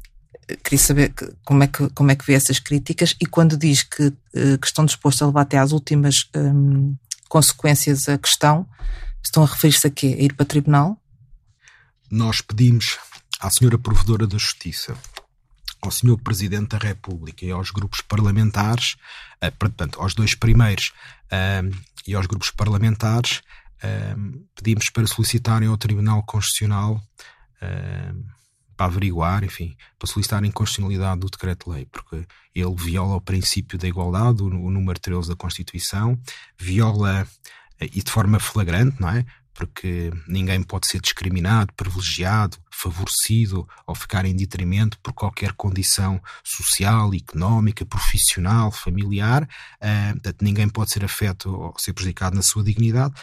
queria 0.62 0.78
saber 0.78 1.14
como 1.44 1.62
é, 1.62 1.66
que, 1.66 1.88
como 1.90 2.10
é 2.10 2.16
que 2.16 2.24
vê 2.24 2.34
essas 2.34 2.58
críticas 2.58 3.16
e 3.20 3.26
quando 3.26 3.56
diz 3.56 3.82
que, 3.82 4.12
eh, 4.34 4.58
que 4.58 4.66
estão 4.66 4.84
dispostos 4.84 5.22
a 5.22 5.26
levar 5.26 5.42
até 5.42 5.58
às 5.58 5.72
últimas 5.72 6.28
um, 6.36 6.96
consequências 7.28 8.08
a 8.08 8.18
questão, 8.18 8.66
estão 9.22 9.42
a 9.42 9.46
referir-se 9.46 9.86
a 9.86 9.90
quê? 9.90 10.16
A 10.18 10.22
ir 10.22 10.34
para 10.34 10.46
tribunal? 10.46 11.00
Nós 12.10 12.40
pedimos 12.40 12.98
à 13.40 13.50
senhora 13.50 13.78
Provedora 13.78 14.26
da 14.26 14.38
Justiça, 14.38 14.96
ao 15.80 15.90
senhor 15.90 16.18
Presidente 16.18 16.68
da 16.68 16.78
República 16.78 17.44
e 17.44 17.50
aos 17.50 17.70
grupos 17.70 18.00
parlamentares, 18.00 18.96
uh, 19.42 19.50
portanto, 19.58 20.00
aos 20.00 20.14
dois 20.14 20.34
primeiros 20.34 20.92
uh, 21.26 21.74
e 22.06 22.14
aos 22.14 22.26
grupos 22.26 22.50
parlamentares, 22.50 23.42
uh, 23.82 24.46
pedimos 24.54 24.90
para 24.90 25.06
solicitarem 25.06 25.68
ao 25.68 25.78
Tribunal 25.78 26.22
Constitucional 26.22 27.02
para 28.76 28.86
averiguar, 28.86 29.44
enfim, 29.44 29.76
para 29.98 30.08
solicitar 30.08 30.42
a 30.42 30.46
inconstitucionalidade 30.46 31.20
do 31.20 31.30
decreto-lei, 31.30 31.86
porque 31.86 32.26
ele 32.54 32.74
viola 32.74 33.16
o 33.16 33.20
princípio 33.20 33.78
da 33.78 33.88
igualdade, 33.88 34.42
o, 34.42 34.46
o 34.46 34.70
número 34.70 34.98
13 34.98 35.28
da 35.28 35.36
Constituição, 35.36 36.18
viola, 36.58 37.26
eh, 37.80 37.88
e 37.92 38.02
de 38.02 38.10
forma 38.10 38.38
flagrante, 38.38 39.00
não 39.00 39.08
é? 39.08 39.24
Porque 39.52 40.12
ninguém 40.26 40.62
pode 40.62 40.88
ser 40.88 41.00
discriminado, 41.00 41.72
privilegiado, 41.74 42.58
favorecido 42.70 43.68
ou 43.86 43.94
ficar 43.94 44.24
em 44.24 44.34
detrimento 44.34 44.98
por 44.98 45.12
qualquer 45.12 45.52
condição 45.52 46.20
social, 46.42 47.14
económica, 47.14 47.86
profissional, 47.86 48.72
familiar. 48.72 49.44
Uh, 49.80 50.12
portanto, 50.14 50.42
ninguém 50.42 50.68
pode 50.68 50.90
ser 50.90 51.04
afeto 51.04 51.54
ou 51.54 51.74
ser 51.78 51.92
prejudicado 51.92 52.34
na 52.34 52.42
sua 52.42 52.64
dignidade 52.64 53.14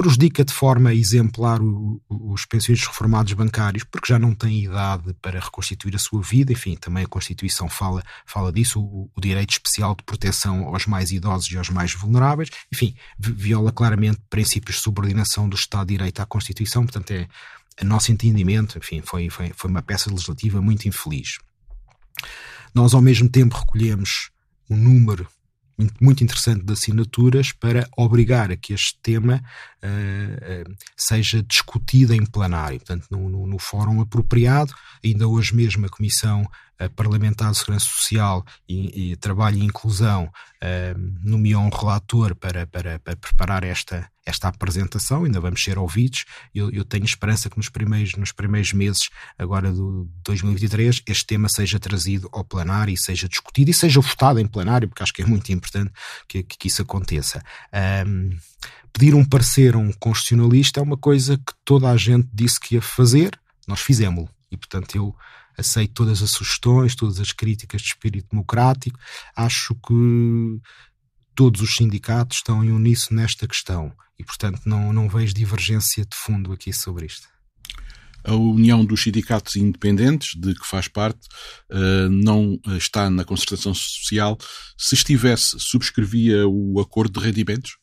prejudica 0.00 0.42
de 0.42 0.52
forma 0.52 0.94
exemplar 0.94 1.60
os 2.08 2.46
pensionistas 2.46 2.88
reformados 2.88 3.34
bancários, 3.34 3.84
porque 3.84 4.10
já 4.10 4.18
não 4.18 4.34
têm 4.34 4.64
idade 4.64 5.12
para 5.20 5.38
reconstituir 5.38 5.94
a 5.94 5.98
sua 5.98 6.22
vida, 6.22 6.54
enfim, 6.54 6.74
também 6.74 7.04
a 7.04 7.06
Constituição 7.06 7.68
fala, 7.68 8.02
fala 8.24 8.50
disso, 8.50 8.80
o, 8.80 9.10
o 9.14 9.20
direito 9.20 9.50
especial 9.50 9.94
de 9.94 10.02
proteção 10.02 10.68
aos 10.68 10.86
mais 10.86 11.10
idosos 11.10 11.50
e 11.52 11.58
aos 11.58 11.68
mais 11.68 11.92
vulneráveis, 11.92 12.48
enfim, 12.72 12.94
viola 13.18 13.70
claramente 13.70 14.22
princípios 14.30 14.76
de 14.76 14.82
subordinação 14.82 15.46
do 15.46 15.54
Estado 15.54 15.88
de 15.88 15.98
Direito 15.98 16.20
à 16.20 16.24
Constituição, 16.24 16.84
portanto 16.84 17.10
é, 17.10 17.28
a 17.78 17.84
nosso 17.84 18.10
entendimento, 18.10 18.78
enfim, 18.78 19.02
foi, 19.04 19.28
foi, 19.28 19.52
foi 19.54 19.68
uma 19.68 19.82
peça 19.82 20.10
legislativa 20.10 20.62
muito 20.62 20.88
infeliz. 20.88 21.38
Nós, 22.74 22.94
ao 22.94 23.02
mesmo 23.02 23.28
tempo, 23.28 23.54
recolhemos 23.54 24.30
um 24.70 24.76
número 24.76 25.28
muito 26.00 26.24
interessante 26.24 26.64
de 26.64 26.72
assinaturas 26.72 27.52
para 27.52 27.88
obrigar 27.96 28.50
a 28.50 28.56
que 28.56 28.72
este 28.72 28.98
tema 29.02 29.42
uh, 29.82 30.70
uh, 30.70 30.74
seja 30.96 31.42
discutido 31.42 32.14
em 32.14 32.24
plenário, 32.24 32.78
portanto, 32.78 33.06
no, 33.10 33.28
no, 33.28 33.46
no, 33.46 33.58
fórum 33.58 34.00
apropriado. 34.00 34.72
Ainda 35.04 35.26
hoje 35.26 35.54
mesmo 35.54 35.86
a 35.86 35.88
Comissão 35.88 36.48
Parlamentar 36.88 37.50
de 37.50 37.58
Segurança 37.58 37.86
Social 37.86 38.44
e, 38.68 39.12
e 39.12 39.16
Trabalho 39.16 39.58
e 39.58 39.64
Inclusão 39.64 40.24
uh, 40.24 41.12
nomeou 41.22 41.62
um 41.62 41.68
relator 41.68 42.34
para, 42.34 42.66
para, 42.66 42.98
para 42.98 43.16
preparar 43.16 43.64
esta, 43.64 44.10
esta 44.24 44.48
apresentação, 44.48 45.24
ainda 45.24 45.40
vamos 45.40 45.62
ser 45.62 45.78
ouvidos. 45.78 46.24
Eu, 46.54 46.70
eu, 46.70 46.84
tenho 46.84 47.04
esperança 47.04 47.50
que 47.50 47.56
nos 47.56 47.68
primeiros, 47.68 48.14
nos 48.14 48.32
primeiros 48.32 48.72
meses, 48.72 49.10
agora 49.38 49.70
do 49.70 50.08
2023, 50.24 51.02
este 51.06 51.26
tema 51.26 51.48
seja 51.48 51.78
trazido 51.78 52.28
ao 52.32 52.44
plenário 52.44 52.92
e 52.94 52.98
seja 52.98 53.28
discutido 53.28 53.70
e 53.70 53.74
seja 53.74 54.00
votado 54.00 54.38
em 54.38 54.46
plenário, 54.46 54.88
porque 54.88 55.02
acho 55.02 55.12
que 55.12 55.22
é 55.22 55.26
muito 55.26 55.52
importante 55.52 55.92
que, 56.28 56.42
que 56.42 56.68
isso 56.68 56.82
aconteça. 56.82 57.42
Um, 58.06 58.30
pedir 58.92 59.14
um 59.14 59.24
parecer 59.24 59.74
a 59.74 59.78
um 59.78 59.92
constitucionalista 59.92 60.80
é 60.80 60.82
uma 60.82 60.96
coisa 60.96 61.36
que 61.36 61.52
toda 61.64 61.90
a 61.90 61.96
gente 61.96 62.28
disse 62.32 62.58
que 62.58 62.76
ia 62.76 62.82
fazer, 62.82 63.38
nós 63.66 63.80
fizemos-lo. 63.80 64.28
E, 64.50 64.56
portanto, 64.56 64.96
eu 64.96 65.14
aceito 65.60 65.94
todas 65.94 66.22
as 66.22 66.30
sugestões, 66.30 66.94
todas 66.94 67.20
as 67.20 67.32
críticas 67.32 67.82
de 67.82 67.88
espírito 67.88 68.28
democrático. 68.30 68.98
Acho 69.36 69.74
que 69.74 70.60
todos 71.34 71.60
os 71.60 71.76
sindicatos 71.76 72.38
estão 72.38 72.64
em 72.64 72.72
uníssono 72.72 73.20
nesta 73.20 73.46
questão 73.46 73.92
e, 74.18 74.24
portanto, 74.24 74.60
não, 74.66 74.92
não 74.92 75.08
vejo 75.08 75.32
divergência 75.32 76.04
de 76.04 76.16
fundo 76.16 76.52
aqui 76.52 76.72
sobre 76.72 77.06
isto. 77.06 77.28
A 78.22 78.34
União 78.34 78.84
dos 78.84 79.02
Sindicatos 79.02 79.56
Independentes, 79.56 80.38
de 80.38 80.54
que 80.54 80.66
faz 80.66 80.88
parte, 80.88 81.26
eh, 81.70 82.08
não 82.10 82.58
está 82.76 83.08
na 83.08 83.24
concertação 83.24 83.72
social. 83.72 84.36
Se 84.76 84.94
estivesse, 84.94 85.56
subscrevia 85.58 86.46
o 86.46 86.78
acordo 86.80 87.18
de 87.18 87.26
rendimentos? 87.26 87.78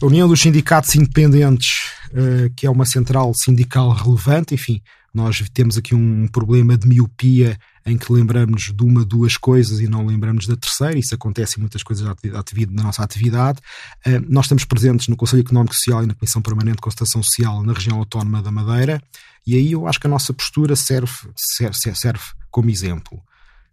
A 0.00 0.06
União 0.06 0.26
dos 0.26 0.40
Sindicatos 0.40 0.94
Independentes, 0.94 1.90
eh, 2.14 2.50
que 2.56 2.64
é 2.64 2.70
uma 2.70 2.86
central 2.86 3.34
sindical 3.34 3.90
relevante, 3.90 4.54
enfim, 4.54 4.80
nós 5.12 5.42
temos 5.52 5.76
aqui 5.76 5.94
um 5.94 6.28
problema 6.28 6.76
de 6.76 6.86
miopia 6.86 7.58
em 7.84 7.96
que 7.96 8.12
lembramos 8.12 8.72
de 8.72 8.82
uma, 8.84 9.04
duas 9.04 9.36
coisas 9.36 9.80
e 9.80 9.88
não 9.88 10.06
lembramos 10.06 10.46
da 10.46 10.56
terceira. 10.56 10.98
Isso 10.98 11.14
acontece 11.14 11.58
em 11.58 11.60
muitas 11.60 11.82
coisas 11.82 12.06
da 12.06 12.82
nossa 12.82 13.02
atividade. 13.02 13.60
Uh, 14.06 14.24
nós 14.28 14.44
estamos 14.44 14.64
presentes 14.64 15.08
no 15.08 15.16
Conselho 15.16 15.40
Económico 15.40 15.74
Social 15.74 16.04
e 16.04 16.06
na 16.06 16.14
Comissão 16.14 16.40
Permanente 16.40 16.76
de 16.76 16.82
Constatação 16.82 17.22
Social 17.22 17.62
na 17.62 17.72
região 17.72 17.98
autónoma 17.98 18.42
da 18.42 18.50
Madeira. 18.50 19.02
E 19.46 19.54
aí 19.54 19.72
eu 19.72 19.86
acho 19.88 19.98
que 19.98 20.06
a 20.06 20.10
nossa 20.10 20.32
postura 20.32 20.76
serve, 20.76 21.12
serve, 21.36 21.76
serve 21.94 22.22
como 22.50 22.70
exemplo. 22.70 23.20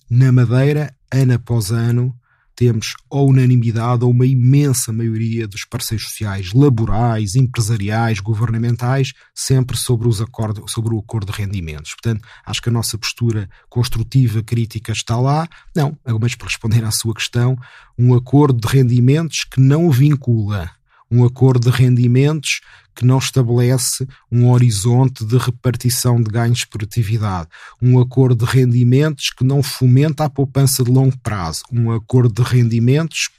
Na 0.10 0.32
Madeira, 0.32 0.96
ano 1.12 1.34
após 1.34 1.72
ano, 1.72 2.16
temos 2.58 2.96
ou 3.08 3.30
unanimidade 3.30 4.04
ou 4.04 4.10
uma 4.10 4.26
imensa 4.26 4.92
maioria 4.92 5.48
dos 5.48 5.64
parceiros 5.64 6.08
sociais, 6.08 6.52
laborais, 6.54 7.36
empresariais, 7.36 8.20
governamentais, 8.20 9.14
sempre 9.34 9.78
sobre, 9.78 10.08
os 10.08 10.20
acordos, 10.20 10.72
sobre 10.72 10.94
o 10.96 11.00
acordo 11.00 11.32
de 11.32 11.38
rendimentos. 11.38 11.94
Portanto, 11.94 12.28
acho 12.44 12.62
que 12.62 12.70
a 12.70 12.72
nossa 12.72 12.98
postura 12.98 13.48
construtiva, 13.70 14.42
crítica 14.42 14.92
está 14.92 15.18
lá. 15.20 15.48
Não, 15.76 15.96
mas 16.20 16.34
para 16.34 16.48
responder 16.48 16.84
à 16.84 16.90
sua 16.90 17.14
questão, 17.14 17.56
um 17.98 18.16
acordo 18.16 18.60
de 18.60 18.68
rendimentos 18.68 19.44
que 19.44 19.62
não 19.62 19.92
vincula 19.92 20.72
um 21.10 21.24
acordo 21.24 21.72
de 21.72 21.78
rendimentos 21.78 22.60
que 22.98 23.06
não 23.06 23.20
estabelece 23.20 24.08
um 24.32 24.50
horizonte 24.50 25.24
de 25.24 25.38
repartição 25.38 26.20
de 26.20 26.32
ganhos 26.32 26.66
por 26.66 26.82
atividade, 26.82 27.48
um 27.80 28.00
acordo 28.00 28.44
de 28.44 28.52
rendimentos 28.52 29.30
que 29.30 29.44
não 29.44 29.62
fomenta 29.62 30.24
a 30.24 30.30
poupança 30.30 30.84
de 30.84 30.90
longo 30.90 31.16
prazo, 31.20 31.62
um 31.72 31.92
acordo 31.92 32.44
de 32.44 32.50
rendimentos 32.50 33.30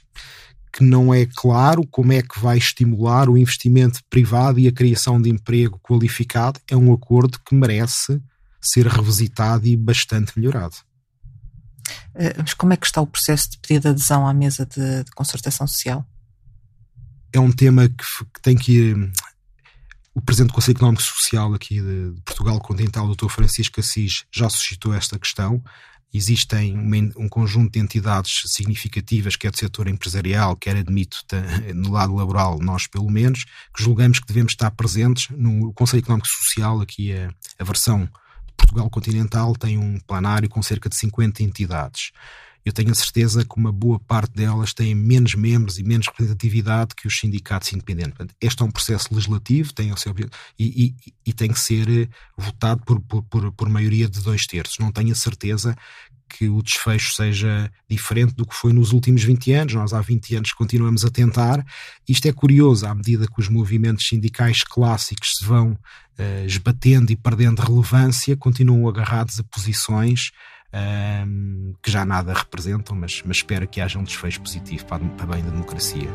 que 0.71 0.81
não 0.81 1.13
é 1.13 1.25
claro 1.25 1.85
como 1.85 2.13
é 2.13 2.21
que 2.21 2.39
vai 2.39 2.57
estimular 2.57 3.27
o 3.27 3.37
investimento 3.37 3.99
privado 4.09 4.59
e 4.59 4.67
a 4.67 4.71
criação 4.71 5.21
de 5.21 5.29
emprego 5.29 5.77
qualificado, 5.83 6.61
é 6.69 6.77
um 6.77 6.93
acordo 6.93 7.37
que 7.45 7.53
merece 7.53 8.21
ser 8.61 8.87
revisitado 8.87 9.67
e 9.67 9.75
bastante 9.75 10.31
melhorado. 10.37 10.77
Eh, 12.15 12.35
mas 12.37 12.53
como 12.53 12.71
é 12.71 12.77
que 12.77 12.85
está 12.85 13.01
o 13.01 13.07
processo 13.07 13.51
de 13.51 13.57
pedido 13.57 13.81
de 13.81 13.87
adesão 13.89 14.25
à 14.25 14.33
mesa 14.33 14.65
de, 14.65 15.03
de 15.03 15.11
concertação 15.11 15.67
social? 15.67 16.05
é 17.33 17.39
um 17.39 17.51
tema 17.51 17.87
que, 17.87 18.25
que 18.33 18.41
tem 18.41 18.55
que 18.55 18.71
ir. 18.73 19.11
O 20.13 20.21
Presidente 20.21 20.49
do 20.49 20.55
Conselho 20.55 20.77
Económico 20.77 21.03
e 21.03 21.05
Social 21.05 21.53
aqui 21.53 21.81
de, 21.81 22.11
de 22.11 22.21
Portugal 22.21 22.59
Continental, 22.59 23.05
o 23.05 23.15
Dr. 23.15 23.29
Francisco 23.29 23.79
Assis, 23.79 24.25
já 24.31 24.49
suscitou 24.49 24.93
esta 24.93 25.19
questão. 25.19 25.63
Existem 26.11 26.75
um, 26.75 27.23
um, 27.23 27.29
conjunto 27.29 27.73
de 27.73 27.79
entidades 27.79 28.41
significativas, 28.47 29.35
quer 29.35 29.51
do 29.51 29.57
setor 29.57 29.87
empresarial, 29.87 30.55
quer 30.55 30.75
admito 30.75 31.19
no 31.75 31.91
lado 31.91 32.15
laboral, 32.15 32.57
nós 32.59 32.87
pelo 32.87 33.09
menos, 33.09 33.45
que 33.75 33.83
julgamos 33.83 34.19
que 34.19 34.25
devemos 34.25 34.53
estar 34.53 34.71
presentes 34.71 35.27
no 35.29 35.71
Conselho 35.73 36.01
Económico 36.01 36.27
e 36.27 36.45
Social, 36.45 36.81
aqui 36.81 37.13
a, 37.13 37.31
a 37.59 37.63
versão 37.63 38.05
de 38.05 38.53
Portugal 38.57 38.89
Continental 38.89 39.53
tem 39.55 39.77
um 39.77 39.99
planário 39.99 40.49
com 40.49 40.63
cerca 40.63 40.89
de 40.89 40.95
50 40.95 41.43
entidades 41.43 42.11
eu 42.65 42.73
tenho 42.73 42.91
a 42.91 42.95
certeza 42.95 43.45
que 43.45 43.57
uma 43.57 43.71
boa 43.71 43.99
parte 43.99 44.33
delas 44.33 44.73
têm 44.73 44.93
menos 44.93 45.35
membros 45.35 45.79
e 45.79 45.83
menos 45.83 46.07
representatividade 46.07 46.93
que 46.95 47.07
os 47.07 47.17
sindicatos 47.17 47.71
independentes. 47.73 48.13
Portanto, 48.13 48.35
este 48.39 48.61
é 48.61 48.65
um 48.65 48.71
processo 48.71 49.13
legislativo 49.13 49.73
tem 49.73 49.91
o 49.91 49.97
seu, 49.97 50.13
e, 50.57 50.85
e, 50.85 50.95
e 51.25 51.33
tem 51.33 51.49
que 51.51 51.59
ser 51.59 51.87
eh, 51.89 52.07
votado 52.37 52.83
por, 52.83 52.99
por, 53.01 53.51
por 53.51 53.69
maioria 53.69 54.09
de 54.09 54.21
dois 54.21 54.45
terços. 54.45 54.77
Não 54.79 54.91
tenho 54.91 55.11
a 55.11 55.15
certeza 55.15 55.75
que 56.29 56.47
o 56.47 56.61
desfecho 56.61 57.13
seja 57.13 57.71
diferente 57.89 58.35
do 58.35 58.45
que 58.45 58.55
foi 58.55 58.71
nos 58.71 58.91
últimos 58.93 59.23
20 59.23 59.51
anos. 59.53 59.73
Nós 59.73 59.93
há 59.93 59.99
20 59.99 60.35
anos 60.35 60.53
continuamos 60.53 61.03
a 61.03 61.09
tentar. 61.09 61.65
Isto 62.07 62.27
é 62.27 62.31
curioso, 62.31 62.85
à 62.85 62.93
medida 62.93 63.25
que 63.25 63.39
os 63.39 63.49
movimentos 63.49 64.07
sindicais 64.07 64.63
clássicos 64.63 65.37
se 65.37 65.45
vão 65.45 65.71
uh, 65.71 66.45
esbatendo 66.45 67.11
e 67.11 67.15
perdendo 67.15 67.61
relevância, 67.61 68.37
continuam 68.37 68.87
agarrados 68.87 69.39
a 69.39 69.43
posições 69.43 70.29
um, 70.73 71.73
que 71.81 71.91
já 71.91 72.05
nada 72.05 72.33
representam, 72.33 72.95
mas, 72.95 73.21
mas 73.25 73.37
espero 73.37 73.67
que 73.67 73.81
haja 73.81 73.97
um 73.97 74.03
desfecho 74.03 74.41
positivo 74.41 74.85
para, 74.85 75.03
para 75.03 75.25
bem 75.25 75.43
da 75.43 75.49
democracia. 75.49 76.09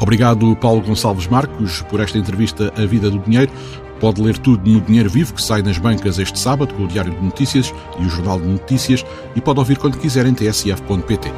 Obrigado, 0.00 0.56
Paulo 0.56 0.82
Gonçalves 0.82 1.28
Marcos, 1.28 1.82
por 1.82 2.00
esta 2.00 2.18
entrevista 2.18 2.72
A 2.76 2.84
Vida 2.84 3.10
do 3.10 3.18
Dinheiro. 3.20 3.52
Pode 4.00 4.20
ler 4.20 4.36
tudo 4.36 4.68
no 4.68 4.80
Dinheiro 4.80 5.08
Vivo, 5.08 5.32
que 5.32 5.42
sai 5.42 5.62
nas 5.62 5.78
bancas 5.78 6.18
este 6.18 6.36
sábado, 6.36 6.74
com 6.74 6.84
o 6.84 6.88
Diário 6.88 7.12
de 7.12 7.22
Notícias 7.22 7.72
e 8.00 8.04
o 8.04 8.08
Jornal 8.08 8.40
de 8.40 8.48
Notícias, 8.48 9.06
e 9.36 9.40
pode 9.40 9.60
ouvir 9.60 9.78
quando 9.78 9.96
quiser 9.96 10.26
em 10.26 10.34
tsf.pt. 10.34 11.30